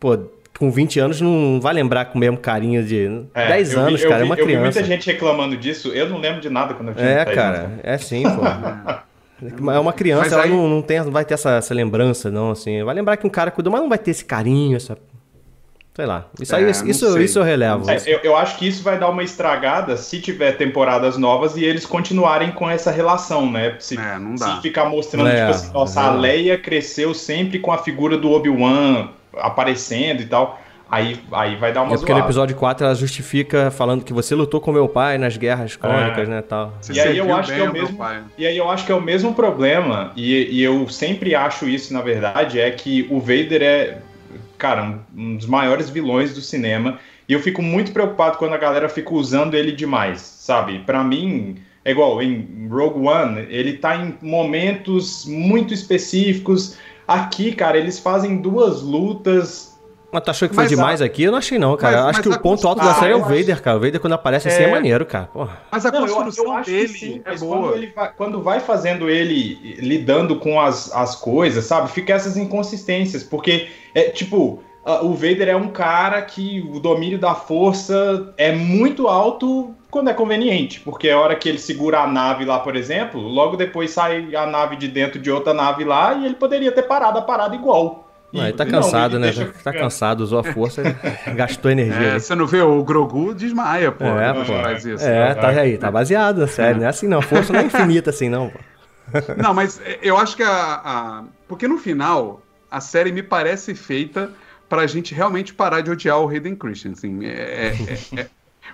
Pô, 0.00 0.18
com 0.58 0.68
20 0.70 0.98
anos 0.98 1.20
não 1.20 1.60
vai 1.60 1.72
lembrar 1.72 2.06
com 2.06 2.16
o 2.16 2.20
mesmo 2.20 2.36
carinho 2.38 2.82
de. 2.84 3.24
É, 3.34 3.48
10 3.48 3.72
eu 3.72 3.78
vi- 3.80 3.86
anos, 3.86 4.02
eu 4.02 4.08
cara, 4.10 4.22
é 4.22 4.24
uma 4.24 4.34
Eu 4.34 4.38
vi 4.38 4.52
criança. 4.52 4.64
muita 4.64 4.84
gente 4.84 5.06
reclamando 5.06 5.56
disso, 5.56 5.88
eu 5.88 6.08
não 6.08 6.18
lembro 6.18 6.40
de 6.40 6.50
nada 6.50 6.74
quando 6.74 6.88
eu 6.88 6.94
tinha 6.96 7.06
É, 7.08 7.24
10 7.24 7.36
cara, 7.36 7.58
anos. 7.60 7.80
é 7.84 7.98
sim, 7.98 8.22
pô. 8.24 8.42
É 9.72 9.78
uma 9.78 9.92
criança, 9.92 10.22
Mas 10.22 10.32
ela 10.32 10.44
aí- 10.44 10.50
não, 10.50 10.68
não, 10.68 10.80
tem, 10.80 11.00
não 11.00 11.10
vai 11.10 11.24
ter 11.24 11.34
essa, 11.34 11.56
essa 11.56 11.74
lembrança, 11.74 12.30
não, 12.30 12.52
assim. 12.52 12.82
Vai 12.82 12.94
lembrar 12.94 13.16
que 13.16 13.26
um 13.26 13.30
cara 13.30 13.50
cuidou, 13.50 13.70
mas 13.70 13.82
não 13.82 13.88
vai 13.88 13.98
ter 13.98 14.10
esse 14.12 14.24
carinho, 14.24 14.76
essa. 14.76 14.96
Sei 15.94 16.06
lá. 16.06 16.24
Isso 16.40 16.56
aí, 16.56 16.64
É, 16.64 16.70
isso, 16.70 16.86
isso, 16.88 17.12
sei. 17.12 17.24
isso 17.24 17.38
eu 17.38 17.42
relevo. 17.44 17.88
É, 17.88 17.96
eu, 18.06 18.18
eu 18.24 18.36
acho 18.36 18.58
que 18.58 18.66
isso 18.66 18.82
vai 18.82 18.98
dar 18.98 19.08
uma 19.10 19.22
estragada 19.22 19.96
se 19.96 20.20
tiver 20.20 20.52
temporadas 20.56 21.16
novas 21.16 21.56
e 21.56 21.62
eles 21.64 21.86
continuarem 21.86 22.50
com 22.50 22.68
essa 22.68 22.90
relação, 22.90 23.48
né? 23.50 23.76
Se, 23.78 23.96
É, 23.96 24.18
não 24.18 24.34
dá. 24.34 24.56
se 24.56 24.62
ficar 24.62 24.86
mostrando, 24.86 25.28
É, 25.28 25.36
tipo 25.36 25.50
assim, 25.50 25.72
nossa, 25.72 26.00
é. 26.00 26.02
a 26.04 26.10
Leia 26.10 26.58
cresceu 26.58 27.14
sempre 27.14 27.60
com 27.60 27.70
a 27.70 27.78
figura 27.78 28.18
do 28.18 28.30
Obi-Wan 28.32 29.10
aparecendo 29.36 30.20
e 30.20 30.26
tal. 30.26 30.60
Aí, 30.90 31.18
aí 31.32 31.56
vai 31.56 31.72
dar 31.72 31.82
uma 31.82 31.94
É 31.94 31.96
porque 31.96 32.12
no 32.12 32.18
zoada. 32.18 32.26
episódio 32.28 32.56
4 32.56 32.84
ela 32.86 32.94
justifica 32.94 33.70
falando 33.70 34.04
que 34.04 34.12
você 34.12 34.34
lutou 34.34 34.60
com 34.60 34.70
meu 34.70 34.86
pai 34.88 35.16
nas 35.16 35.36
guerras 35.36 35.74
crônicas, 35.76 36.28
É. 36.28 36.30
né, 36.30 36.42
tal. 36.42 36.72
Você 36.80 36.92
E 36.92 37.00
aí 37.00 37.18
eu 37.18 37.34
acho 37.34 37.52
que 37.52 37.60
é 37.60 37.68
o 37.68 37.72
mesmo- 37.72 37.96
pai. 37.98 38.20
E 38.36 38.46
aí 38.46 38.56
eu 38.56 38.70
acho 38.70 38.84
que 38.84 38.92
é 38.92 38.94
o 38.94 39.00
mesmo 39.00 39.34
problema, 39.34 40.12
e, 40.14 40.48
e 40.58 40.62
eu 40.62 40.88
sempre 40.88 41.34
acho 41.34 41.68
isso, 41.68 41.92
na 41.92 42.00
verdade, 42.02 42.60
é 42.60 42.70
que 42.70 43.08
o 43.10 43.18
Vader 43.18 43.62
é, 43.62 43.98
cara, 44.58 44.84
um, 44.84 45.20
um 45.20 45.36
dos 45.36 45.46
maiores 45.46 45.88
vilões 45.90 46.34
do 46.34 46.40
cinema, 46.40 46.98
e 47.28 47.32
eu 47.32 47.40
fico 47.40 47.62
muito 47.62 47.92
preocupado 47.92 48.38
quando 48.38 48.54
a 48.54 48.58
galera 48.58 48.88
fica 48.88 49.14
usando 49.14 49.54
ele 49.54 49.72
demais, 49.72 50.20
sabe? 50.20 50.80
Pra 50.80 51.02
mim, 51.02 51.56
é 51.84 51.90
igual, 51.90 52.22
em 52.22 52.68
Rogue 52.68 53.06
One, 53.06 53.46
ele 53.48 53.74
tá 53.78 53.96
em 53.96 54.16
momentos 54.22 55.26
muito 55.26 55.72
específicos. 55.74 56.76
Aqui, 57.06 57.54
cara, 57.54 57.78
eles 57.78 57.98
fazem 57.98 58.38
duas 58.38 58.82
lutas 58.82 59.73
Mas 60.14 60.22
tu 60.22 60.30
achou 60.30 60.48
que 60.48 60.54
foi 60.54 60.62
Mas 60.64 60.72
a- 60.72 60.76
demais 60.76 61.02
aqui? 61.02 61.24
Eu 61.24 61.32
não 61.32 61.38
achei 61.38 61.58
não, 61.58 61.76
cara. 61.76 61.92
Mas- 61.96 62.02
Eu 62.04 62.08
acho 62.10 62.18
mas 62.20 62.26
que 62.28 62.32
a 62.32 62.36
o 62.36 62.40
ponto 62.40 62.68
alto 62.68 62.80
da 62.82 62.94
série 62.94 63.12
é 63.12 63.16
o 63.16 63.18
eu 63.18 63.24
acho- 63.24 63.34
Vader, 63.34 63.60
cara. 63.62 63.76
O 63.76 63.80
Vader 63.80 64.00
quando 64.00 64.12
aparece 64.12 64.46
assim 64.48 64.62
é 64.62 64.68
É. 64.68 64.70
maneiro, 64.70 65.04
cara. 65.04 65.24
Porra. 65.32 65.58
Mas 65.72 65.84
a 65.84 65.90
Não, 65.90 66.00
eu- 66.02 66.06
eu 66.06 66.14
construção 66.14 66.56
acho 66.56 66.64
que 66.64 66.70
dele 66.70 66.88
sim, 66.88 67.22
é 67.24 67.30
mas 67.32 67.40
boa. 67.42 67.56
Quando, 67.58 67.74
ele 67.76 67.86
vai, 67.94 68.12
quando 68.16 68.40
vai 68.42 68.60
fazendo 68.60 69.10
ele 69.10 69.76
lidando 69.80 70.36
com 70.36 70.60
as, 70.60 70.94
as 70.94 71.16
coisas, 71.16 71.64
sabe? 71.64 71.90
Fica 71.90 72.12
essas 72.12 72.36
inconsistências, 72.36 73.24
porque 73.24 73.68
é 73.94 74.04
tipo. 74.04 74.62
a- 74.86 75.02
O 75.02 75.14
Vader 75.14 75.48
é 75.48 75.56
um 75.56 75.68
cara 75.68 76.20
que 76.20 76.62
o 76.70 76.78
domínio 76.78 77.18
da 77.18 77.34
força 77.34 78.34
é 78.36 78.52
muito 78.52 79.08
alto 79.08 79.74
quando 79.90 80.10
é 80.10 80.12
conveniente, 80.12 80.78
porque 80.80 81.08
a 81.08 81.18
hora 81.18 81.34
que 81.34 81.48
ele 81.48 81.58
segura 81.58 82.00
a 82.00 82.06
nave 82.06 82.44
lá, 82.44 82.58
por 82.58 82.76
exemplo, 82.76 83.18
logo 83.20 83.56
depois 83.56 83.90
sai 83.92 84.34
a 84.36 84.44
nave 84.46 84.76
de 84.76 84.86
dentro 84.88 85.18
de 85.18 85.30
outra 85.30 85.54
nave 85.54 85.84
lá 85.84 86.12
e 86.14 86.26
ele 86.26 86.34
poderia 86.34 86.70
ter 86.70 86.82
parado 86.82 87.18
a 87.18 87.22
parada 87.22 87.54
igual. 87.56 88.03
E- 88.34 88.40
Ah, 88.40 88.48
ele 88.48 88.56
tá 88.56 88.64
não, 88.64 88.72
cansado, 88.72 89.12
ele 89.16 89.26
né? 89.26 89.32
deixa- 89.32 89.52
Tá 89.62 89.72
cansado, 89.72 90.20
usou 90.22 90.40
a 90.40 90.44
força, 90.44 90.82
gastou 91.36 91.70
energia. 91.70 92.08
É, 92.08 92.18
você 92.18 92.34
não 92.34 92.46
vê 92.46 92.60
o 92.60 92.82
Grogu 92.82 93.32
desmaia, 93.34 93.92
pô. 93.92 94.04
É, 94.04 94.32
pô. 94.32 94.44
faz 94.44 94.84
isso. 94.84 95.04
É, 95.04 95.34
tá 95.34 95.48
aí, 95.48 95.78
tá 95.78 95.90
baseado 95.90 96.38
na 96.38 96.46
série, 96.48 96.78
não 96.78 96.86
é 96.86 96.88
assim 96.88 97.06
não. 97.06 97.18
A 97.18 97.22
força 97.22 97.52
não 97.52 97.60
é 97.60 97.64
infinita 97.64 98.10
assim, 98.10 98.28
não. 98.28 98.50
pô. 98.50 98.58
Não, 99.36 99.52
mas 99.52 99.80
é, 99.84 99.98
eu 100.02 100.16
acho 100.16 100.34
que 100.34 100.42
a, 100.42 100.50
a- 100.50 101.24
Porque 101.46 101.68
no 101.68 101.76
final, 101.78 102.40
a 102.70 102.80
série 102.80 103.12
me 103.12 103.22
parece 103.22 103.74
feita 103.74 104.30
pra 104.68 104.86
gente 104.86 105.14
realmente 105.14 105.52
parar 105.52 105.82
de 105.82 105.90
odiar 105.90 106.18
o 106.20 106.28
Hayden 106.28 106.56
Christensen. 106.56 107.18
É, 107.22 107.28
é- 107.28 107.76
é- 108.16 108.20
é- 108.22 108.26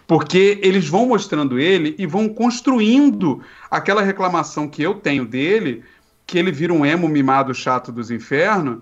Porque 0.06 0.58
eles 0.62 0.88
vão 0.88 1.04
mostrando 1.06 1.58
ele 1.58 1.96
e 1.98 2.06
vão 2.06 2.28
construindo 2.28 3.42
aquela 3.70 4.02
reclamação 4.02 4.68
que 4.68 4.80
eu 4.82 4.94
tenho 4.94 5.24
dele, 5.26 5.82
que 6.26 6.38
ele 6.38 6.52
vira 6.52 6.72
um 6.72 6.86
emo 6.86 7.08
mimado 7.08 7.52
chato 7.52 7.90
dos 7.90 8.08
infernos, 8.10 8.78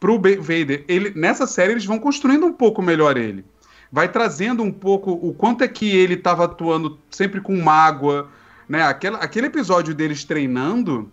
pro 0.00 0.16
Vader. 0.20 0.84
Ele, 0.88 1.12
nessa 1.14 1.46
série 1.46 1.72
eles 1.72 1.84
vão 1.84 1.98
construindo 1.98 2.46
um 2.46 2.52
pouco 2.52 2.80
melhor 2.82 3.16
ele. 3.16 3.44
Vai 3.90 4.08
trazendo 4.08 4.62
um 4.62 4.70
pouco 4.70 5.12
o 5.12 5.32
quanto 5.32 5.64
é 5.64 5.68
que 5.68 5.88
ele 5.96 6.14
estava 6.14 6.44
atuando 6.44 6.98
sempre 7.10 7.40
com 7.40 7.56
mágoa, 7.56 8.28
né? 8.68 8.82
Aquela, 8.82 9.18
aquele 9.18 9.46
episódio 9.46 9.94
deles 9.94 10.24
treinando, 10.24 11.10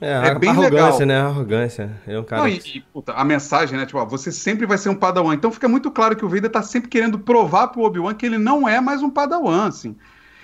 É, 0.00 0.28
É 0.28 0.34
bem 0.38 0.50
arrogância, 0.50 1.04
legal. 1.04 1.06
né? 1.06 1.20
Arrogância. 1.20 1.90
É 2.06 2.18
um 2.18 2.24
cara. 2.24 2.42
Não, 2.42 2.48
e, 2.48 2.60
e, 2.74 2.80
puta, 2.80 3.12
a 3.12 3.24
mensagem, 3.24 3.78
né? 3.78 3.86
Tipo, 3.86 3.98
ó, 3.98 4.04
você 4.06 4.32
sempre 4.32 4.66
vai 4.66 4.78
ser 4.78 4.88
um 4.88 4.94
padawan. 4.94 5.34
Então 5.34 5.52
fica 5.52 5.68
muito 5.68 5.90
claro 5.90 6.16
que 6.16 6.24
o 6.24 6.28
Vader 6.28 6.50
tá 6.50 6.62
sempre 6.62 6.88
querendo 6.88 7.18
provar 7.18 7.68
pro 7.68 7.82
Obi-Wan 7.82 8.14
que 8.14 8.26
ele 8.26 8.38
não 8.38 8.66
é 8.68 8.80
mais 8.80 9.02
um 9.02 9.10
padawan, 9.10 9.66
assim. 9.68 9.94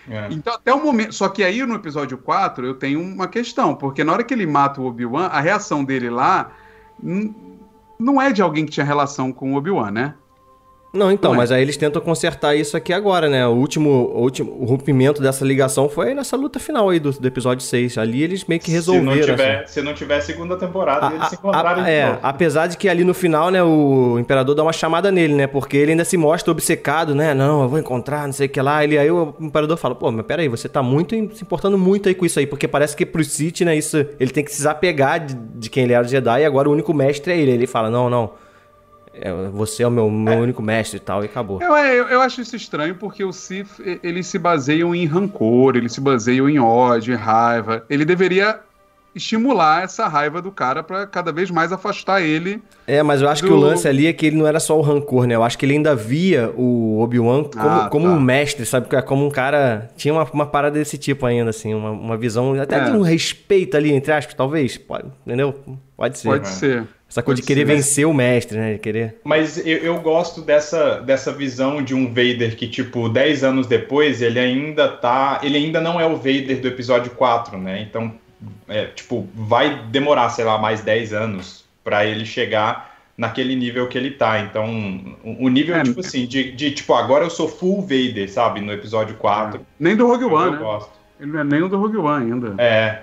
É. 0.09 0.29
Então, 0.31 0.55
até 0.55 0.73
o 0.73 0.83
momento. 0.83 1.15
Só 1.15 1.29
que 1.29 1.43
aí 1.43 1.65
no 1.65 1.75
episódio 1.75 2.17
4 2.19 2.67
eu 2.67 2.75
tenho 2.75 3.01
uma 3.01 3.27
questão, 3.27 3.75
porque 3.75 4.05
na 4.05 4.13
hora 4.13 4.23
que 4.25 4.35
ele 4.35 4.47
mata 4.47 4.81
o 4.81 4.87
Obi-Wan, 4.87 5.27
a 5.27 5.41
reação 5.41 5.83
dele 5.83 6.11
lá 6.11 6.53
não 8.01 8.21
é 8.21 8.33
de 8.33 8.43
alguém 8.43 8.65
que 8.65 8.73
tinha 8.73 8.85
relação 8.85 9.33
com 9.33 9.55
Obi-Wan, 9.55 9.91
né? 9.91 10.15
Não, 10.93 11.13
então, 11.13 11.31
Não 11.31 11.37
é. 11.37 11.39
mas 11.39 11.53
aí 11.53 11.63
eles 11.63 11.77
tentam 11.77 12.03
consertar 12.03 12.57
isso 12.57 12.77
aqui 12.77 12.93
agora, 12.93 13.29
né? 13.29 13.47
O 13.47 13.53
último, 13.53 13.89
o 14.13 14.23
último 14.23 14.57
o 14.61 14.65
rompimento 14.65 15.23
dessa 15.23 15.45
ligação 15.45 15.89
foi 15.89 16.15
nessa 16.15 16.37
luta 16.37 16.59
final 16.59 16.89
aí 16.89 16.99
do, 16.99 17.13
do 17.13 17.29
episódio 17.29 17.65
6. 17.65 17.97
Ali 17.97 18.25
eles 18.25 18.45
meio 18.45 18.61
que 18.61 18.73
resolveram. 18.73 19.05
Se 19.13 19.17
não 19.17 19.23
assim. 19.23 19.31
tiver, 19.37 19.67
se 19.69 19.83
não 19.83 19.95
tiver 19.95 20.21
segunda 20.21 20.57
temporada, 20.57 21.07
A- 21.07 21.13
eles 21.15 21.29
se 21.29 21.35
a- 21.37 21.39
encontrarem 21.39 21.83
a- 21.83 21.87
de 21.87 21.91
é, 21.93 22.07
novo. 22.07 22.19
apesar 22.25 22.67
de 22.67 22.77
que 22.77 22.89
ali 22.89 23.05
no 23.05 23.15
final, 23.15 23.51
né, 23.51 23.63
o 23.63 24.19
imperador 24.19 24.53
dá 24.57 24.65
uma 24.65 24.73
chamada 24.73 25.13
nele, 25.13 25.33
né? 25.35 25.47
Porque 25.47 25.77
ele 25.77 25.93
ainda 25.93 26.05
se 26.05 26.17
mostra 26.17 26.51
obcecado, 26.51 27.15
né? 27.15 27.35
Não, 27.35 27.63
eu 27.63 27.69
vou 27.69 27.79
encontrar, 27.79 28.27
não 28.27 28.33
sei 28.33 28.47
o 28.47 28.51
que 28.51 28.61
lá. 28.61 28.83
Ele, 28.83 28.99
aí 28.99 29.11
o 29.13 29.33
imperador 29.39 29.77
fala, 29.77 29.95
pô, 29.95 30.11
mas 30.11 30.27
peraí, 30.27 30.49
você 30.49 30.69
tá 30.69 30.83
muito 30.83 31.15
se 31.37 31.45
importando 31.45 31.79
muito 31.79 32.09
aí 32.09 32.17
com 32.17 32.27
isso 32.27 32.41
aí, 32.41 32.47
porque 32.49 32.67
parece 32.67 32.97
que 32.97 33.07
pro 33.07 33.23
Sith, 33.23 33.61
né, 33.61 33.77
isso, 33.77 33.97
ele 34.19 34.33
tem 34.33 34.43
que 34.43 34.51
se 34.51 34.57
desapegar 34.57 35.25
de, 35.25 35.35
de 35.35 35.71
quem 35.71 35.85
ele 35.85 35.93
era 35.93 36.03
Jedi 36.03 36.41
e 36.41 36.45
agora 36.45 36.69
o 36.69 36.73
único 36.73 36.93
mestre 36.93 37.33
é 37.33 37.39
ele. 37.39 37.53
Ele 37.53 37.67
fala, 37.69 37.89
não, 37.89 38.11
não, 38.11 38.33
você 39.53 39.83
é 39.83 39.87
o 39.87 39.91
meu, 39.91 40.11
meu 40.11 40.39
único 40.39 40.63
mestre 40.63 40.97
e 40.99 41.01
tal, 41.01 41.23
e 41.23 41.27
acabou. 41.27 41.61
Eu, 41.61 41.75
eu, 41.77 42.09
eu 42.09 42.21
acho 42.21 42.41
isso 42.41 42.55
estranho 42.57 42.95
porque 42.95 43.25
Sith, 43.33 43.79
e- 43.81 43.99
eles 44.03 44.27
se 44.27 44.39
baseiam 44.39 44.95
em 44.95 45.05
rancor, 45.07 45.77
eles 45.77 45.93
se 45.93 46.01
baseiam 46.01 46.49
em 46.49 46.59
ódio, 46.59 47.13
em 47.15 47.17
raiva. 47.17 47.85
Ele 47.91 48.05
deveria 48.05 48.61
estimular 49.13 49.83
essa 49.83 50.07
raiva 50.07 50.41
do 50.41 50.53
cara 50.53 50.85
pra 50.85 51.05
cada 51.07 51.33
vez 51.33 51.51
mais 51.51 51.73
afastar 51.73 52.23
ele. 52.23 52.63
É, 52.87 53.03
mas 53.03 53.21
eu 53.21 53.29
acho 53.29 53.43
que 53.43 53.49
do- 53.49 53.57
o 53.57 53.59
lance 53.59 53.89
ali 53.89 54.07
é 54.07 54.13
que 54.13 54.25
ele 54.27 54.37
não 54.37 54.47
era 54.47 54.61
só 54.61 54.79
o 54.79 54.83
rancor, 54.83 55.27
né? 55.27 55.35
Eu 55.35 55.43
acho 55.43 55.59
que 55.59 55.67
ele 55.67 55.73
ainda 55.73 55.97
via 55.97 56.49
o 56.57 57.01
Obi-Wan 57.01 57.43
como, 57.45 57.69
Ah, 57.69 57.89
como 57.91 58.07
tá. 58.07 58.13
um 58.13 58.21
mestre, 58.21 58.65
sabe? 58.65 58.87
Como 59.03 59.27
um 59.27 59.31
cara. 59.31 59.91
Tinha 59.97 60.15
uma, 60.15 60.23
uma 60.33 60.47
parada 60.47 60.79
desse 60.79 60.97
tipo 60.97 61.27
ainda, 61.27 61.51
assim, 61.51 61.75
uma, 61.75 61.91
uma 61.91 62.17
visão, 62.17 62.55
até 62.61 62.77
É. 62.77 62.85
de 62.85 62.91
um 62.93 63.01
respeito 63.03 63.77
ali, 63.77 63.93
entre 63.93 64.13
aspas, 64.13 64.35
talvez. 64.35 64.79
Pode, 64.79 65.09
entendeu? 65.27 65.57
Pode 65.97 66.17
ser. 66.19 66.29
Pode 66.29 66.49
ser. 66.49 66.87
Essa 67.11 67.25
coisa 67.25 67.41
de 67.41 67.47
querer 67.47 67.67
ser. 67.67 67.75
vencer 67.75 68.07
o 68.07 68.15
mestre, 68.15 68.57
né? 68.57 68.73
De 68.75 68.79
querer. 68.79 69.17
Mas 69.25 69.59
eu, 69.59 69.79
eu 69.79 70.01
gosto 70.01 70.41
dessa, 70.41 71.01
dessa 71.01 71.33
visão 71.33 71.83
de 71.83 71.93
um 71.93 72.07
Vader 72.07 72.57
que, 72.57 72.69
tipo, 72.69 73.09
10 73.09 73.43
anos 73.43 73.67
depois, 73.67 74.23
ele 74.23 74.39
ainda 74.39 74.87
tá. 74.89 75.41
Ele 75.43 75.57
ainda 75.57 75.81
não 75.81 76.01
é 76.01 76.07
o 76.07 76.17
Vader 76.17 76.61
do 76.61 76.69
episódio 76.69 77.11
4, 77.11 77.59
né? 77.59 77.83
Então, 77.83 78.13
é, 78.69 78.87
tipo, 78.87 79.29
vai 79.35 79.83
demorar, 79.91 80.31
sei 80.31 80.45
lá, 80.45 80.57
mais 80.57 80.83
10 80.83 81.13
anos 81.13 81.65
pra 81.83 82.07
ele 82.07 82.25
chegar 82.25 82.97
naquele 83.19 83.57
nível 83.57 83.89
que 83.89 83.99
ele 83.99 84.13
tá. 84.13 84.39
Então, 84.39 84.67
o 85.25 85.47
o 85.47 85.49
nível, 85.49 85.75
É, 85.75 85.83
tipo 85.83 85.99
assim, 85.99 86.27
de, 86.27 86.53
de, 86.53 86.71
tipo, 86.71 86.95
agora 86.95 87.25
eu 87.25 87.31
sou 87.31 87.49
full 87.49 87.83
Vader, 87.83 88.31
sabe? 88.31 88.61
No 88.61 88.73
episódio 88.73 89.17
4. 89.17 89.61
Nem 89.81 89.97
do 89.97 90.07
Rogue 90.07 90.23
Eu, 90.25 90.33
One, 90.33 90.51
né? 90.53 90.57
gosto. 90.59 90.91
Ele 91.19 91.33
não 91.33 91.41
é 91.41 91.45
nem 91.45 91.61
o 91.61 91.69
do 91.69 91.77
Rogue 91.77 91.97
One 91.99 92.33
ainda. 92.33 92.55
É. 92.63 93.03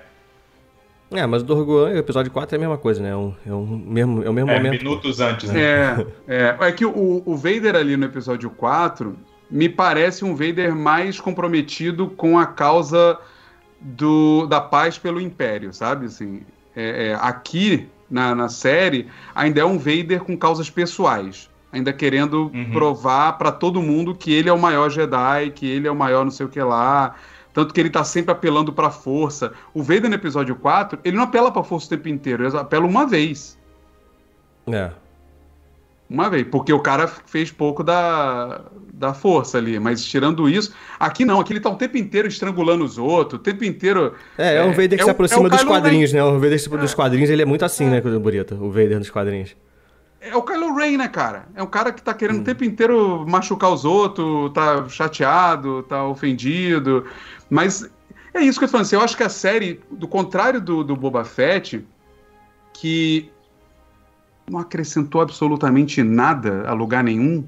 É, 1.12 1.26
mas 1.26 1.41
o 1.41 1.46
do 1.46 1.56
Rogue 1.56 1.72
One, 1.72 1.93
o 1.96 1.98
episódio 1.98 2.32
4 2.32 2.56
é 2.56 2.58
a 2.58 2.60
mesma 2.60 2.78
coisa, 2.78 3.02
né? 3.02 3.10
É, 3.12 3.15
um, 3.15 3.34
é, 3.46 3.54
um 3.54 3.65
mesmo, 3.65 4.24
é 4.24 4.30
o 4.30 4.34
mesmo 4.34 4.52
É, 4.52 4.58
momento. 4.58 4.84
minutos 4.84 5.20
antes, 5.22 5.50
né? 5.50 5.62
É, 5.62 6.06
é. 6.28 6.58
É 6.60 6.72
que 6.72 6.86
o, 6.86 7.24
o 7.26 7.36
Vader 7.38 7.76
ali 7.76 7.96
no 7.96 8.06
episódio 8.06 8.50
4 8.50 9.17
me 9.50 9.70
parece 9.70 10.26
um 10.26 10.36
Vader 10.36 10.76
mais 10.76 11.20
comprometido 11.22 12.10
com 12.10 12.38
a 12.38 12.46
causa 12.46 13.17
do, 13.80 14.46
da 14.48 14.60
paz 14.60 14.98
pelo 14.98 15.22
Império, 15.22 15.74
sabe? 15.74 16.08
Assim, 16.08 16.41
é, 16.76 17.10
é, 17.10 17.15
aqui 17.22 17.88
na, 18.10 18.36
na 18.36 18.50
série 18.50 19.08
ainda 19.34 19.62
é 19.62 19.65
um 19.65 19.78
Vader 19.78 20.22
com 20.24 20.36
causas 20.38 20.70
pessoais. 20.70 21.50
Ainda 21.72 21.91
querendo 21.93 22.50
Uhum. 22.54 22.72
provar 22.72 23.38
pra 23.38 23.52
todo 23.52 23.82
mundo 23.82 24.15
que 24.15 24.34
ele 24.34 24.50
é 24.50 24.54
o 24.54 24.60
maior 24.60 24.89
Jedi, 24.89 25.52
que 25.52 25.65
ele 25.70 25.88
é 25.88 25.91
o 25.91 25.96
maior 25.96 26.24
não 26.24 26.32
sei 26.32 26.46
o 26.46 26.50
que 26.50 26.62
lá. 26.62 27.15
Tanto 27.58 27.74
que 27.74 27.80
ele 27.80 27.89
tá 27.89 28.04
sempre 28.04 28.32
apelando 28.32 28.72
pra 28.72 28.91
força. 28.91 29.52
O 29.74 29.82
Vader 29.82 30.08
no 30.10 30.13
episódio 30.13 30.56
4, 30.56 31.00
ele 31.04 31.17
não 31.17 31.24
apela 31.24 31.52
pra 31.52 31.63
força 31.63 31.88
o 31.88 31.89
tempo 31.89 32.08
inteiro, 32.08 32.46
ele 32.46 32.56
apela 32.56 32.86
uma 32.86 33.08
vez. 33.08 33.58
É. 34.67 34.91
Uma 36.08 36.30
vez, 36.30 36.46
porque 36.52 36.72
o 36.72 36.80
cara 36.80 37.08
fez 37.08 37.50
pouco 37.50 37.84
da, 37.84 38.62
da 38.93 39.12
força 39.12 39.58
ali, 39.58 39.80
mas 39.80 40.06
tirando 40.06 40.48
isso, 40.48 40.72
aqui 41.00 41.26
não, 41.26 41.39
aqui 41.39 41.52
ele 41.52 41.60
tá 41.60 41.72
o 41.72 41.76
tempo 41.76 41.98
inteiro 41.98 42.28
estrangulando 42.28 42.86
os 42.86 43.00
outros, 43.00 43.39
o 43.39 43.43
tempo 43.43 43.63
inteiro. 43.65 44.13
É, 44.38 44.58
é 44.58 44.63
um 44.63 44.70
Vader 44.70 44.89
que 44.89 45.02
é 45.02 45.04
se 45.06 45.10
o- 45.10 45.12
aproxima 45.13 45.41
é 45.41 45.46
o 45.48 45.50
dos 45.50 45.60
Kylo 45.60 45.72
quadrinhos, 45.72 46.13
né? 46.13 46.24
O 46.24 46.34
Vader 46.39 46.80
dos 46.80 46.93
quadrinhos, 46.93 47.30
ele 47.32 47.41
é 47.41 47.46
muito 47.46 47.65
assim, 47.65 47.88
né, 47.88 48.00
Burita? 48.00 48.54
O 48.54 48.70
Vader 48.70 49.00
dos 49.00 49.10
quadrinhos. 49.10 49.56
É 50.20 50.36
o 50.36 50.41
Kylo 50.41 50.76
Ren, 50.76 50.98
né, 50.98 51.08
cara? 51.08 51.46
É 51.56 51.62
um 51.62 51.67
cara 51.67 51.91
que 51.91 52.02
tá 52.02 52.13
querendo 52.13 52.41
o 52.41 52.43
tempo 52.43 52.63
inteiro 52.63 53.26
machucar 53.28 53.72
os 53.72 53.86
outros, 53.86 54.52
tá 54.52 54.88
chateado, 54.89 55.84
tá 55.84 56.04
ofendido. 56.06 57.06
Mas 57.49 57.89
é 58.33 58.41
isso 58.41 58.60
que 58.60 58.65
eu 58.65 58.67
tô 58.67 58.73
falando. 58.73 58.86
assim, 58.86 58.95
eu 58.95 59.01
acho 59.01 59.17
que 59.17 59.23
a 59.23 59.29
série, 59.29 59.81
do 59.91 60.07
contrário 60.07 60.62
do, 60.62 60.83
do 60.83 60.95
Boba 60.95 61.23
Fett, 61.23 61.86
que 62.73 63.31
não 64.49 64.60
acrescentou 64.60 65.21
absolutamente 65.21 66.01
nada 66.03 66.67
a 66.67 66.73
lugar 66.73 67.03
nenhum, 67.03 67.45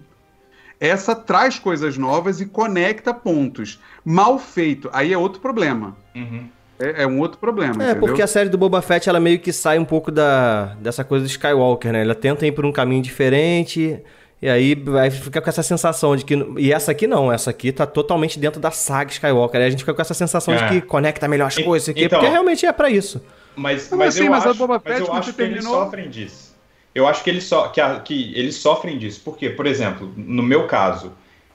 essa 0.79 1.15
traz 1.15 1.59
coisas 1.59 1.97
novas 1.97 2.39
e 2.39 2.45
conecta 2.45 3.13
pontos. 3.13 3.79
Mal 4.03 4.39
feito, 4.39 4.89
aí 4.93 5.13
é 5.13 5.17
outro 5.17 5.41
problema. 5.41 5.95
Uhum. 6.15 6.47
É, 6.79 7.03
é 7.03 7.07
um 7.07 7.19
outro 7.19 7.37
problema, 7.37 7.83
É, 7.83 7.91
entendeu? 7.91 7.99
porque 7.99 8.21
a 8.21 8.27
série 8.27 8.47
do 8.47 8.57
Boba 8.57 8.81
Fett, 8.81 9.09
ela 9.09 9.19
meio 9.19 9.39
que 9.39 9.51
sai 9.51 9.77
um 9.77 9.83
pouco 9.83 10.09
da, 10.09 10.75
dessa 10.75 11.03
coisa 11.03 11.25
do 11.25 11.29
Skywalker, 11.29 11.91
né? 11.91 12.01
Ela 12.01 12.15
tenta 12.15 12.47
ir 12.47 12.53
por 12.53 12.65
um 12.65 12.71
caminho 12.71 13.01
diferente, 13.01 14.01
e 14.41 14.47
aí 14.49 14.73
vai 14.75 15.09
ficar 15.11 15.41
com 15.41 15.49
essa 15.49 15.61
sensação 15.63 16.15
de 16.15 16.23
que... 16.23 16.33
E 16.57 16.71
essa 16.71 16.91
aqui 16.91 17.05
não, 17.07 17.31
essa 17.31 17.49
aqui 17.49 17.71
tá 17.71 17.85
totalmente 17.85 18.39
dentro 18.39 18.59
da 18.59 18.71
saga 18.71 19.11
Skywalker. 19.11 19.59
Aí 19.59 19.67
a 19.67 19.69
gente 19.69 19.79
fica 19.79 19.93
com 19.93 20.01
essa 20.01 20.13
sensação 20.13 20.55
de 20.55 20.63
É. 20.63 20.67
que 20.69 20.81
conecta 20.81 21.27
melhor 21.27 21.47
as 21.47 21.57
E- 21.57 21.63
coisas, 21.63 21.87
isso 21.87 21.91
aqui, 21.91 22.05
então- 22.05 22.19
porque 22.19 22.31
realmente 22.31 22.65
é 22.65 22.71
pra 22.71 22.89
isso. 22.89 23.21
Mas, 23.55 23.89
mas, 23.89 23.99
mas 23.99 24.13
sim, 24.13 24.25
eu 24.25 24.31
mas 24.31 24.45
acho, 24.45 24.57
Boba 24.57 24.81
mas 24.85 24.99
eu 24.99 25.13
acho 25.13 25.33
que 25.33 25.41
eles 25.41 25.53
terminou- 25.55 25.83
sofrem 25.83 26.09
disso. 26.09 26.55
Eu 26.95 27.05
acho 27.07 27.21
que 27.23 27.29
eles, 27.29 27.43
so, 27.43 27.69
que, 27.71 27.81
a- 27.81 27.99
que 27.99 28.33
eles 28.35 28.55
sofrem 28.55 28.97
disso. 28.97 29.21
Porque, 29.25 29.49
por 29.49 29.65
exemplo, 29.67 30.11
no 30.15 30.41
meu 30.41 30.65
caso, 30.67 31.11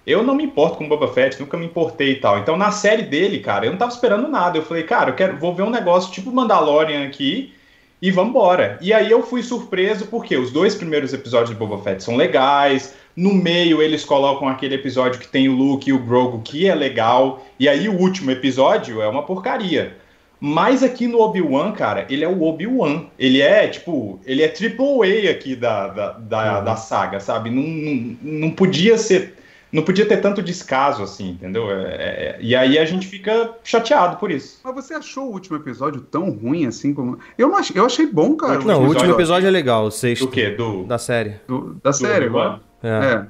eu 0.06 0.22
não 0.22 0.34
me 0.34 0.44
importo 0.44 0.76
com 0.76 0.84
o 0.84 0.88
Boba 0.88 1.08
Fett, 1.08 1.40
nunca 1.40 1.56
me 1.56 1.64
importei 1.64 2.12
e 2.12 2.16
tal. 2.16 2.38
Então, 2.38 2.56
na 2.58 2.70
série 2.70 3.02
dele, 3.04 3.38
cara, 3.40 3.64
eu 3.64 3.70
não 3.70 3.78
tava 3.78 3.90
esperando 3.92 4.28
nada. 4.28 4.58
Eu 4.58 4.62
falei, 4.62 4.82
cara, 4.82 5.10
eu 5.10 5.14
quero, 5.14 5.38
vou 5.38 5.54
ver 5.54 5.62
um 5.62 5.70
negócio 5.70 6.12
tipo 6.12 6.30
Mandalorian 6.30 7.06
aqui 7.06 7.53
e 8.04 8.10
vambora. 8.10 8.76
E 8.82 8.92
aí 8.92 9.10
eu 9.10 9.22
fui 9.22 9.42
surpreso 9.42 10.08
porque 10.08 10.36
os 10.36 10.50
dois 10.52 10.74
primeiros 10.74 11.14
episódios 11.14 11.48
de 11.48 11.56
Boba 11.56 11.78
Fett 11.78 12.04
são 12.04 12.16
legais. 12.16 12.94
No 13.16 13.32
meio 13.32 13.80
eles 13.80 14.04
colocam 14.04 14.46
aquele 14.46 14.74
episódio 14.74 15.18
que 15.18 15.26
tem 15.26 15.48
o 15.48 15.56
Luke 15.56 15.88
e 15.88 15.92
o 15.94 15.98
Grogu, 15.98 16.42
que 16.42 16.68
é 16.68 16.74
legal. 16.74 17.42
E 17.58 17.66
aí 17.66 17.88
o 17.88 17.98
último 17.98 18.30
episódio 18.30 19.00
é 19.00 19.08
uma 19.08 19.22
porcaria. 19.22 19.96
Mas 20.38 20.82
aqui 20.82 21.06
no 21.06 21.18
Obi-Wan, 21.18 21.72
cara, 21.72 22.04
ele 22.10 22.22
é 22.22 22.28
o 22.28 22.42
Obi-Wan. 22.42 23.06
Ele 23.18 23.40
é, 23.40 23.68
tipo, 23.68 24.20
ele 24.26 24.42
é 24.42 24.48
triple 24.48 24.84
A 25.26 25.30
aqui 25.30 25.56
da, 25.56 25.88
da, 25.88 26.12
da, 26.12 26.60
da 26.60 26.76
saga, 26.76 27.20
sabe? 27.20 27.48
Não, 27.48 27.62
não, 27.62 28.16
não 28.20 28.50
podia 28.50 28.98
ser. 28.98 29.34
Não 29.74 29.82
podia 29.82 30.06
ter 30.06 30.18
tanto 30.18 30.40
descaso 30.40 31.02
assim, 31.02 31.30
entendeu? 31.30 31.70
É, 31.70 31.84
é- 31.94 32.38
e 32.40 32.54
aí 32.54 32.78
a 32.78 32.84
gente 32.84 33.06
fica 33.08 33.50
chateado 33.64 34.16
por 34.16 34.30
isso. 34.30 34.60
Mas 34.62 34.74
você 34.74 34.94
achou 34.94 35.24
o 35.28 35.32
último 35.32 35.56
episódio 35.56 36.00
tão 36.00 36.30
ruim 36.30 36.64
assim 36.66 36.94
como. 36.94 37.18
Eu, 37.36 37.48
não 37.48 37.56
achei, 37.56 37.78
eu 37.78 37.84
achei 37.84 38.06
bom, 38.06 38.36
cara. 38.36 38.52
último 38.54 38.70
Não, 38.70 38.78
o 38.78 38.82
último 38.82 38.98
episódio- 39.00 39.14
episódio 39.16 39.46
é 39.48 39.50
legal, 39.50 39.84
o 39.86 39.90
sexto. 39.90 40.26
Do 40.26 40.30
quê? 40.30 40.50
Do. 40.50 40.84
Da 40.84 40.96
série. 40.96 41.34
Do- 41.48 41.76
da 41.82 41.92
série 41.92 42.26
agora. 42.26 42.60
É. 42.82 42.88
É. 42.88 43.26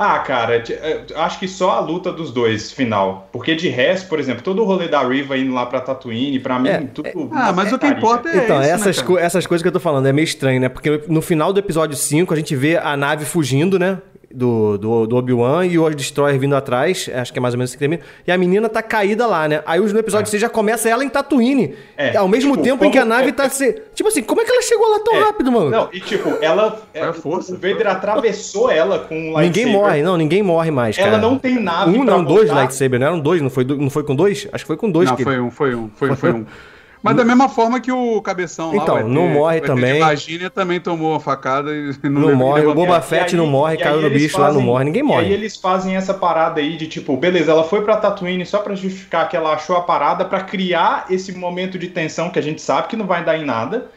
Ah, 0.00 0.20
cara, 0.20 0.56
é, 0.56 1.04
acho 1.16 1.40
que 1.40 1.48
só 1.48 1.72
a 1.72 1.80
luta 1.80 2.12
dos 2.12 2.30
dois, 2.32 2.70
final. 2.70 3.28
Porque 3.32 3.56
de 3.56 3.68
resto, 3.68 4.08
por 4.08 4.20
exemplo, 4.20 4.44
todo 4.44 4.62
o 4.62 4.64
rolê 4.64 4.86
da 4.86 5.02
Riva 5.02 5.36
indo 5.36 5.52
lá 5.52 5.66
pra 5.66 5.80
Tatooine, 5.80 6.38
pra 6.38 6.56
mim, 6.56 6.68
É, 6.68 6.78
tudo. 6.82 7.30
Ah, 7.32 7.52
mas 7.52 7.72
o 7.72 7.78
que 7.80 7.86
importa 7.88 8.28
é 8.28 8.44
Então, 8.44 8.60
isso, 8.60 8.70
essas, 8.70 8.96
né, 8.98 9.02
co- 9.04 9.18
essas 9.18 9.44
coisas 9.44 9.60
que 9.62 9.66
eu 9.68 9.72
tô 9.72 9.80
falando 9.80 10.06
é 10.06 10.12
meio 10.12 10.22
estranho, 10.24 10.60
né? 10.60 10.68
Porque 10.68 11.02
no 11.08 11.20
final 11.20 11.52
do 11.52 11.58
episódio 11.58 11.96
5 11.96 12.32
a 12.32 12.36
gente 12.36 12.54
vê 12.54 12.76
a 12.76 12.96
nave 12.96 13.24
fugindo, 13.24 13.76
né? 13.76 13.98
Do, 14.30 14.76
do, 14.76 15.06
do 15.06 15.16
Obi-Wan 15.16 15.64
e 15.64 15.78
o 15.78 15.88
Destroyer 15.88 16.38
vindo 16.38 16.54
atrás, 16.54 17.08
acho 17.14 17.32
que 17.32 17.38
é 17.38 17.40
mais 17.40 17.54
ou 17.54 17.58
menos 17.58 17.70
assim 17.70 17.76
que 17.76 17.80
termina. 17.80 18.02
E 18.26 18.30
a 18.30 18.36
menina 18.36 18.68
tá 18.68 18.82
caída 18.82 19.26
lá, 19.26 19.48
né? 19.48 19.62
Aí 19.64 19.80
no 19.80 19.98
episódio 19.98 20.30
6 20.30 20.42
já 20.42 20.50
começa 20.50 20.86
ela 20.86 21.02
em 21.02 21.08
Tatooine. 21.08 21.74
É, 21.96 22.14
ao 22.14 22.28
mesmo 22.28 22.52
tipo, 22.52 22.62
tempo 22.62 22.84
em 22.84 22.90
que 22.90 22.98
a 22.98 23.06
nave 23.06 23.30
é- 23.30 23.32
tá 23.32 23.48
se. 23.48 23.72
Tipo 23.94 24.10
assim, 24.10 24.22
como 24.22 24.42
é 24.42 24.44
que 24.44 24.50
ela 24.50 24.60
chegou 24.60 24.86
lá 24.86 25.00
tão 25.00 25.16
É, 25.16 25.20
rápido, 25.20 25.50
mano? 25.50 25.70
Não, 25.70 25.88
e 25.90 26.00
tipo, 26.00 26.36
ela. 26.42 26.78
Foi 26.92 27.00
a 27.08 27.12
força. 27.14 27.54
O 27.54 27.56
Vader 27.56 27.86
atravessou 27.86 28.70
ela 28.70 28.98
com 28.98 29.14
um 29.14 29.18
ninguém 29.40 29.64
lightsaber. 29.64 29.72
morre, 29.72 30.02
não, 30.02 30.16
ninguém 30.18 30.42
morre 30.42 30.70
mais, 30.70 30.96
cara. 30.98 31.08
Ela 31.08 31.18
não 31.18 31.38
tem 31.38 31.58
nave. 31.58 31.98
Um, 31.98 32.04
não, 32.04 32.22
dois 32.22 32.50
lightsaber, 32.50 33.00
não 33.00 33.06
eram 33.06 33.20
dois? 33.20 33.40
Não 33.40 33.48
foi, 33.48 33.64
não 33.64 33.88
foi 33.88 34.02
com 34.04 34.14
dois? 34.14 34.46
Acho 34.52 34.62
que 34.64 34.68
foi 34.68 34.76
com 34.76 34.90
dois 34.90 35.08
Não, 35.08 35.16
que 35.16 35.24
foi 35.24 35.40
um, 35.40 35.50
foi 35.50 35.74
um, 35.74 35.88
foi, 35.94 36.14
foi 36.14 36.32
um. 36.32 36.44
Mas 37.02 37.16
da 37.16 37.24
mesma 37.24 37.48
forma 37.48 37.80
que 37.80 37.92
o 37.92 38.20
cabeção 38.22 38.74
lá, 38.74 38.82
Então, 38.82 38.94
o 38.96 38.98
ET, 38.98 39.06
não 39.06 39.28
morre 39.28 39.60
também. 39.60 40.04
Virgínia 40.04 40.50
também 40.50 40.80
tomou 40.80 41.12
uma 41.12 41.20
facada 41.20 41.70
e 41.74 41.92
não, 42.08 42.22
Não 42.22 42.34
morre, 42.34 42.66
o 42.66 42.74
Boba 42.74 42.98
E 42.98 43.02
Fett 43.02 43.34
aí- 43.34 43.36
não 43.36 43.46
morre, 43.46 43.74
e 43.74 43.78
caiu 43.78 44.00
no 44.02 44.10
bicho 44.10 44.36
lá, 44.38 44.46
não 44.48 44.54
fazem- 44.54 44.66
morre, 44.66 44.84
ninguém 44.84 45.00
E 45.02 45.04
morre. 45.04 45.26
aí 45.26 45.32
eles 45.32 45.56
fazem 45.56 45.94
essa 45.96 46.12
parada 46.12 46.60
aí 46.60 46.76
de 46.76 46.86
tipo, 46.88 47.16
beleza, 47.16 47.52
ela 47.52 47.64
foi 47.64 47.82
pra 47.82 47.96
Tatooine 47.96 48.44
só 48.44 48.58
pra 48.58 48.74
justificar 48.74 49.28
que 49.28 49.36
ela 49.36 49.52
achou 49.52 49.76
a 49.76 49.80
parada, 49.82 50.24
pra 50.24 50.40
criar 50.40 51.06
esse 51.08 51.32
momento 51.32 51.78
de 51.78 51.88
tensão 51.88 52.30
que 52.30 52.38
a 52.38 52.42
gente 52.42 52.60
sabe 52.60 52.88
que 52.88 52.96
não 52.96 53.06
vai 53.06 53.24
dar 53.24 53.38
em 53.38 53.44
nada. 53.44 53.90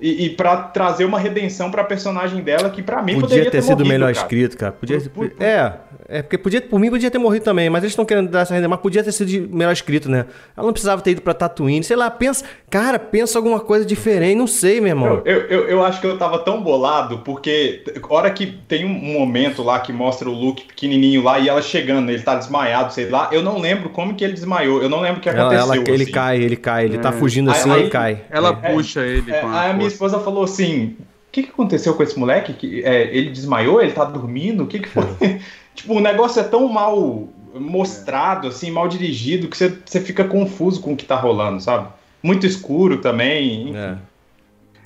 E, 0.00 0.26
e 0.26 0.30
para 0.30 0.56
trazer 0.56 1.04
uma 1.04 1.18
redenção 1.18 1.70
pra 1.70 1.84
personagem 1.84 2.42
dela 2.42 2.68
que 2.68 2.82
pra 2.82 3.00
mim 3.00 3.14
Podia 3.14 3.28
poderia 3.28 3.50
ter 3.50 3.62
sido 3.62 3.76
morrido, 3.78 3.88
melhor 3.88 4.12
cara. 4.12 4.24
escrito, 4.26 4.56
cara. 4.58 4.72
Podia, 4.72 5.00
Por- 5.00 5.30
por- 5.30 5.42
é, 5.42 5.72
é 6.08 6.20
porque 6.22 6.36
podia, 6.36 6.60
por 6.60 6.80
mim 6.80 6.90
podia 6.90 7.10
ter 7.10 7.18
morrido 7.18 7.44
também, 7.44 7.70
mas 7.70 7.82
eles 7.84 7.92
estão 7.92 8.04
querendo 8.04 8.28
dar 8.28 8.40
essa 8.40 8.52
renda, 8.54 8.68
mas 8.68 8.80
podia 8.80 9.04
ter 9.04 9.12
sido 9.12 9.48
melhor 9.54 9.72
escrito, 9.72 10.10
né? 10.10 10.26
Ela 10.56 10.66
não 10.66 10.72
precisava 10.72 11.00
ter 11.00 11.12
ido 11.12 11.22
pra 11.22 11.32
Tatooine, 11.32 11.84
sei 11.84 11.94
lá, 11.96 12.10
pensa, 12.10 12.44
cara, 12.68 12.98
pensa 12.98 13.38
alguma 13.38 13.60
coisa 13.60 13.86
diferente, 13.86 14.36
não 14.36 14.48
sei, 14.48 14.80
meu 14.80 14.88
irmão. 14.90 15.22
Eu, 15.24 15.42
eu, 15.42 15.68
eu, 15.68 15.84
acho 15.84 16.00
que 16.00 16.06
eu 16.08 16.18
tava 16.18 16.40
tão 16.40 16.60
bolado, 16.60 17.18
porque 17.18 17.84
hora 18.10 18.30
que 18.32 18.46
tem 18.46 18.84
um 18.84 18.88
momento 19.18 19.62
lá 19.62 19.78
que 19.78 19.92
mostra 19.92 20.28
o 20.28 20.32
Luke 20.32 20.64
pequenininho 20.64 21.22
lá 21.22 21.38
e 21.38 21.48
ela 21.48 21.62
chegando, 21.62 22.10
ele 22.10 22.20
tá 22.22 22.34
desmaiado, 22.34 22.92
sei 22.92 23.08
lá, 23.08 23.28
eu 23.30 23.42
não 23.44 23.60
lembro 23.60 23.90
como 23.90 24.14
que 24.14 24.24
ele 24.24 24.32
desmaiou, 24.34 24.82
eu 24.82 24.88
não 24.88 25.00
lembro 25.00 25.18
o 25.18 25.20
que 25.22 25.28
Ela, 25.28 25.42
aconteceu. 25.42 25.64
ela- 25.72 25.88
ele 25.88 26.02
assim. 26.02 26.12
cai, 26.12 26.42
ele 26.42 26.56
cai, 26.56 26.84
ele 26.86 26.98
tá 26.98 27.10
É. 27.10 27.12
fugindo 27.12 27.48
Aí- 27.50 27.56
assim 27.60 27.70
aí- 27.70 27.86
e 27.86 27.90
cai. 27.90 28.22
Ela 28.28 28.58
É. 28.60 28.72
puxa 28.72 29.00
ele 29.02 29.30
É, 29.32 29.40
com 29.40 29.48
aí 29.48 29.70
a 29.70 29.72
minha 29.84 29.92
esposa 29.92 30.18
falou 30.20 30.44
assim: 30.44 30.96
o 30.98 31.32
que, 31.32 31.42
que 31.44 31.50
aconteceu 31.50 31.94
com 31.94 32.02
esse 32.02 32.18
moleque? 32.18 32.52
Que, 32.52 32.84
é, 32.84 33.14
ele 33.16 33.30
desmaiou? 33.30 33.80
Ele 33.82 33.92
tá 33.92 34.04
dormindo? 34.04 34.64
O 34.64 34.66
que, 34.66 34.78
que 34.80 34.88
foi? 34.88 35.04
tipo, 35.74 35.94
o 35.94 36.00
negócio 36.00 36.40
é 36.40 36.44
tão 36.44 36.68
mal 36.68 37.28
mostrado, 37.54 38.48
assim, 38.48 38.70
mal 38.70 38.88
dirigido, 38.88 39.48
que 39.48 39.56
você, 39.56 39.68
você 39.84 40.00
fica 40.00 40.24
confuso 40.24 40.80
com 40.80 40.92
o 40.92 40.96
que 40.96 41.04
tá 41.04 41.16
rolando, 41.16 41.60
sabe? 41.60 41.88
Muito 42.22 42.46
escuro 42.46 42.98
também. 42.98 43.68
enfim. 43.70 43.76
É. 43.76 43.96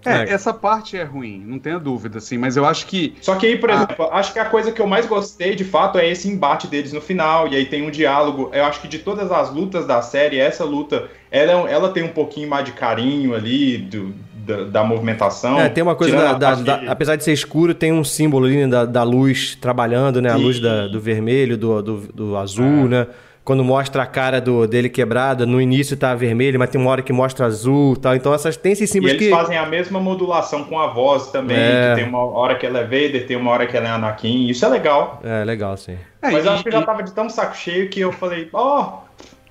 É, 0.05 0.13
É. 0.23 0.31
essa 0.33 0.55
parte 0.55 0.97
é 0.97 1.03
ruim, 1.03 1.43
não 1.45 1.59
tenha 1.59 1.79
dúvida, 1.79 2.19
assim, 2.19 2.39
mas 2.39 2.57
eu 2.57 2.65
acho 2.65 2.87
que. 2.87 3.15
Só 3.21 3.35
que 3.35 3.47
aí, 3.47 3.59
por 3.59 3.69
Ah. 3.71 3.75
exemplo, 3.75 4.09
acho 4.13 4.33
que 4.33 4.39
a 4.39 4.45
coisa 4.45 4.71
que 4.71 4.81
eu 4.81 4.87
mais 4.87 5.07
gostei, 5.07 5.57
de 5.57 5.65
fato, 5.65 5.99
é 5.99 6.09
esse 6.09 6.29
embate 6.29 6.69
deles 6.69 6.93
no 6.93 7.01
final, 7.01 7.49
e 7.49 7.57
aí 7.57 7.67
tem 7.67 7.83
um 7.83 7.91
diálogo. 7.91 8.49
Eu 8.53 8.65
acho 8.65 8.81
que 8.81 8.87
de 8.89 9.01
todas 9.01 9.33
as 9.33 9.53
lutas 9.53 9.87
da 9.87 10.01
série, 10.01 10.39
essa 10.39 10.65
luta, 10.65 11.11
ela, 11.33 11.69
ela 11.69 11.91
tem 11.91 12.05
um 12.05 12.13
pouquinho 12.13 12.49
mais 12.49 12.65
de 12.65 12.73
carinho 12.73 13.35
ali, 13.35 13.77
do, 13.77 14.15
da, 14.49 14.65
da 14.65 14.85
movimentação. 14.85 15.61
É, 15.61 15.69
tem 15.69 15.83
uma 15.83 15.95
coisa, 15.95 16.17
da, 16.17 16.33
da- 16.33 16.55
da- 16.55 16.81
apesar 16.91 17.15
de 17.17 17.23
ser 17.23 17.33
escuro, 17.33 17.75
tem 17.75 17.93
um 17.93 18.03
símbolo 18.03 18.47
ali 18.47 18.57
né, 18.57 18.67
da, 18.67 18.85
da 18.85 19.03
luz 19.03 19.57
trabalhando, 19.61 20.21
né? 20.23 20.31
A 20.31 20.37
Sim. 20.37 20.43
luz 20.43 20.59
da- 20.61 20.89
do 20.89 20.99
vermelho, 21.01 21.57
do, 21.57 21.83
do, 21.83 21.97
do 22.15 22.37
azul, 22.37 22.65
É. 22.65 22.89
né? 22.89 23.07
Quando 23.45 23.65
mostra 23.65 24.03
a 24.03 24.07
cara 24.07 24.43
do, 24.43 24.67
dele 24.67 24.91
quebrada, 24.91 25.47
no 25.47 25.59
início 25.59 25.97
tá 25.97 26.15
vermelho, 26.15 26.59
mas 26.59 26.69
tem 26.69 26.79
uma 26.79 26.91
hora 26.91 27.01
que 27.01 27.15
mostra 27.15 27.47
azul 27.47 27.95
e 27.95 27.99
tal. 27.99 28.15
Então 28.15 28.35
essas, 28.35 28.59
tem 28.59 28.73
esses 28.73 28.91
E 28.91 28.93
símbolos 28.93 29.15
eles 29.15 29.27
que... 29.27 29.31
fazem 29.35 29.57
a 29.57 29.65
mesma 29.65 29.99
modulação 29.99 30.65
com 30.65 30.79
a 30.79 30.89
voz 30.89 31.29
também, 31.31 31.57
É. 31.57 31.89
que 31.95 32.01
tem 32.03 32.09
uma 32.11 32.23
hora 32.23 32.57
que 32.57 32.67
ela 32.67 32.81
é 32.81 32.83
Vader, 32.85 33.27
tem 33.27 33.39
uma 33.39 33.51
hora 33.51 33.67
que 33.67 33.75
ela 33.75 33.89
é 33.89 33.91
Anakin, 33.91 34.49
isso 34.49 34.67
é 34.67 34.69
legal. 34.69 35.19
É, 35.25 35.45
legal, 35.45 35.79
sim. 35.79 35.97
É, 36.21 36.31
Mas 36.31 36.45
e, 36.45 36.47
eu 36.47 36.53
acho 36.53 36.63
que 36.63 36.69
eu 36.69 36.73
já 36.75 36.81
e- 36.81 36.85
tava 36.85 37.03
de 37.03 37.13
tão 37.13 37.31
saco 37.31 37.57
cheio 37.57 37.89
que 37.89 38.01
eu 38.01 38.13
falei, 38.13 38.51
ó, 38.53 38.99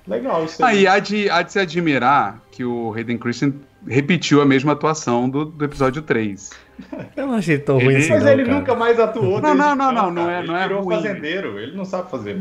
legal 0.06 0.44
isso 0.44 0.62
Ah, 0.64 0.68
aí. 0.68 0.82
e 0.82 0.86
há 0.86 0.98
de, 1.00 1.28
há 1.28 1.42
de 1.42 1.52
se 1.52 1.58
admirar 1.58 2.40
que 2.52 2.64
o 2.64 2.94
Hayden 2.96 3.18
Christian 3.18 3.52
repetiu 3.86 4.40
a 4.40 4.46
mesma 4.46 4.72
atuação 4.72 5.28
do, 5.28 5.44
do 5.44 5.64
episódio 5.64 6.02
3. 6.02 6.50
Eu 7.16 7.26
não 7.26 7.34
achei 7.34 7.58
tão 7.58 7.76
ruim 7.76 7.86
Ele- 7.88 7.96
assim, 7.98 8.10
Mas 8.10 8.24
não, 8.24 8.32
ele 8.32 8.44
cara. 8.44 8.58
nunca 8.58 8.74
mais 8.74 9.00
atuou 9.00 9.40
Não, 9.40 9.54
não, 9.54 9.74
não, 9.74 9.90
então, 9.90 9.92
não, 9.92 10.10
não 10.10 10.30
é- 10.30 10.38
Ele 10.38 10.46
não 10.48 10.56
é 10.56 10.62
virou 10.68 10.82
ruim. 10.82 10.96
fazendeiro, 10.96 11.58
ele 11.58 11.76
não 11.76 11.84
sabe 11.84 12.10
fazer. 12.10 12.40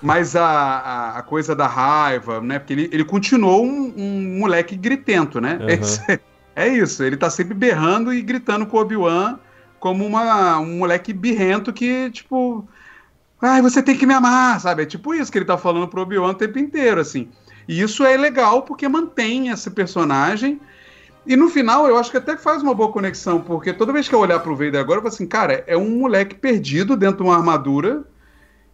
Mas 0.00 0.36
a, 0.36 0.44
a, 0.46 1.18
a, 1.18 1.22
coisa 1.22 1.56
da 1.56 1.66
raiva, 1.66 2.40
né? 2.40 2.58
Porque 2.58 2.72
ele, 2.72 2.88
ele 2.92 3.04
continuou 3.04 3.64
um, 3.66 3.92
um 3.96 4.38
moleque 4.38 4.76
gritento, 4.76 5.40
né? 5.40 5.58
Uhum. 5.60 5.68
Esse, 5.68 6.20
é 6.54 6.68
isso, 6.68 7.02
ele 7.02 7.16
tá 7.16 7.28
sempre 7.30 7.54
berrando 7.54 8.12
e 8.12 8.22
gritando 8.22 8.64
com 8.66 8.76
o 8.76 8.80
Obi-Wan 8.80 9.38
como 9.80 10.04
uma, 10.06 10.58
um 10.58 10.78
moleque 10.78 11.12
birrento 11.12 11.72
que, 11.72 12.10
tipo, 12.10 12.68
ai, 13.40 13.60
você 13.62 13.82
tem 13.82 13.96
que 13.96 14.06
me 14.06 14.14
amar, 14.14 14.60
sabe? 14.60 14.82
É 14.82 14.86
tipo 14.86 15.14
isso 15.14 15.30
que 15.32 15.38
ele 15.38 15.44
tá 15.44 15.56
falando 15.58 15.88
pro 15.88 16.02
Obi-Wan 16.02 16.30
o 16.30 16.34
tempo 16.34 16.58
inteiro, 16.58 17.00
assim. 17.00 17.28
E 17.66 17.80
isso 17.80 18.04
é 18.04 18.16
legal 18.16 18.62
porque 18.62 18.88
mantém 18.88 19.48
esse 19.48 19.70
personagem. 19.70 20.60
E 21.28 21.36
no 21.36 21.50
final, 21.50 21.86
eu 21.86 21.98
acho 21.98 22.10
que 22.10 22.16
até 22.16 22.38
faz 22.38 22.62
uma 22.62 22.72
boa 22.72 22.90
conexão, 22.90 23.38
porque 23.38 23.70
toda 23.70 23.92
vez 23.92 24.08
que 24.08 24.14
eu 24.14 24.18
olhar 24.18 24.40
pro 24.40 24.56
Vader 24.56 24.80
agora, 24.80 24.96
eu 24.96 25.02
falo 25.02 25.12
assim, 25.12 25.26
cara, 25.26 25.62
é 25.66 25.76
um 25.76 25.98
moleque 25.98 26.34
perdido 26.34 26.96
dentro 26.96 27.18
de 27.18 27.22
uma 27.24 27.36
armadura 27.36 28.02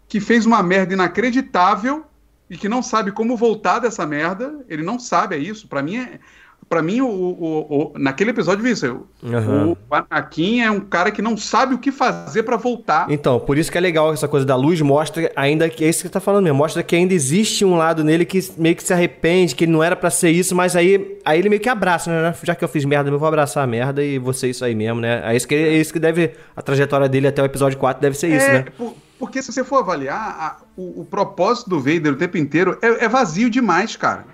que 0.07 0.21
fez 0.21 0.47
uma 0.47 0.63
merda 0.63 0.95
inacreditável 0.95 2.05
e 2.49 2.57
que 2.57 2.69
não 2.69 2.81
sabe 2.81 3.11
como 3.11 3.37
voltar 3.37 3.81
dessa 3.81 4.07
merda. 4.07 4.65
Ele 4.69 4.85
não 4.85 5.01
sabe, 5.01 5.35
é 5.35 5.39
isso. 5.39 5.67
Para 5.67 5.83
mim, 5.83 5.97
é, 5.97 6.21
para 6.75 6.83
mim, 6.83 7.01
o, 7.01 7.07
o, 7.07 7.93
o, 7.95 7.99
naquele 8.01 8.31
episódio, 8.31 8.67
isso? 8.67 9.07
Uhum. 9.23 9.71
O 9.71 9.77
Anakin 9.89 10.61
é 10.61 10.69
um 10.73 10.81
cara 10.81 11.13
que 11.13 11.23
não 11.23 11.37
sabe 11.37 11.73
o 11.73 11.79
que 11.79 11.93
fazer 11.93 12.43
para 12.43 12.57
voltar. 12.57 13.07
Então, 13.09 13.39
por 13.39 13.57
isso 13.57 13.71
que 13.71 13.79
é 13.79 13.81
legal 13.81 14.13
essa 14.13 14.27
coisa 14.27 14.45
da 14.45 14.57
luz, 14.57 14.81
mostra 14.81 15.31
ainda 15.37 15.69
que 15.71 15.85
é 15.85 15.89
isso 15.89 16.01
que 16.01 16.09
você 16.09 16.13
tá 16.13 16.19
falando 16.19 16.43
mesmo, 16.43 16.59
mostra 16.59 16.83
que 16.83 16.97
ainda 16.97 17.15
existe 17.15 17.65
um 17.65 17.77
lado 17.77 18.03
nele 18.03 18.25
que 18.25 18.41
meio 18.59 18.75
que 18.75 18.83
se 18.83 18.93
arrepende, 18.93 19.55
que 19.55 19.63
ele 19.63 19.71
não 19.71 19.85
era 19.85 19.95
para 19.95 20.11
ser 20.11 20.31
isso, 20.31 20.53
mas 20.53 20.75
aí, 20.75 21.17
aí 21.25 21.39
ele 21.39 21.49
meio 21.49 21.63
que 21.63 21.69
abraça, 21.69 22.11
né? 22.11 22.35
Já 22.43 22.57
que 22.57 22.65
eu 22.65 22.69
fiz 22.69 22.85
merda, 22.85 23.09
eu 23.09 23.17
vou 23.17 23.29
abraçar 23.29 23.63
a 23.63 23.67
merda 23.69 24.03
e 24.03 24.19
vou 24.19 24.33
ser 24.33 24.49
isso 24.49 24.65
aí 24.65 24.75
mesmo, 24.75 25.01
né? 25.01 25.23
É 25.33 25.37
isso 25.37 25.47
que, 25.47 25.55
é 25.55 25.75
isso 25.75 25.93
que 25.93 26.01
deve, 26.01 26.33
a 26.57 26.61
trajetória 26.61 27.09
dele 27.09 27.29
até 27.29 27.41
o 27.41 27.45
episódio 27.45 27.79
4 27.79 28.03
deve 28.03 28.19
ser 28.19 28.35
isso, 28.35 28.47
é, 28.47 28.53
né? 28.53 28.65
Por, 28.77 28.97
porque 29.17 29.41
se 29.41 29.53
você 29.53 29.63
for 29.63 29.77
avaliar, 29.77 30.19
a, 30.19 30.57
o, 30.77 31.03
o, 31.03 31.05
propósito 31.05 31.71
do 31.71 31.79
Vader 31.79 32.15
o 32.15 32.17
tempo 32.17 32.37
inteiro 32.37 32.77
é, 32.83 33.05
é 33.05 33.09
vazio 33.09 33.49
demais, 33.49 33.95
cara. 33.95 34.34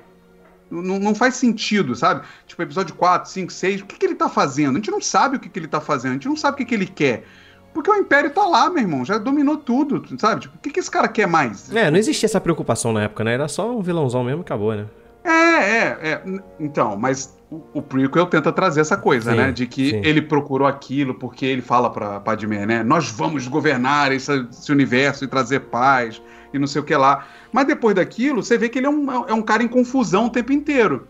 Não, 0.71 0.99
não, 0.99 1.15
faz 1.15 1.35
sentido, 1.35 1.95
sabe? 1.95 2.25
Tipo, 2.47 2.63
episódio 2.63 2.95
4, 2.95 3.29
5, 3.29 3.53
6, 3.53 3.81
o 3.81 3.87
que, 3.87 3.97
que 3.97 4.07
ele 4.07 4.15
tá 4.15 4.29
fazendo? 4.29 4.73
A 4.73 4.75
gente 4.75 4.91
não 4.91 5.01
sabe 5.01 5.37
o 5.37 5.41
que, 5.41 5.49
que 5.49 5.59
ele 5.59 5.67
tá 5.67 5.81
fazendo, 5.81 6.13
a 6.13 6.15
gente 6.15 6.29
não 6.29 6.37
sabe 6.37 6.55
o 6.55 6.57
que, 6.59 6.65
que 6.65 6.75
ele 6.75 6.87
quer. 6.87 7.25
Porque 7.73 7.91
o 7.91 7.97
Império 7.97 8.31
tá 8.31 8.45
lá, 8.47 8.69
meu 8.69 8.83
irmão, 8.83 9.05
já 9.05 9.19
dominou 9.19 9.57
tudo, 9.57 10.05
sabe? 10.19 10.43
Tipo, 10.43 10.57
o 10.57 10.59
que, 10.59 10.71
que 10.71 10.81
esse 10.81 10.91
cara 10.91 11.09
quer 11.09 11.27
mais? 11.27 11.75
É, 11.75 11.91
não 11.91 11.99
existia 11.99 12.27
essa 12.27 12.41
preocupação 12.41 12.93
na 12.93 13.05
época, 13.05 13.23
né? 13.25 13.35
Era 13.35 13.49
só 13.49 13.77
um 13.77 13.83
vilãozão 13.83 14.25
mesmo 14.25 14.41
e 14.41 14.43
acabou, 14.43 14.75
né? 14.75 14.87
É, 15.25 15.31
é, 15.31 15.99
é. 16.03 16.23
Então, 16.59 16.97
mas 16.97 17.37
o, 17.51 17.83
prequel 17.83 18.27
tenta 18.27 18.53
trazer 18.53 18.81
essa 18.81 18.97
coisa, 18.97 19.33
sim, 19.33 19.37
né? 19.37 19.51
De 19.51 19.67
que 19.67 19.91
sim. 19.91 20.01
ele 20.05 20.23
procurou 20.23 20.69
aquilo 20.69 21.15
porque 21.15 21.45
ele 21.45 21.61
fala 21.61 21.91
pra 21.91 22.21
Padmé, 22.21 22.65
né? 22.65 22.85
Nós 22.85 23.11
vamos 23.11 23.49
governar 23.49 24.13
esse, 24.13 24.47
esse 24.51 24.71
universo 24.71 25.25
e 25.25 25.29
trazer 25.29 25.61
paz 25.61 26.23
e 26.55 26.59
não 26.59 26.67
sei 26.67 26.81
o 26.81 26.85
que 26.85 26.95
lá. 26.95 27.27
Mas 27.53 27.67
depois 27.67 27.97
daquilo, 27.97 28.43
você 28.43 28.57
vê 28.57 28.69
que 28.69 28.79
ele 28.79 28.87
é 28.87 28.91
um, 28.91 29.29
é 29.29 29.35
um 29.35 29.43
cara 29.43 29.65
em 29.65 29.69
confusão 29.69 30.27
o 30.27 30.31
tempo 30.31 30.53
inteiro. 30.53 31.09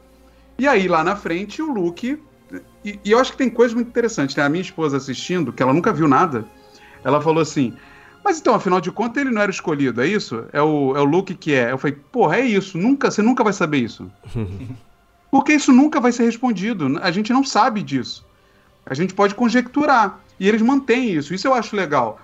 E 0.58 0.66
aí, 0.66 0.88
lá 0.88 1.04
na 1.04 1.14
frente, 1.14 1.60
o 1.60 1.70
Luke. 1.70 2.18
E, 2.82 2.98
e 3.04 3.10
eu 3.10 3.18
acho 3.18 3.32
que 3.32 3.38
tem 3.38 3.50
coisa 3.50 3.74
muito 3.74 3.88
interessante, 3.88 4.36
né? 4.36 4.42
A 4.42 4.48
minha 4.48 4.62
esposa 4.62 4.96
assistindo, 4.96 5.52
que 5.52 5.62
ela 5.62 5.74
nunca 5.74 5.92
viu 5.92 6.08
nada, 6.08 6.46
ela 7.04 7.20
falou 7.20 7.42
assim: 7.42 7.74
Mas 8.24 8.40
então, 8.40 8.54
afinal 8.54 8.80
de 8.80 8.90
contas, 8.90 9.22
ele 9.22 9.30
não 9.30 9.42
era 9.42 9.50
escolhido, 9.50 10.00
é 10.00 10.06
isso? 10.06 10.46
É 10.54 10.62
o, 10.62 10.96
é 10.96 11.00
o 11.00 11.04
Luke 11.04 11.34
que 11.34 11.52
é. 11.52 11.70
Eu 11.70 11.78
falei: 11.78 11.98
Porra, 12.10 12.36
é 12.36 12.46
isso, 12.46 12.78
nunca, 12.78 13.10
você 13.10 13.20
nunca 13.20 13.44
vai 13.44 13.52
saber 13.52 13.78
isso. 13.78 14.10
Porque 15.30 15.52
isso 15.52 15.72
nunca 15.72 16.00
vai 16.00 16.12
ser 16.12 16.24
respondido. 16.24 16.98
A 17.00 17.10
gente 17.10 17.32
não 17.32 17.44
sabe 17.44 17.82
disso. 17.82 18.26
A 18.84 18.94
gente 18.94 19.14
pode 19.14 19.34
conjecturar. 19.34 20.20
E 20.38 20.48
eles 20.48 20.62
mantêm 20.62 21.10
isso. 21.10 21.32
Isso 21.34 21.46
eu 21.46 21.54
acho 21.54 21.76
legal. 21.76 22.18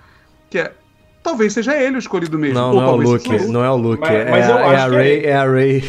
Que 0.49 0.59
é, 0.59 0.71
talvez 1.23 1.53
seja 1.53 1.75
ele 1.75 1.95
o 1.95 1.99
escolhido 1.99 2.37
mesmo. 2.37 2.55
Não, 2.55 2.73
não 2.73 2.83
é 2.83 2.87
o 2.87 2.95
Luke, 2.95 3.47
não 3.47 3.63
é 3.63 3.69
o 3.69 3.75
Luke. 3.75 4.01
Mas, 4.01 4.11
é, 4.11 4.31
mas 4.31 4.49
eu 4.49 4.57
é, 4.57 4.63
acho 4.63 4.83
a 4.83 4.87
Ray, 4.87 5.19
é... 5.19 5.29
é 5.29 5.35
a 5.35 5.45
Ray. 5.45 5.83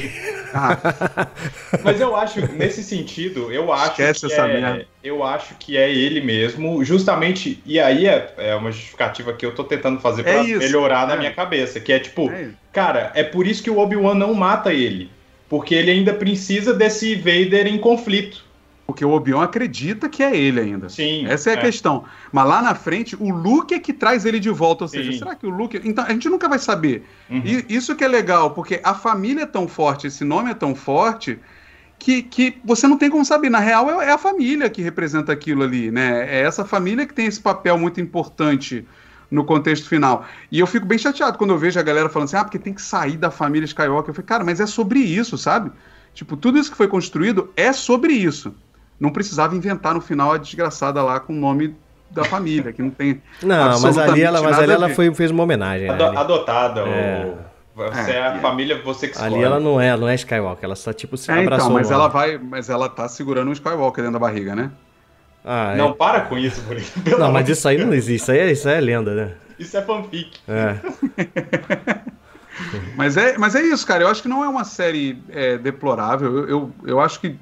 Ah. 0.54 1.28
mas 1.84 2.00
eu 2.00 2.16
acho, 2.16 2.40
nesse 2.52 2.82
sentido, 2.82 3.52
eu 3.52 3.72
acho 3.72 3.92
Esquece 3.92 4.26
que 4.26 4.32
essa 4.32 4.46
é, 4.46 4.60
merda. 4.60 4.86
eu 5.02 5.22
acho 5.22 5.54
que 5.56 5.76
é 5.76 5.90
ele 5.90 6.20
mesmo, 6.20 6.82
justamente, 6.84 7.62
e 7.66 7.78
aí 7.78 8.06
é, 8.06 8.32
é 8.38 8.54
uma 8.54 8.72
justificativa 8.72 9.32
que 9.32 9.44
eu 9.44 9.54
tô 9.54 9.64
tentando 9.64 10.00
fazer 10.00 10.22
para 10.22 10.32
é 10.32 10.42
melhorar 10.42 11.06
na 11.06 11.16
minha 11.16 11.32
cabeça, 11.32 11.78
que 11.80 11.92
é 11.92 11.98
tipo, 11.98 12.30
cara, 12.72 13.12
é 13.14 13.22
por 13.22 13.46
isso 13.46 13.62
que 13.62 13.70
o 13.70 13.78
Obi-Wan 13.78 14.14
não 14.14 14.32
mata 14.34 14.72
ele, 14.72 15.10
porque 15.49 15.74
ele 15.74 15.90
ainda 15.90 16.12
precisa 16.12 16.74
desse 16.74 17.14
Vader 17.14 17.66
em 17.66 17.78
conflito. 17.78 18.46
Porque 18.88 19.05
o 19.05 19.11
Obi-Wan 19.11 19.44
acredita 19.44 20.09
que 20.09 20.22
é 20.22 20.34
ele 20.34 20.61
ainda. 20.61 20.88
Sim. 20.88 21.26
Essa 21.26 21.51
é 21.51 21.57
a 21.57 21.59
é. 21.59 21.61
questão. 21.61 22.05
Mas 22.32 22.49
lá 22.49 22.62
na 22.62 22.74
frente, 22.74 23.14
o 23.20 23.28
Luke 23.28 23.74
é 23.74 23.78
que 23.78 23.92
traz 23.92 24.24
ele 24.24 24.40
de 24.40 24.49
volta. 24.49 24.84
Ou 24.84 24.88
seja, 24.88 25.12
Sim. 25.12 25.18
será 25.18 25.34
que 25.34 25.46
o 25.46 25.51
Luke. 25.51 25.78
Então, 25.84 26.05
a 26.05 26.11
gente 26.11 26.26
nunca 26.30 26.49
vai 26.49 26.59
saber. 26.59 27.05
Uhum. 27.28 27.42
E 27.44 27.66
isso 27.68 27.94
que 27.94 28.03
é 28.03 28.09
legal, 28.09 28.53
porque 28.53 28.80
a 28.82 28.94
família 28.94 29.42
é 29.42 29.46
tão 29.46 29.68
forte, 29.68 30.07
esse 30.07 30.24
nome 30.24 30.51
é 30.51 30.55
tão 30.55 30.74
forte, 30.74 31.38
que, 31.99 32.22
que 32.22 32.57
você 32.64 32.88
não 32.88 32.96
tem 32.96 33.11
como 33.11 33.26
saber. 33.26 33.51
Na 33.51 33.59
real, 33.59 34.01
é, 34.01 34.07
é 34.07 34.11
a 34.11 34.16
família 34.16 34.70
que 34.70 34.80
representa 34.80 35.32
aquilo 35.32 35.64
ali, 35.64 35.90
né? 35.90 36.26
É 36.26 36.40
essa 36.40 36.64
família 36.64 37.07
que 37.07 37.12
tem 37.12 37.26
esse 37.26 37.40
papel 37.40 37.76
muito 37.76 38.01
importante 38.01 38.86
no 39.31 39.45
contexto 39.45 39.89
final. 39.89 40.24
E 40.51 40.59
eu 40.59 40.66
fico 40.66 40.87
bem 40.87 40.99
chateado 40.99 41.37
quando 41.37 41.51
eu 41.51 41.59
vejo 41.59 41.79
a 41.79 41.83
galera 41.83 42.09
falando 42.09 42.29
assim, 42.29 42.37
ah, 42.37 42.45
porque 42.45 42.59
tem 42.59 42.72
que 42.72 42.83
sair 42.83 43.16
da 43.16 43.31
família 43.31 43.66
Skywalker. 43.66 44.11
Eu 44.11 44.14
falei, 44.14 44.26
cara, 44.26 44.45
mas 44.45 44.61
é 44.61 44.66
sobre 44.66 45.01
isso, 45.01 45.37
sabe? 45.37 45.70
Tipo, 46.14 46.37
tudo 46.37 46.59
isso 46.59 46.70
que 46.70 46.76
foi 46.76 46.89
construído 46.89 47.53
é 47.57 47.72
sobre 47.72 48.12
isso 48.12 48.55
não 48.99 49.11
precisava 49.11 49.57
inventar 49.57 49.95
no 49.95 50.01
final 50.01 50.33
a 50.33 50.39
desgraçada 50.39 51.03
lá 51.03 51.20
com 51.20 51.33
o 51.33 51.37
nome 51.37 51.76
da 52.11 52.24
família, 52.24 52.72
que 52.72 52.83
não 52.83 52.91
tem. 52.91 53.22
Não, 53.43 53.81
mas 53.81 53.99
ali 53.99 54.22
ela, 54.22 54.41
mas 54.41 54.59
ali 54.59 54.72
ela 54.72 54.89
foi, 54.89 55.12
fez 55.14 55.31
uma 55.31 55.43
homenagem. 55.43 55.91
Ado, 55.91 56.11
né? 56.11 56.18
Adotada, 56.18 56.81
é. 56.89 57.35
Você 57.76 58.11
é, 58.11 58.14
é 58.14 58.22
a 58.22 58.35
é. 58.35 58.39
família, 58.41 58.83
você 58.83 59.07
que 59.07 59.14
escolhe. 59.14 59.35
Ali 59.35 59.45
ela 59.45 59.61
não 59.61 59.81
é, 59.81 59.97
não 59.97 60.09
é 60.09 60.14
Skywalker, 60.14 60.64
ela 60.64 60.74
só 60.74 60.93
tipo 60.93 61.16
se 61.16 61.31
é, 61.31 61.35
abraçou. 61.35 61.66
Então, 61.66 61.79
mas 61.79 61.91
ela 61.91 62.09
vai, 62.09 62.39
mas 62.39 62.70
ela 62.70 62.89
tá 62.89 63.07
segurando 63.09 63.49
um 63.49 63.53
Skywalker 63.53 64.03
dentro 64.03 64.18
da 64.18 64.26
barriga, 64.26 64.57
né? 64.57 64.70
Ah, 65.45 65.74
não, 65.76 65.91
é. 65.91 65.93
para 65.95 66.22
com 66.22 66.36
isso, 66.36 66.62
por 66.66 67.18
Não, 67.18 67.32
mas 67.32 67.49
isso 67.49 67.66
aí 67.68 67.78
não 67.78 67.93
existe, 67.93 68.22
isso 68.22 68.32
aí 68.32 68.39
é, 68.39 68.53
isso 68.53 68.68
aí 68.68 68.76
é 68.76 68.80
lenda, 68.80 69.14
né? 69.14 69.34
Isso 69.59 69.76
é 69.76 69.82
fanfic. 69.82 70.39
É. 70.47 70.78
mas, 72.97 73.16
é, 73.16 73.36
mas 73.39 73.55
é 73.55 73.62
isso, 73.62 73.86
cara. 73.86 74.05
Eu 74.05 74.09
acho 74.09 74.22
que 74.22 74.28
não 74.28 74.45
é 74.45 74.49
uma 74.49 74.64
série 74.64 75.20
é, 75.30 75.59
deplorável. 75.59 76.39
Eu, 76.39 76.49
eu, 76.49 76.72
eu 76.84 77.01
acho 77.01 77.20
que 77.20 77.36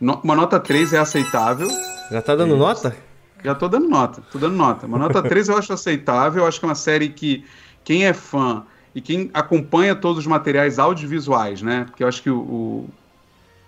no, 0.00 0.14
uma 0.22 0.34
nota 0.34 0.58
3 0.58 0.94
é 0.94 0.98
aceitável. 0.98 1.68
Já 2.10 2.22
tá 2.22 2.34
dando 2.34 2.56
nota? 2.56 2.96
Já 3.44 3.54
tô 3.54 3.68
dando 3.68 3.88
nota, 3.88 4.22
tô 4.32 4.38
dando 4.38 4.56
nota. 4.56 4.86
Uma 4.86 4.98
nota 4.98 5.22
3 5.22 5.48
eu 5.48 5.56
acho 5.56 5.72
aceitável, 5.72 6.42
eu 6.42 6.48
acho 6.48 6.58
que 6.58 6.64
é 6.64 6.68
uma 6.68 6.74
série 6.74 7.08
que 7.10 7.44
quem 7.84 8.04
é 8.04 8.12
fã 8.12 8.64
e 8.94 9.00
quem 9.00 9.30
acompanha 9.32 9.94
todos 9.94 10.18
os 10.18 10.26
materiais 10.26 10.78
audiovisuais, 10.78 11.62
né? 11.62 11.84
Porque 11.84 12.02
eu 12.02 12.08
acho 12.08 12.22
que 12.22 12.30
o, 12.30 12.38
o, 12.38 12.88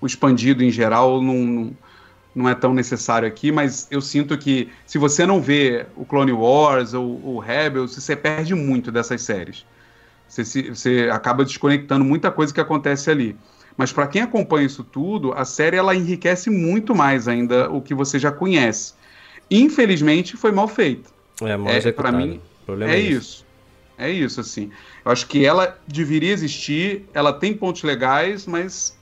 o 0.01 0.07
expandido 0.07 0.65
em 0.65 0.71
geral 0.71 1.23
não, 1.23 1.35
não, 1.35 1.77
não, 2.35 2.49
é 2.49 2.55
tão 2.55 2.73
necessário 2.73 3.27
aqui, 3.27 3.51
mas 3.51 3.89
eu 3.91 4.01
sinto 4.01 4.37
que 4.39 4.69
se 4.87 4.99
você 4.99 5.27
não 5.27 5.41
vê 5.41 5.87
o 5.97 6.05
Clone 6.05 6.33
Wars 6.33 6.95
ou 6.95 7.21
o 7.25 7.39
Rebels, 7.39 7.95
você 7.95 8.15
perde 8.15 8.55
muito 8.55 8.93
dessas 8.93 9.23
séries. 9.23 9.65
Você, 10.29 10.45
você 10.71 11.09
acaba 11.13 11.45
desconectando 11.45 12.05
muita 12.05 12.31
coisa 12.31 12.55
que 12.55 12.61
acontece 12.61 13.11
ali. 13.11 13.37
Mas 13.77 13.93
para 13.93 14.07
quem 14.07 14.23
acompanha 14.23 14.67
isso 14.67 14.85
tudo, 14.85 15.33
a 15.33 15.45
série 15.45 15.77
ela 15.77 15.95
enriquece 15.95 16.51
muito 16.51 16.95
mais 16.95 17.27
ainda 17.27 17.71
o 17.71 17.81
que 17.81 17.95
você 17.95 18.19
já 18.19 18.31
conhece. 18.31 18.95
Infelizmente, 19.51 20.37
foi 20.37 20.53
mal 20.53 20.69
feita. 20.69 21.11
É, 21.43 21.57
mal 21.57 21.73
é, 21.73 21.93
Para 21.93 22.13
mim, 22.13 22.41
é, 22.87 22.95
é 22.95 23.01
isso. 23.01 23.45
É 23.99 24.09
isso, 24.09 24.41
assim. 24.41 24.71
Eu 25.05 25.13
acho 25.13 25.27
que 25.27 25.45
ela 25.45 25.79
deveria 25.87 26.33
existir, 26.33 27.07
ela 27.13 27.33
tem 27.33 27.53
pontos 27.53 27.83
legais, 27.83 28.47
mas 28.47 28.97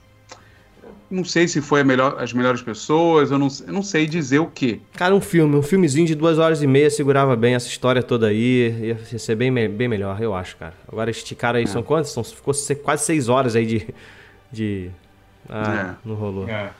não 1.09 1.23
sei 1.23 1.47
se 1.47 1.61
foi 1.61 1.83
melhor, 1.83 2.17
as 2.19 2.33
melhores 2.33 2.61
pessoas, 2.61 3.31
eu 3.31 3.37
não, 3.37 3.47
eu 3.65 3.73
não 3.73 3.81
sei 3.81 4.05
dizer 4.05 4.39
o 4.39 4.47
que. 4.47 4.81
Cara, 4.93 5.15
um 5.15 5.21
filme, 5.21 5.55
um 5.55 5.61
filmezinho 5.61 6.05
de 6.05 6.15
duas 6.15 6.37
horas 6.37 6.61
e 6.61 6.67
meia 6.67 6.89
segurava 6.89 7.35
bem 7.35 7.55
essa 7.55 7.67
história 7.67 8.03
toda 8.03 8.27
aí, 8.27 8.95
ia 9.11 9.19
ser 9.19 9.35
bem, 9.35 9.51
bem 9.69 9.87
melhor, 9.87 10.21
eu 10.21 10.33
acho, 10.33 10.57
cara. 10.57 10.73
Agora 10.87 11.09
esticar 11.09 11.55
aí, 11.55 11.63
é. 11.63 11.67
são 11.67 11.81
quantos? 11.81 12.11
São, 12.11 12.23
ficou 12.23 12.53
quase 12.83 13.05
seis 13.05 13.29
horas 13.29 13.55
aí 13.55 13.65
de, 13.65 13.87
de. 14.51 14.91
Ah, 15.47 15.95
é. 15.95 16.07
não 16.07 16.15
rolou. 16.15 16.47
É. 16.47 16.71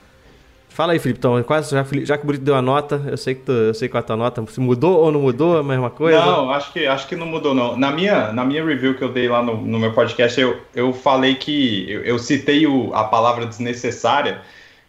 Fala 0.79 0.93
aí, 0.93 0.99
Felipe, 0.99 1.19
então, 1.19 1.43
quase, 1.43 1.71
já, 1.71 1.85
já 2.05 2.17
que 2.17 2.23
o 2.23 2.27
Brito 2.27 2.45
deu 2.45 2.55
a 2.55 2.61
nota, 2.61 3.03
eu 3.05 3.17
sei 3.17 3.35
que 3.35 3.41
tu, 3.41 3.51
eu 3.51 3.73
sei 3.73 3.89
qual 3.89 3.99
é 3.99 4.01
a 4.01 4.07
tua 4.07 4.15
nota, 4.15 4.41
se 4.47 4.61
mudou 4.61 4.97
ou 4.97 5.11
não 5.11 5.19
mudou, 5.19 5.57
a 5.57 5.61
mesma 5.61 5.89
coisa? 5.89 6.23
Não, 6.23 6.49
acho 6.51 6.71
que, 6.71 6.87
acho 6.87 7.05
que 7.05 7.17
não 7.17 7.25
mudou, 7.25 7.53
não. 7.53 7.75
Na 7.75 7.91
minha, 7.91 8.31
na 8.31 8.45
minha 8.45 8.63
review 8.63 8.95
que 8.95 9.03
eu 9.03 9.11
dei 9.11 9.27
lá 9.27 9.43
no, 9.43 9.57
no 9.57 9.77
meu 9.77 9.91
podcast, 9.91 10.39
eu, 10.39 10.61
eu 10.73 10.93
falei 10.93 11.35
que, 11.35 11.91
eu, 11.91 12.05
eu 12.05 12.17
citei 12.17 12.65
o, 12.65 12.93
a 12.93 13.03
palavra 13.03 13.45
desnecessária, 13.45 14.39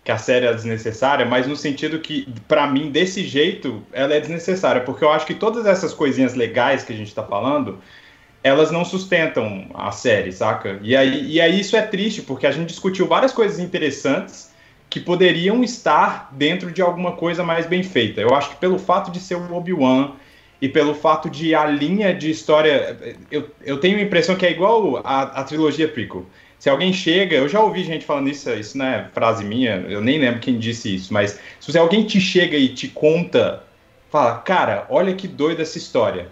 que 0.04 0.12
a 0.12 0.16
série 0.16 0.46
é 0.46 0.54
desnecessária, 0.54 1.26
mas 1.26 1.48
no 1.48 1.56
sentido 1.56 1.98
que, 1.98 2.32
para 2.46 2.68
mim, 2.68 2.92
desse 2.92 3.26
jeito, 3.26 3.82
ela 3.92 4.14
é 4.14 4.20
desnecessária, 4.20 4.82
porque 4.82 5.02
eu 5.02 5.10
acho 5.10 5.26
que 5.26 5.34
todas 5.34 5.66
essas 5.66 5.92
coisinhas 5.92 6.34
legais 6.34 6.84
que 6.84 6.92
a 6.92 6.96
gente 6.96 7.12
tá 7.12 7.24
falando, 7.24 7.80
elas 8.44 8.70
não 8.70 8.84
sustentam 8.84 9.66
a 9.74 9.90
série, 9.90 10.30
saca? 10.30 10.78
E 10.82 10.94
aí, 10.94 11.32
e 11.32 11.40
aí 11.40 11.58
isso 11.58 11.76
é 11.76 11.82
triste, 11.82 12.22
porque 12.22 12.46
a 12.46 12.52
gente 12.52 12.68
discutiu 12.68 13.08
várias 13.08 13.32
coisas 13.32 13.58
interessantes 13.58 14.49
que 14.90 14.98
poderiam 14.98 15.62
estar 15.62 16.28
dentro 16.32 16.72
de 16.72 16.82
alguma 16.82 17.12
coisa 17.12 17.44
mais 17.44 17.64
bem 17.64 17.82
feita. 17.82 18.20
Eu 18.20 18.34
acho 18.34 18.50
que 18.50 18.56
pelo 18.56 18.76
fato 18.76 19.12
de 19.12 19.20
ser 19.20 19.36
o 19.36 19.54
Obi-Wan 19.54 20.14
e 20.60 20.68
pelo 20.68 20.94
fato 20.94 21.30
de 21.30 21.54
a 21.54 21.64
linha 21.64 22.12
de 22.12 22.28
história. 22.28 22.98
Eu, 23.30 23.48
eu 23.64 23.78
tenho 23.78 23.96
a 23.98 24.02
impressão 24.02 24.34
que 24.34 24.44
é 24.44 24.50
igual 24.50 25.00
a, 25.04 25.22
a 25.22 25.44
trilogia 25.44 25.86
prequel. 25.86 26.26
Se 26.58 26.68
alguém 26.68 26.92
chega, 26.92 27.36
eu 27.36 27.48
já 27.48 27.60
ouvi 27.60 27.84
gente 27.84 28.04
falando 28.04 28.28
isso, 28.28 28.50
isso 28.50 28.76
não 28.76 28.84
é 28.84 29.08
frase 29.14 29.42
minha, 29.42 29.76
eu 29.88 30.02
nem 30.02 30.18
lembro 30.18 30.40
quem 30.40 30.58
disse 30.58 30.94
isso, 30.94 31.10
mas 31.10 31.40
se 31.58 31.78
alguém 31.78 32.04
te 32.04 32.20
chega 32.20 32.54
e 32.54 32.68
te 32.68 32.86
conta, 32.86 33.62
fala, 34.10 34.36
cara, 34.38 34.86
olha 34.90 35.14
que 35.14 35.26
doida 35.26 35.62
essa 35.62 35.78
história. 35.78 36.28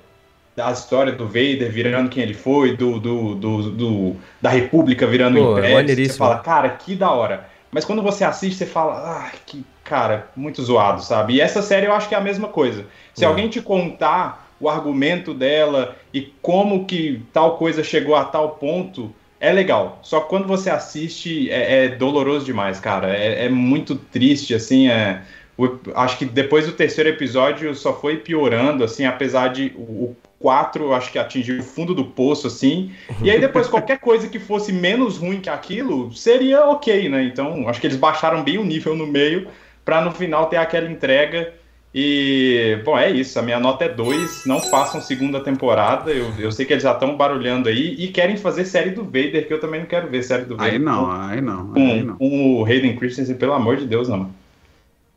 A 0.55 0.73
história 0.73 1.13
do 1.13 1.25
Vader 1.25 1.71
virando 1.71 2.11
quem 2.11 2.23
ele 2.23 2.35
foi, 2.35 2.77
do, 2.77 2.99
do, 2.99 3.35
do, 3.37 3.71
do 3.71 4.17
da 4.43 4.51
República 4.51 5.07
virando 5.07 5.39
Pô, 5.39 5.59
Império. 5.59 6.05
Você 6.07 6.13
fala, 6.13 6.41
cara, 6.41 6.69
que 6.71 6.95
da 6.95 7.11
hora. 7.11 7.49
Mas 7.71 7.85
quando 7.85 8.03
você 8.03 8.25
assiste, 8.25 8.57
você 8.57 8.67
fala, 8.67 8.95
ah, 8.95 9.33
que 9.45 9.65
cara, 9.89 10.29
muito 10.37 10.63
zoado, 10.63 11.03
sabe? 11.03 11.35
E 11.35 11.41
essa 11.41 11.63
série 11.63 11.87
eu 11.87 11.95
acho 11.95 12.09
que 12.09 12.15
é 12.15 12.19
a 12.19 12.21
mesma 12.21 12.49
coisa. 12.49 12.85
Se 13.15 13.25
uhum. 13.25 13.31
alguém 13.31 13.49
te 13.49 13.61
contar 13.63 14.47
o 14.61 14.69
argumento 14.69 15.33
dela 15.33 15.97
e 16.13 16.33
como 16.43 16.85
que 16.85 17.23
tal 17.33 17.57
coisa 17.57 17.83
chegou 17.83 18.15
a 18.15 18.25
tal 18.25 18.51
ponto, 18.51 19.15
é 19.41 19.51
legal. 19.51 19.99
Só 20.03 20.21
que 20.21 20.29
quando 20.29 20.47
você 20.47 20.69
assiste, 20.69 21.51
é, 21.51 21.85
é 21.85 21.89
doloroso 21.89 22.45
demais, 22.45 22.79
cara. 22.79 23.17
É, 23.17 23.47
é 23.47 23.49
muito 23.49 23.97
triste, 23.97 24.55
assim, 24.55 24.89
é... 24.89 25.23
O, 25.57 25.77
acho 25.97 26.19
que 26.19 26.25
depois 26.25 26.67
do 26.67 26.73
terceiro 26.73 27.11
episódio 27.11 27.75
só 27.75 27.93
foi 27.93 28.19
piorando, 28.19 28.85
assim, 28.85 29.05
apesar 29.07 29.49
de 29.49 29.73
o, 29.77 30.15
4, 30.41 30.93
acho 30.95 31.11
que 31.11 31.19
atingiu 31.19 31.59
o 31.59 31.63
fundo 31.63 31.95
do 31.95 32.05
poço, 32.05 32.47
assim. 32.47 32.93
E 33.23 33.31
aí 33.31 33.41
depois 33.41 33.67
qualquer 33.69 33.99
coisa 33.99 34.29
que 34.29 34.39
fosse 34.39 34.73
menos 34.73 35.17
ruim 35.17 35.41
que 35.41 35.51
aquilo 35.51 36.13
seria 36.13 36.67
ok, 36.67 37.09
né? 37.09 37.25
Então 37.25 37.69
acho 37.69 37.81
que 37.81 37.87
eles 37.87 37.97
baixaram 37.97 38.43
bem 38.43 38.59
o 38.59 38.65
nível 38.65 38.95
no 38.95 39.07
meio 39.07 39.49
para 39.85 40.01
no 40.01 40.13
final 40.13 40.47
ter 40.47 40.57
aquela 40.57 40.91
entrega. 40.91 41.55
E, 41.95 42.79
bom, 42.85 42.97
é 42.99 43.11
isso. 43.11 43.39
A 43.39 43.43
minha 43.43 43.59
nota 43.59 43.85
é 43.85 43.89
2. 43.89 44.45
Não 44.47 44.61
façam 44.61 45.01
segunda 45.01 45.41
temporada. 45.41 46.11
Eu, 46.13 46.31
eu 46.39 46.53
sei 46.53 46.67
que 46.67 46.73
eles 46.73 46.83
já 46.83 46.93
estão 46.93 47.17
barulhando 47.17 47.69
aí 47.69 47.95
e 47.99 48.09
querem 48.09 48.37
fazer 48.37 48.67
série 48.67 48.91
do 48.91 49.03
Vader, 49.05 49.47
que 49.47 49.53
eu 49.53 49.59
também 49.59 49.81
não 49.81 49.87
quero 49.87 50.09
ver 50.09 50.23
série 50.23 50.45
do 50.45 50.57
Vader. 50.57 50.75
Aí 50.75 50.79
não, 50.79 51.11
aí 51.11 51.41
não. 51.41 51.73
Com, 51.73 51.81
aí 51.81 52.03
não. 52.03 52.17
com 52.17 52.61
o 52.61 52.65
Hayden 52.65 52.97
Christensen, 52.97 53.37
pelo 53.37 53.55
amor 53.55 53.77
de 53.77 53.87
Deus, 53.87 54.09
não. 54.09 54.31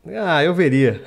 Ah, 0.04 0.42
eu 0.42 0.52
veria. 0.52 1.00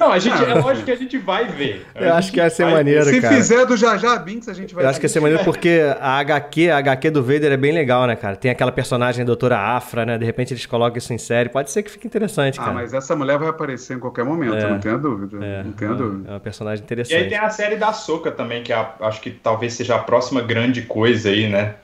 Não, 0.00 0.10
a 0.10 0.18
gente, 0.18 0.42
é 0.42 0.54
lógico 0.54 0.86
que 0.86 0.90
a 0.90 0.96
gente 0.96 1.18
vai 1.18 1.44
ver. 1.44 1.86
Eu 1.94 2.14
acho 2.14 2.32
que 2.32 2.38
ia 2.38 2.48
ser 2.48 2.64
maneiro, 2.64 3.04
Se 3.04 3.20
cara. 3.20 3.34
Se 3.34 3.40
fizer 3.42 3.66
do 3.66 3.76
Jaja 3.76 4.16
Binks, 4.16 4.48
a 4.48 4.54
gente 4.54 4.74
vai 4.74 4.84
Eu 4.84 4.88
acho 4.88 4.98
que 4.98 5.04
ia 5.04 5.08
ser 5.10 5.20
maneiro 5.20 5.44
porque 5.44 5.82
a 6.00 6.18
HQ, 6.18 6.70
a 6.70 6.78
HQ 6.78 7.10
do 7.10 7.22
Vader 7.22 7.52
é 7.52 7.56
bem 7.58 7.72
legal, 7.72 8.06
né, 8.06 8.16
cara? 8.16 8.36
Tem 8.36 8.50
aquela 8.50 8.72
personagem 8.72 9.20
a 9.20 9.26
doutora 9.26 9.58
Afra, 9.58 10.06
né? 10.06 10.16
De 10.16 10.24
repente 10.24 10.54
eles 10.54 10.64
colocam 10.64 10.96
isso 10.96 11.12
em 11.12 11.18
série. 11.18 11.50
Pode 11.50 11.70
ser 11.70 11.82
que 11.82 11.90
fique 11.90 12.06
interessante, 12.06 12.58
ah, 12.58 12.64
cara. 12.64 12.70
Ah, 12.72 12.80
mas 12.80 12.94
essa 12.94 13.14
mulher 13.14 13.38
vai 13.38 13.48
aparecer 13.48 13.96
em 13.96 14.00
qualquer 14.00 14.24
momento, 14.24 14.54
é, 14.54 14.70
não 14.70 14.80
tenha 14.80 14.96
dúvida. 14.96 15.44
É, 15.44 15.62
não 15.62 15.72
tenha 15.72 15.90
é, 15.90 15.94
dúvida. 15.94 16.28
É 16.30 16.32
uma 16.32 16.40
personagem 16.40 16.82
interessante. 16.82 17.20
E 17.20 17.22
aí 17.22 17.28
tem 17.28 17.38
a 17.38 17.50
série 17.50 17.76
da 17.76 17.92
Soca 17.92 18.30
também, 18.30 18.62
que 18.62 18.72
é 18.72 18.88
acho 19.00 19.20
que 19.20 19.30
talvez 19.30 19.74
seja 19.74 19.96
a 19.96 19.98
próxima 19.98 20.40
grande 20.40 20.80
coisa 20.82 21.28
aí, 21.28 21.50
né? 21.50 21.74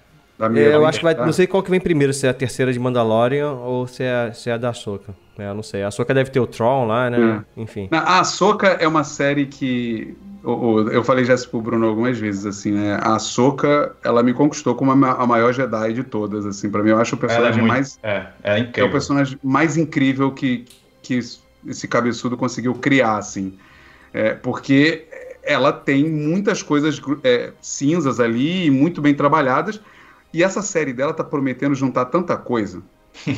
É, 0.57 0.75
eu 0.75 0.87
acho 0.87 0.99
que 0.99 1.05
vai. 1.05 1.15
Não 1.15 1.33
sei 1.33 1.47
qual 1.47 1.63
que 1.63 1.71
vem 1.71 1.81
primeiro, 1.81 2.15
se 2.15 2.27
é 2.27 2.31
a 2.31 2.35
terceira 2.35 2.73
de 2.73 2.79
Mandalorian 2.79 3.53
ou 3.53 3.87
se 3.87 4.03
é, 4.03 4.33
se 4.33 4.49
é 4.49 4.55
a 4.55 4.57
da 4.57 4.73
Soca. 4.73 5.15
É, 5.39 5.49
eu 5.49 5.55
não 5.55 5.63
sei. 5.63 5.83
A 5.83 5.91
Soca 5.91 6.15
deve 6.15 6.31
ter 6.31 6.41
o 6.41 6.47
Tron 6.47 6.87
lá, 6.87 7.11
né? 7.11 7.45
É. 7.57 7.61
Enfim. 7.61 7.89
A 7.91 8.25
Soca 8.25 8.69
é 8.69 8.89
uma 8.89 9.05
série 9.05 9.47
que. 9.47 10.17
Eu 10.43 11.05
falei 11.05 11.27
já 11.27 11.35
isso 11.35 11.51
pro 11.51 11.61
Bruno 11.61 11.87
algumas 11.87 12.19
vezes, 12.19 12.47
assim, 12.47 12.73
né? 12.73 12.99
A 13.03 13.19
Soca, 13.19 13.95
ela 14.03 14.23
me 14.23 14.33
conquistou 14.33 14.75
como 14.75 14.91
a 14.91 15.27
maior 15.27 15.53
Jedi 15.53 15.93
de 15.93 16.03
todas, 16.03 16.47
assim. 16.47 16.71
Pra 16.71 16.83
mim, 16.83 16.91
eu 16.91 16.99
acho 16.99 17.15
o 17.15 17.19
é 17.19 17.21
personagem 17.21 17.59
é 17.59 17.61
muito, 17.61 17.69
mais. 17.69 17.99
É, 18.03 18.27
é 18.43 18.59
incrível. 18.59 18.87
É 18.87 18.89
o 18.89 18.91
personagem 18.91 19.39
mais 19.43 19.77
incrível 19.77 20.33
que, 20.33 20.65
que 21.03 21.21
esse 21.67 21.87
cabeçudo 21.87 22.39
conseguiu 22.39 22.75
criar, 22.75 23.19
assim. 23.19 23.59
É, 24.15 24.33
porque 24.33 25.07
ela 25.43 25.73
tem 25.73 26.09
muitas 26.09 26.63
coisas 26.63 27.01
é, 27.23 27.53
cinzas 27.61 28.19
ali, 28.19 28.71
muito 28.71 29.03
bem 29.03 29.15
trabalhadas 29.15 29.79
e 30.33 30.43
essa 30.43 30.63
série 30.63 30.93
dela 30.93 31.13
tá 31.13 31.25
prometendo 31.25 31.75
juntar 31.75 32.07
tanta 32.07 32.37
coisa 32.37 32.83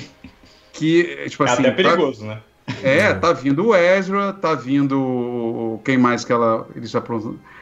que, 0.72 1.26
tipo 1.28 1.45
é 1.45 1.51
assim. 1.51 1.64
É 1.64 1.68
até 1.68 1.70
perigoso, 1.70 2.20
tá, 2.20 2.26
né? 2.26 2.43
É, 2.82 3.12
tá 3.12 3.32
vindo 3.32 3.68
o 3.68 3.74
Ezra, 3.74 4.32
tá 4.34 4.55
vindo. 4.55 5.80
Quem 5.84 5.99
mais 5.99 6.24
que 6.24 6.32
ela. 6.32 6.66
Eles 6.74 6.90
já 6.90 7.01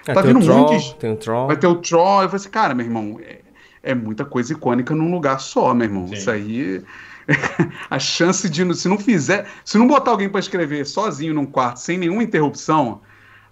é, 0.07 0.15
Tá 0.15 0.23
vindo 0.23 0.41
muitos. 0.41 0.93
Tem 0.95 1.13
o 1.13 1.17
Troll. 1.17 1.47
Vai 1.47 1.57
ter 1.57 1.67
o 1.67 1.77
Troll. 1.77 2.23
Eu 2.23 2.29
falei 2.29 2.37
assim, 2.37 2.51
cara, 2.51 2.75
meu 2.75 2.85
irmão, 2.85 3.19
é, 3.23 3.39
é 3.83 3.95
muita 3.95 4.25
coisa 4.25 4.53
icônica 4.53 4.95
num 4.95 5.11
lugar 5.11 5.41
só, 5.41 5.73
meu 5.73 5.87
irmão. 5.87 6.07
Sim. 6.09 6.15
Isso 6.15 6.31
aí. 6.31 6.83
a 7.89 7.99
chance 7.99 8.49
de. 8.49 8.75
Se 8.75 8.89
não 8.89 8.99
fizer. 8.99 9.47
Se 9.65 9.79
não 9.79 9.87
botar 9.87 10.11
alguém 10.11 10.29
para 10.29 10.41
escrever 10.41 10.85
sozinho 10.85 11.35
num 11.35 11.47
quarto, 11.47 11.79
sem 11.79 11.97
nenhuma 11.97 12.23
interrupção, 12.23 13.01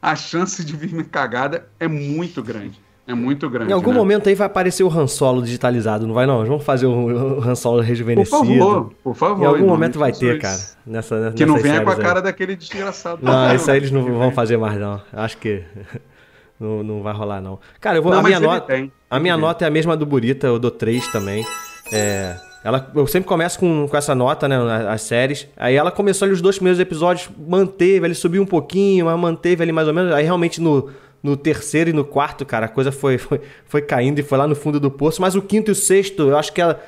a 0.02 0.14
chance 0.14 0.62
de 0.64 0.76
vir 0.76 0.92
me 0.92 1.04
cagada 1.04 1.68
é 1.80 1.88
muito 1.88 2.42
grande. 2.42 2.80
É 3.08 3.14
muito 3.14 3.48
grande. 3.48 3.70
Em 3.70 3.74
algum 3.74 3.92
né? 3.92 3.96
momento 3.96 4.28
aí 4.28 4.34
vai 4.34 4.46
aparecer 4.46 4.84
o 4.84 4.90
Han 4.90 5.06
Solo 5.06 5.40
digitalizado, 5.40 6.06
não 6.06 6.12
vai 6.12 6.26
não? 6.26 6.44
Vamos 6.44 6.62
fazer 6.62 6.84
o 6.84 7.40
Han 7.42 7.54
Solo 7.54 7.80
rejuvenescido. 7.80 8.36
Por 8.36 8.46
favor, 8.46 8.92
por 9.02 9.14
favor. 9.16 9.42
Em 9.42 9.46
algum 9.46 9.66
momento 9.66 9.98
vai 9.98 10.12
ter, 10.12 10.38
cara. 10.38 10.58
Nessa, 10.86 11.32
que 11.34 11.46
não 11.46 11.56
venha 11.56 11.82
com 11.82 11.88
a 11.88 11.96
cara 11.96 12.18
aí. 12.18 12.24
daquele 12.24 12.54
desgraçado. 12.54 13.20
Não, 13.22 13.54
isso 13.54 13.70
aí 13.70 13.78
eles 13.78 13.90
não 13.90 14.04
vão 14.04 14.30
fazer 14.30 14.58
mais 14.58 14.78
não. 14.78 15.00
Acho 15.10 15.38
que 15.38 15.64
não, 16.60 16.82
não 16.82 17.02
vai 17.02 17.14
rolar 17.14 17.40
não. 17.40 17.58
Cara, 17.80 17.96
eu 17.96 18.02
vou. 18.02 18.12
Não, 18.12 18.20
a 18.20 18.22
minha, 18.22 18.38
nota, 18.38 18.66
tem. 18.66 18.92
a 19.08 19.18
minha 19.18 19.38
nota 19.38 19.64
é 19.64 19.68
a 19.68 19.70
mesma 19.70 19.96
do 19.96 20.04
Burita, 20.04 20.46
eu 20.46 20.58
dou 20.58 20.70
3 20.70 21.08
também. 21.08 21.42
É, 21.90 22.36
ela, 22.62 22.90
eu 22.94 23.06
sempre 23.06 23.26
começo 23.26 23.58
com, 23.58 23.88
com 23.88 23.96
essa 23.96 24.14
nota, 24.14 24.46
né? 24.46 24.58
As 24.86 25.00
séries. 25.00 25.48
Aí 25.56 25.76
ela 25.76 25.90
começou 25.90 26.26
ali 26.26 26.34
os 26.34 26.42
dois 26.42 26.56
primeiros 26.56 26.78
episódios, 26.78 27.30
manteve, 27.38 28.06
ele 28.06 28.14
subiu 28.14 28.42
um 28.42 28.46
pouquinho, 28.46 29.06
mas 29.06 29.18
manteve 29.18 29.62
ali 29.62 29.72
mais 29.72 29.88
ou 29.88 29.94
menos. 29.94 30.12
Aí 30.12 30.24
realmente 30.24 30.60
no 30.60 30.90
no 31.22 31.36
terceiro 31.36 31.90
e 31.90 31.92
no 31.92 32.04
quarto, 32.04 32.46
cara, 32.46 32.66
a 32.66 32.68
coisa 32.68 32.92
foi, 32.92 33.18
foi, 33.18 33.40
foi 33.66 33.82
caindo 33.82 34.18
e 34.18 34.22
foi 34.22 34.38
lá 34.38 34.46
no 34.46 34.54
fundo 34.54 34.78
do 34.78 34.90
poço. 34.90 35.20
Mas 35.20 35.34
o 35.34 35.42
quinto 35.42 35.70
e 35.70 35.72
o 35.72 35.74
sexto, 35.74 36.28
eu 36.28 36.36
acho 36.36 36.52
que 36.52 36.60
ela 36.60 36.80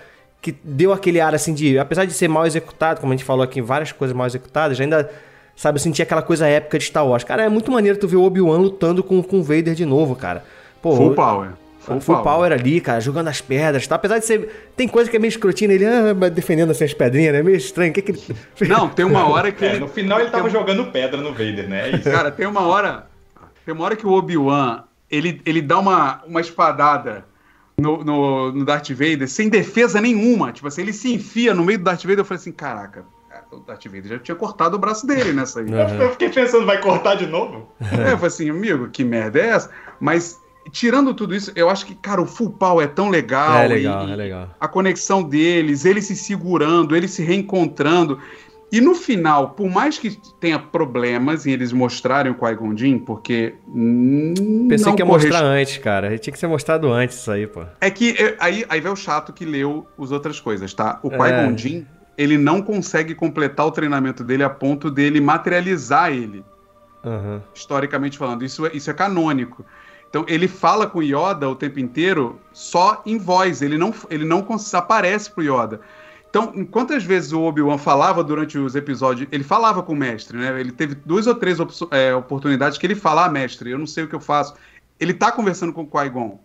que 0.43 0.55
deu 0.65 0.93
aquele 0.93 1.21
ar 1.21 1.35
assim 1.35 1.53
de. 1.53 1.79
Apesar 1.79 2.05
de 2.05 2.13
ser 2.13 2.29
mal 2.29 2.47
executado, 2.47 3.01
como 3.01 3.13
a 3.13 3.17
gente 3.17 3.25
falou 3.25 3.43
aqui, 3.43 3.61
várias 3.61 3.93
coisas 3.93 4.17
mal 4.17 4.27
executadas, 4.27 4.81
ainda, 4.81 5.11
sabe, 5.55 5.77
eu 5.77 5.83
senti 5.83 6.03
aquela 6.03 6.23
coisa 6.23 6.47
épica 6.47 6.79
de 6.79 6.85
Star 6.85 7.07
Wars. 7.07 7.25
Cara, 7.25 7.45
é 7.45 7.49
muito 7.49 7.71
maneiro 7.71 7.99
tu 7.99 8.09
ver 8.09 8.17
o 8.17 8.23
Obi-Wan 8.23 8.59
lutando 8.59 9.03
com, 9.03 9.23
com 9.23 9.41
o 9.41 9.43
Vader 9.43 9.75
de 9.75 9.85
novo, 9.85 10.17
cara. 10.17 10.43
Pô, 10.81 10.97
Full 10.97 11.15
power. 11.15 11.51
Full, 11.81 12.01
full 12.01 12.17
power. 12.17 12.25
power. 12.25 12.53
ali, 12.53 12.81
cara, 12.81 13.01
jogando 13.01 13.29
as 13.29 13.41
pedras, 13.41 13.87
tá? 13.87 13.97
Apesar 13.97 14.19
de 14.19 14.27
ser. 14.27 14.71
Tem 14.77 14.89
coisa 14.89 15.11
que 15.11 15.17
é 15.17 15.19
meio 15.19 15.31
escrotina, 15.31 15.73
ele 15.73 15.85
ah, 15.85 16.13
defendendo 16.31 16.71
assim 16.71 16.85
as 16.85 16.95
pedrinhas, 16.95 17.35
né? 17.35 17.43
Meio 17.43 17.57
estranho. 17.57 17.93
Que 17.93 18.03
que 18.03 18.13
ele... 18.13 18.21
Não, 18.69 18.89
tem 18.89 19.05
uma 19.05 19.29
hora 19.29 19.53
que. 19.53 19.65
É, 19.65 19.79
no 19.79 19.89
final 19.89 20.21
ele 20.21 20.31
tava 20.31 20.45
tem... 20.45 20.53
jogando 20.53 20.87
pedra 20.87 21.21
no 21.21 21.33
Vader, 21.33 21.69
né? 21.69 21.91
É 21.91 21.97
isso. 21.97 22.11
Cara, 22.11 22.31
tem 22.31 22.47
uma 22.47 22.67
hora. 22.67 23.10
Tem 23.65 23.75
uma 23.75 23.85
hora 23.85 23.97
que 23.97 24.07
o 24.07 24.13
Obi-Wan 24.13 24.85
ele, 25.11 25.43
ele 25.45 25.61
dá 25.61 25.79
uma, 25.79 26.23
uma 26.25 26.41
espadada 26.41 27.27
no, 27.77 28.05
no, 28.05 28.53
no, 28.53 28.65
Darth 28.65 28.91
Vader 28.91 29.29
sem 29.29 29.49
defesa 29.49 30.01
nenhuma. 30.01 30.53
Tipo 30.53 30.69
assim, 30.69 30.83
ele 30.83 30.93
se 30.93 31.13
enfia 31.13 31.53
no 31.55 31.65
meio 31.65 31.79
do 31.79 31.85
Darth 31.85 32.03
Vader. 32.03 32.21
Eu 32.21 32.25
falei 32.25 32.41
assim: 32.41 32.53
caraca, 32.53 33.05
o 33.51 33.59
Darth 33.61 33.85
Vader 33.87 34.07
já 34.07 34.19
tinha 34.19 34.35
cortado 34.35 34.77
o 34.77 34.79
braço 34.79 35.07
dele 35.07 35.33
nessa 35.33 35.61
aí. 35.61 35.67
Uhum. 35.71 36.03
Eu 36.03 36.11
fiquei 36.13 36.29
pensando, 36.29 36.67
vai 36.67 36.81
cortar 36.81 37.17
de 37.17 37.27
novo? 37.27 37.69
É, 37.81 38.13
eu 38.13 38.17
falei 38.17 38.27
assim, 38.27 38.51
amigo, 38.51 38.89
que 38.89 39.03
merda 39.03 39.41
é 39.41 39.49
essa? 39.49 39.71
Mas 39.99 40.39
tirando 40.71 41.15
tudo 41.15 41.35
isso, 41.35 41.51
eu 41.57 41.71
acho 41.71 41.87
que, 41.87 41.95
cara, 41.95 42.21
o 42.21 42.27
full 42.27 42.51
power 42.51 42.85
é 42.85 42.89
tão 42.89 43.09
legal. 43.09 43.59
É 43.59 43.69
legal, 43.69 44.09
é 44.09 44.17
legal. 44.17 44.51
A 44.61 44.69
conexão 44.69 45.23
deles, 45.23 45.85
eles 45.85 46.07
se 46.07 46.15
segurando, 46.15 46.95
eles 46.95 47.11
se 47.13 47.23
reencontrando. 47.23 48.21
E 48.73 48.81
no 48.81 48.95
final, 48.95 49.51
por 49.51 49.69
mais 49.69 49.99
que 49.99 50.17
tenha 50.39 50.59
problemas 50.59 51.45
em 51.45 51.51
eles 51.51 51.73
mostrarem 51.73 52.31
o 52.31 52.35
Qui-Gon 52.37 52.77
Jinn, 52.77 52.99
porque. 53.01 53.55
Pensei 54.69 54.93
que 54.93 55.03
ia 55.03 55.07
mostrar 55.07 55.43
antes, 55.43 55.79
cara. 55.79 56.17
Tinha 56.19 56.33
que 56.33 56.39
ser 56.39 56.47
mostrado 56.47 56.91
antes 56.93 57.17
isso 57.17 57.31
aí, 57.33 57.47
pô. 57.47 57.65
É 57.81 57.91
que 57.91 58.11
é, 58.11 58.37
aí, 58.39 58.65
aí 58.69 58.81
vem 58.81 58.93
o 58.93 58.97
chato 58.97 59.33
que 59.33 59.45
leu 59.45 59.87
as 59.99 60.13
outras 60.13 60.39
coisas, 60.39 60.73
tá? 60.73 61.01
O 61.03 61.11
Qui-Gon 61.11 61.25
é. 61.25 61.59
Jinn, 61.59 61.85
ele 62.17 62.39
não 62.39 62.63
consegue 62.63 63.15
completar 63.15 63.67
o 63.67 63.73
treinamento 63.73 64.23
dele 64.23 64.45
a 64.45 64.51
ponto 64.51 64.89
dele 64.89 65.21
materializar 65.21 66.13
ele. 66.13 66.45
Uhum. 67.03 67.41
Historicamente 67.53 68.19
falando. 68.19 68.45
Isso 68.45 68.67
é, 68.67 68.71
isso 68.73 68.89
é 68.89 68.95
canônico. 68.95 69.65
Então 70.09 70.25
ele 70.29 70.47
fala 70.47 70.87
com 70.87 70.99
o 70.99 71.03
Yoda 71.03 71.49
o 71.49 71.55
tempo 71.55 71.79
inteiro 71.79 72.39
só 72.53 73.01
em 73.07 73.17
voz, 73.17 73.63
ele 73.63 73.79
não, 73.79 73.95
ele 74.11 74.25
não 74.25 74.45
aparece 74.75 75.31
pro 75.31 75.43
Yoda. 75.43 75.81
Então, 76.31 76.65
quantas 76.67 77.03
vezes 77.03 77.33
o 77.33 77.43
Obi-Wan 77.43 77.77
falava 77.77 78.23
durante 78.23 78.57
os 78.57 78.77
episódios, 78.77 79.29
ele 79.33 79.43
falava 79.43 79.83
com 79.83 79.93
o 79.93 79.97
mestre, 79.97 80.39
né? 80.39 80.61
Ele 80.61 80.71
teve 80.71 80.95
duas 80.95 81.27
ou 81.27 81.35
três 81.35 81.59
é, 81.91 82.15
oportunidades 82.15 82.79
que 82.79 82.87
ele 82.87 82.95
fala, 82.95 83.25
ah, 83.25 83.29
mestre, 83.29 83.71
eu 83.71 83.79
não 83.79 83.87
sei 83.87 84.05
o 84.05 84.09
que 84.09 84.15
eu 84.15 84.21
faço. 84.21 84.55
Ele 84.99 85.13
tá 85.13 85.33
conversando 85.33 85.73
com 85.73 85.83
o 85.83 85.87
Qui-Gon. 85.87 86.39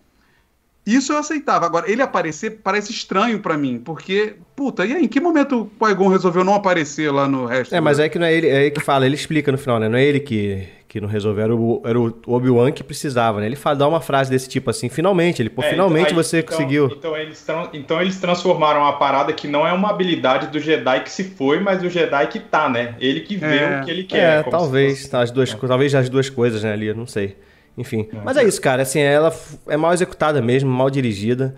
Isso 0.86 1.12
eu 1.12 1.18
aceitava. 1.18 1.66
Agora, 1.66 1.90
ele 1.90 2.00
aparecer 2.00 2.60
parece 2.62 2.92
estranho 2.92 3.40
para 3.40 3.56
mim, 3.56 3.80
porque, 3.84 4.36
puta, 4.54 4.86
e 4.86 4.92
aí, 4.94 5.04
em 5.04 5.08
que 5.08 5.18
momento 5.20 5.62
o 5.80 5.84
Qui-Gon 5.84 6.06
resolveu 6.08 6.44
não 6.44 6.54
aparecer 6.54 7.10
lá 7.10 7.26
no 7.26 7.44
resto? 7.44 7.74
É, 7.74 7.80
mas 7.80 7.98
é 7.98 8.08
que 8.08 8.18
não 8.18 8.26
é 8.26 8.32
ele, 8.32 8.46
é 8.46 8.60
ele 8.62 8.70
que 8.70 8.80
fala, 8.80 9.04
ele 9.04 9.16
explica 9.16 9.50
no 9.50 9.58
final, 9.58 9.80
né? 9.80 9.88
Não 9.88 9.98
é 9.98 10.04
ele 10.04 10.20
que, 10.20 10.64
que 10.86 11.00
não 11.00 11.08
resolveu. 11.08 11.42
Era 11.44 11.56
o, 11.56 11.82
era 11.84 11.98
o 12.00 12.14
Obi-Wan 12.28 12.70
que 12.70 12.84
precisava, 12.84 13.40
né? 13.40 13.46
Ele 13.46 13.56
fala, 13.56 13.74
dá 13.74 13.88
uma 13.88 14.00
frase 14.00 14.30
desse 14.30 14.48
tipo 14.48 14.70
assim, 14.70 14.88
finalmente. 14.88 15.42
Ele, 15.42 15.50
pô, 15.50 15.60
É, 15.64 15.70
finalmente 15.70 16.06
então, 16.12 16.18
aí- 16.18 16.24
você 16.24 16.38
então- 16.38 16.56
conseguiu. 16.56 16.86
Então 16.86 17.16
eles, 17.16 17.44
então 17.72 18.00
eles 18.00 18.20
transformaram 18.20 18.86
a 18.86 18.92
parada 18.92 19.32
que 19.32 19.48
não 19.48 19.66
é 19.66 19.72
uma 19.72 19.90
habilidade 19.90 20.46
do 20.52 20.60
Jedi 20.60 21.02
que 21.02 21.10
se 21.10 21.24
foi, 21.24 21.58
mas 21.58 21.82
do 21.82 21.90
Jedi 21.90 22.28
que 22.28 22.38
tá, 22.38 22.68
né? 22.68 22.94
Ele 23.00 23.20
que 23.22 23.36
vê 23.36 23.58
É. 23.58 23.80
o 23.80 23.84
que 23.84 23.90
ele 23.90 24.04
quer. 24.04 24.38
É, 24.38 24.42
como 24.44 24.56
se 24.56 24.62
talvez, 24.62 24.98
fosse- 24.98 25.10
tá, 25.10 25.20
as 25.20 25.32
duas, 25.32 25.52
talvez 25.52 25.92
as 25.96 26.08
duas 26.08 26.30
coisas, 26.30 26.62
né, 26.62 26.72
ali, 26.72 26.86
eu 26.86 26.94
não 26.94 27.08
sei. 27.08 27.36
Enfim. 27.76 28.08
Mas 28.24 28.36
é 28.36 28.44
isso, 28.44 28.60
cara, 28.60 28.82
assim, 28.82 29.00
ela 29.00 29.32
é 29.68 29.76
mal 29.76 29.92
executada 29.92 30.40
mesmo, 30.40 30.70
mal 30.70 30.88
dirigida. 30.90 31.54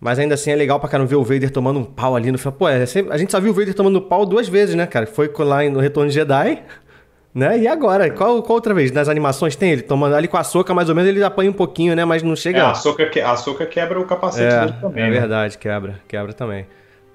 Mas 0.00 0.18
ainda 0.18 0.34
assim 0.34 0.50
é 0.50 0.56
legal 0.56 0.80
pra 0.80 0.88
caramba 0.88 1.08
ver 1.10 1.16
o 1.16 1.22
Vader 1.22 1.50
tomando 1.50 1.78
um 1.78 1.84
pau 1.84 2.16
ali 2.16 2.32
no 2.32 2.38
final. 2.38 2.52
Pô, 2.54 2.66
é 2.68 2.86
sempre- 2.86 3.12
a 3.12 3.18
gente 3.18 3.30
só 3.30 3.38
viu 3.38 3.50
o 3.50 3.54
Vader 3.54 3.74
tomando 3.74 4.00
pau 4.00 4.24
duas 4.24 4.48
vezes, 4.48 4.74
né, 4.74 4.86
cara? 4.86 5.06
Foi 5.06 5.30
lá 5.40 5.62
no 5.68 5.78
Retorno 5.78 6.08
de 6.08 6.14
Jedi, 6.14 6.62
né? 7.34 7.58
E 7.58 7.68
agora? 7.68 8.10
Qual, 8.10 8.42
qual 8.42 8.54
outra 8.56 8.72
vez? 8.72 8.90
Nas 8.92 9.10
animações 9.10 9.54
tem 9.56 9.72
ele 9.72 9.82
tomando 9.82 10.14
ali 10.16 10.26
com 10.26 10.38
a 10.38 10.42
soca, 10.42 10.72
mais 10.72 10.88
ou 10.88 10.94
menos 10.94 11.08
ele 11.10 11.22
apanha 11.22 11.50
um 11.50 11.52
pouquinho, 11.52 11.94
né? 11.94 12.04
Mas 12.06 12.22
não 12.22 12.32
É, 12.32 12.36
chega. 12.36 12.66
a 12.70 12.74
Soca, 12.74 13.04
que- 13.06 13.20
a 13.20 13.36
Soca 13.36 13.66
quebra 13.66 14.00
o 14.00 14.06
capacete 14.06 14.52
É, 14.54 14.60
dele 14.60 14.74
também. 14.80 15.04
é 15.04 15.10
né? 15.10 15.20
verdade, 15.20 15.58
quebra, 15.58 16.00
quebra 16.08 16.32
também. 16.32 16.66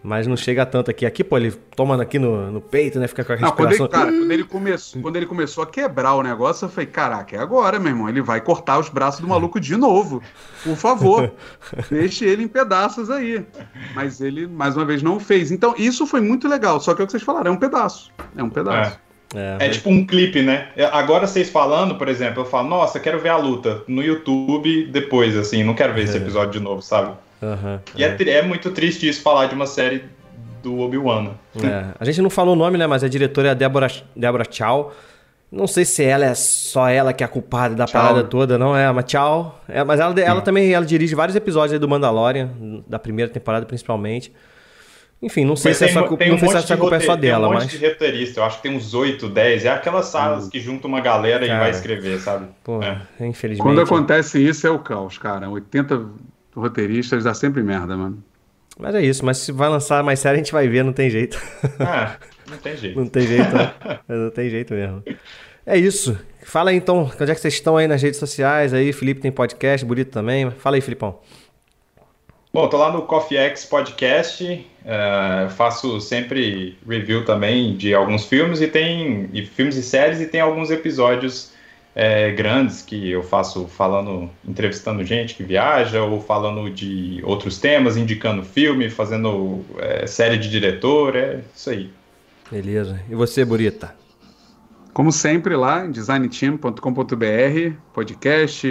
Mas 0.06 0.28
não 0.28 0.38
chega 0.38 0.64
tanto 0.68 0.92
aqui. 0.92 1.04
Aqui, 1.04 1.24
pô, 1.24 1.36
ele 1.36 1.52
tomando 1.76 2.02
aqui 2.02 2.20
no, 2.20 2.52
no 2.52 2.62
peito, 2.62 3.00
né? 3.00 3.08
Fica 3.08 3.24
com 3.24 3.34
a 3.34 3.38
Não, 3.38 3.52
quando 3.52 3.72
ele, 3.72 3.80
respiração. 3.80 4.08
cara, 4.08 4.12
quando 4.16 4.32
ele, 4.32 4.44
começou, 4.44 5.02
quando 5.02 5.16
ele 5.16 5.26
começou 5.26 5.64
a 5.64 5.68
quebrar 5.68 6.14
o 6.14 6.22
negócio, 6.22 6.66
eu 6.66 6.70
falei, 6.70 6.86
caraca, 6.86 7.36
é 7.36 7.40
agora, 7.40 7.80
meu 7.80 7.90
irmão. 7.90 8.08
Ele 8.08 8.22
vai 8.22 8.40
cortar 8.40 8.78
os 8.78 8.88
braços 8.88 9.20
do 9.20 9.28
maluco 9.28 9.60
de 9.60 9.76
novo. 9.76 10.22
Por 10.64 10.76
favor, 10.76 11.34
deixe 11.90 12.24
ele 12.24 12.44
em 12.44 12.48
pedaços 12.48 13.10
aí. 13.10 13.44
Mas 13.96 14.22
ele, 14.22 14.46
mais 14.46 14.78
uma 14.78 14.86
vez, 14.86 15.02
não 15.02 15.20
fez. 15.20 15.52
Então, 15.52 15.74
isso 15.76 16.06
foi 16.06 16.22
muito 16.22 16.48
legal. 16.48 16.80
Só 16.80 16.94
que 16.94 17.02
é 17.02 17.04
o 17.04 17.08
que 17.08 17.12
vocês 17.12 17.24
falaram, 17.24 17.52
é 17.52 17.56
um 17.56 17.60
pedaço. 17.60 18.12
É 18.38 18.44
um 18.44 18.50
pedaço. 18.50 19.00
É, 19.34 19.66
É 19.66 19.70
tipo 19.70 19.90
um 19.90 20.06
clipe, 20.06 20.44
né? 20.44 20.70
É, 20.78 20.86
Agora 20.86 21.26
vocês 21.26 21.50
falando, 21.50 21.96
por 21.96 22.08
exemplo, 22.08 22.44
eu 22.44 22.46
falo, 22.46 22.70
nossa, 22.70 23.00
quero 23.00 23.20
ver 23.20 23.30
a 23.30 23.38
luta 23.38 23.82
no 23.88 24.04
YouTube 24.04 24.86
depois, 24.92 25.36
assim, 25.36 25.64
não 25.64 25.74
quero 25.74 25.96
ver 25.96 26.04
esse 26.04 26.16
episódio 26.18 26.52
de 26.52 26.60
novo, 26.60 26.84
sabe? 26.84 27.16
Aham, 27.42 27.82
E 27.96 28.04
é, 28.04 28.12
tri- 28.14 28.30
é 28.32 28.42
muito 28.42 28.72
triste 28.72 29.08
isso 29.08 29.22
falar 29.22 29.48
de 29.48 29.56
uma 29.56 29.66
série 29.68 30.04
do 30.64 30.80
Obi-Wan. 30.80 31.24
né? 31.24 31.32
É, 31.64 31.86
a 32.00 32.06
gente 32.06 32.22
não 32.22 32.30
falou 32.30 32.54
o 32.54 32.58
nome, 32.58 32.78
né? 32.78 32.88
Mas 32.88 33.04
a 33.04 33.08
diretora 33.08 33.50
é 33.50 33.52
a 33.52 33.54
Débora, 33.54 33.88
Débora 34.16 34.44
Chow. 34.50 34.92
Não 35.52 35.68
sei 35.68 35.86
se 35.86 36.04
ela 36.04 36.26
é 36.26 36.34
só 36.34 36.90
ela 36.90 37.14
que 37.14 37.24
é 37.24 37.26
a 37.26 37.30
culpada 37.30 37.76
da 37.76 37.86
Chow. 37.86 38.02
parada 38.02 38.24
toda, 38.24 38.58
não 38.58 38.76
é? 38.76 38.92
Mas 38.92 39.06
Chow. 39.10 39.60
É, 39.70 39.84
mas 39.84 40.00
ela, 40.00 40.20
ela 40.20 40.42
também 40.42 40.74
ela 40.74 40.86
dirige 40.86 41.14
vários 41.16 41.36
episódios 41.36 41.74
aí 41.74 41.80
do 41.80 41.88
Mandalorian, 41.88 42.50
da 42.88 42.98
primeira 42.98 43.32
temporada 43.32 43.66
principalmente. 43.66 44.34
Enfim, 45.22 45.46
não 45.46 45.56
sei 45.56 45.70
Mas 45.72 45.78
se 45.78 45.86
tem, 45.86 45.92
essa 45.92 46.00
culpa, 46.08 46.18
tem 46.18 46.28
não 46.30 46.36
um 46.36 46.40
sei 46.40 46.50
se 46.50 46.58
essa 46.58 46.78
culpa 46.78 46.96
é 46.98 47.00
só 47.00 47.14
roteir- 47.14 47.22
tem 47.22 47.30
dela, 47.32 47.48
um 47.48 47.54
monte 47.54 47.62
mas. 47.64 47.80
de 47.80 47.88
roteirista, 47.88 48.40
eu 48.42 48.44
acho 48.44 48.58
que 48.58 48.64
tem 48.64 48.76
uns 48.76 48.94
8, 48.94 49.30
10. 49.30 49.66
É 49.66 49.70
aquelas 49.70 50.08
salas 50.08 50.50
que 50.50 50.60
junta 50.60 50.88
uma 50.88 51.00
galera 51.00 51.46
e 51.46 51.48
Cara. 51.48 51.60
vai 51.62 51.70
escrever, 51.72 52.20
sabe? 52.20 52.48
Pô, 52.64 52.82
É. 52.84 52.98
infelizmente. 53.22 53.66
Quando 53.66 53.82
acontece 53.82 54.46
isso, 54.46 54.68
é 54.68 54.70
o 54.70 54.80
caos, 54.80 55.18
cara. 55.18 55.50
80 55.50 56.06
roteiristas 56.56 57.24
dá 57.24 57.34
sempre 57.34 57.62
merda, 57.62 57.96
mano. 57.96 58.24
Mas 58.78 58.96
é 58.96 59.02
isso, 59.02 59.26
mas 59.26 59.38
se 59.38 59.52
vai 59.52 59.70
lançar 59.70 60.04
mais 60.04 60.20
série, 60.20 60.36
a 60.36 60.38
gente 60.38 60.52
vai 60.52 60.68
ver, 60.68 60.84
não 60.84 60.94
tem 60.94 61.10
jeito. 61.10 61.42
Ah, 61.80 62.18
não 62.50 62.58
tem 62.58 62.76
jeito. 62.76 63.00
Não 63.00 63.08
tem 63.08 63.28
jeito, 63.28 63.56
né? 63.56 63.74
não 64.08 64.30
tem 64.30 64.50
jeito 64.50 64.74
mesmo. 64.74 65.04
É 65.66 65.78
isso. 65.78 66.18
Fala 66.44 66.70
aí 66.70 66.76
então, 66.76 67.10
onde 67.20 67.32
é 67.32 67.34
que 67.34 67.42
vocês 67.42 67.54
estão 67.54 67.78
aí 67.78 67.88
nas 67.88 68.02
redes 68.02 68.20
sociais 68.20 68.74
aí? 68.74 68.92
Felipe 68.92 69.22
tem 69.22 69.32
podcast, 69.32 69.86
Bonito 69.86 70.12
também. 70.12 70.52
Fala 70.52 70.76
aí, 70.76 70.82
Filipão. 70.82 71.20
Bom, 72.54 72.70
tô 72.70 72.78
lá 72.78 72.90
no 72.90 73.02
Coffee 73.02 73.38
X 73.38 73.66
Podcast, 73.66 74.66
eh, 74.86 75.48
faço 75.58 76.00
sempre 76.00 76.78
review 76.88 77.26
também 77.26 77.76
de 77.76 77.94
alguns 77.94 78.26
filmes 78.28 78.62
e 78.62 78.68
tem 78.68 79.30
e 79.34 79.46
filmes 79.46 79.76
e 79.76 79.84
séries 79.84 80.22
e 80.22 80.26
tem 80.26 80.40
alguns 80.40 80.72
episódios 80.72 81.52
eh, 81.96 82.32
grandes 82.32 82.82
que 82.82 83.10
eu 83.10 83.24
faço 83.24 83.68
falando, 83.68 84.30
entrevistando 84.46 85.04
gente 85.04 85.34
que 85.34 85.44
viaja 85.44 86.04
ou 86.04 86.20
falando 86.22 86.70
de 86.70 87.22
outros 87.24 87.58
temas, 87.58 87.96
indicando 87.96 88.44
filme, 88.44 88.90
fazendo 88.90 89.64
eh, 89.78 90.06
série 90.06 90.38
de 90.38 90.50
diretor, 90.50 91.16
é 91.16 91.40
isso 91.56 91.70
aí. 91.70 91.90
Beleza. 92.52 93.00
E 93.10 93.16
você, 93.16 93.46
Burita? 93.46 93.96
Como 94.94 95.12
sempre, 95.12 95.58
lá 95.58 95.86
em 95.86 95.92
designteam.com.br, 95.92 97.76
podcast, 97.94 98.68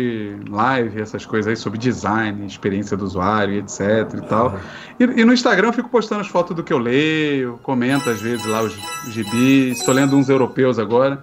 live, 0.48 1.00
essas 1.00 1.26
coisas 1.26 1.50
aí 1.50 1.56
sobre 1.56 1.78
design, 1.78 2.46
experiência 2.46 2.96
do 2.96 3.04
usuário, 3.04 3.58
etc 3.58 3.80
e 4.16 4.26
tal. 4.26 4.58
E, 4.98 5.04
e 5.04 5.24
no 5.24 5.34
Instagram 5.34 5.68
eu 5.68 5.72
fico 5.74 5.90
postando 5.90 6.22
as 6.22 6.28
fotos 6.28 6.56
do 6.56 6.62
que 6.62 6.72
eu 6.72 6.78
leio, 6.78 7.58
comento 7.62 8.08
às 8.08 8.22
vezes 8.22 8.46
lá 8.46 8.62
os 8.62 8.74
gibis, 9.10 9.78
estou 9.78 9.92
lendo 9.92 10.16
uns 10.16 10.30
europeus 10.30 10.78
agora. 10.78 11.22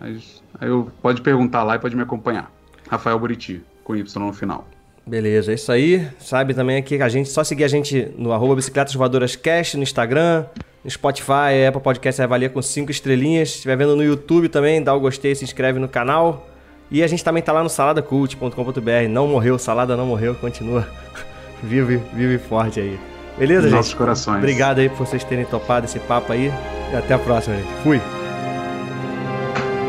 Mas, 0.00 0.41
aí 0.60 0.68
eu, 0.68 0.90
pode 1.00 1.20
perguntar 1.20 1.62
lá 1.62 1.76
e 1.76 1.78
pode 1.78 1.96
me 1.96 2.02
acompanhar. 2.02 2.50
Rafael 2.88 3.18
Buriti, 3.18 3.62
com 3.84 3.96
Y 3.96 4.18
no 4.18 4.32
final. 4.32 4.66
Beleza, 5.06 5.50
é 5.50 5.54
isso 5.54 5.72
aí. 5.72 6.06
Sabe 6.18 6.54
também 6.54 6.76
aqui 6.76 6.96
que 6.96 7.02
a 7.02 7.08
gente 7.08 7.28
só 7.28 7.42
seguir 7.42 7.64
a 7.64 7.68
gente 7.68 8.12
no 8.16 8.32
arroba 8.32 8.54
Bicicletas 8.54 8.94
Voadoras 8.94 9.34
Cast 9.34 9.76
no 9.76 9.82
Instagram, 9.82 10.44
no 10.84 10.90
Spotify, 10.90 11.66
Apple 11.68 11.82
Podcast 11.82 12.16
você 12.16 12.22
avalia 12.22 12.48
com 12.48 12.62
cinco 12.62 12.90
estrelinhas. 12.90 13.50
Se 13.50 13.54
estiver 13.56 13.76
vendo 13.76 13.96
no 13.96 14.04
YouTube 14.04 14.48
também, 14.48 14.82
dá 14.82 14.94
o 14.94 15.00
gostei, 15.00 15.34
se 15.34 15.44
inscreve 15.44 15.78
no 15.78 15.88
canal. 15.88 16.48
E 16.90 17.02
a 17.02 17.06
gente 17.06 17.24
também 17.24 17.42
tá 17.42 17.52
lá 17.52 17.62
no 17.62 17.68
saladacult.com.br. 17.68 19.08
Não 19.08 19.26
morreu, 19.26 19.58
salada 19.58 19.96
não 19.96 20.06
morreu, 20.06 20.34
continua. 20.34 20.86
vive, 21.62 21.96
vive 22.12 22.38
forte 22.38 22.80
aí. 22.80 22.98
Beleza, 23.38 23.70
Nossos 23.70 23.86
gente? 23.86 23.96
corações. 23.96 24.38
Obrigado 24.38 24.78
aí 24.78 24.88
por 24.88 25.06
vocês 25.06 25.24
terem 25.24 25.44
topado 25.44 25.86
esse 25.86 25.98
papo 26.00 26.32
aí. 26.32 26.52
E 26.92 26.96
até 26.96 27.14
a 27.14 27.18
próxima, 27.18 27.56
gente. 27.56 27.72
Fui. 27.82 28.21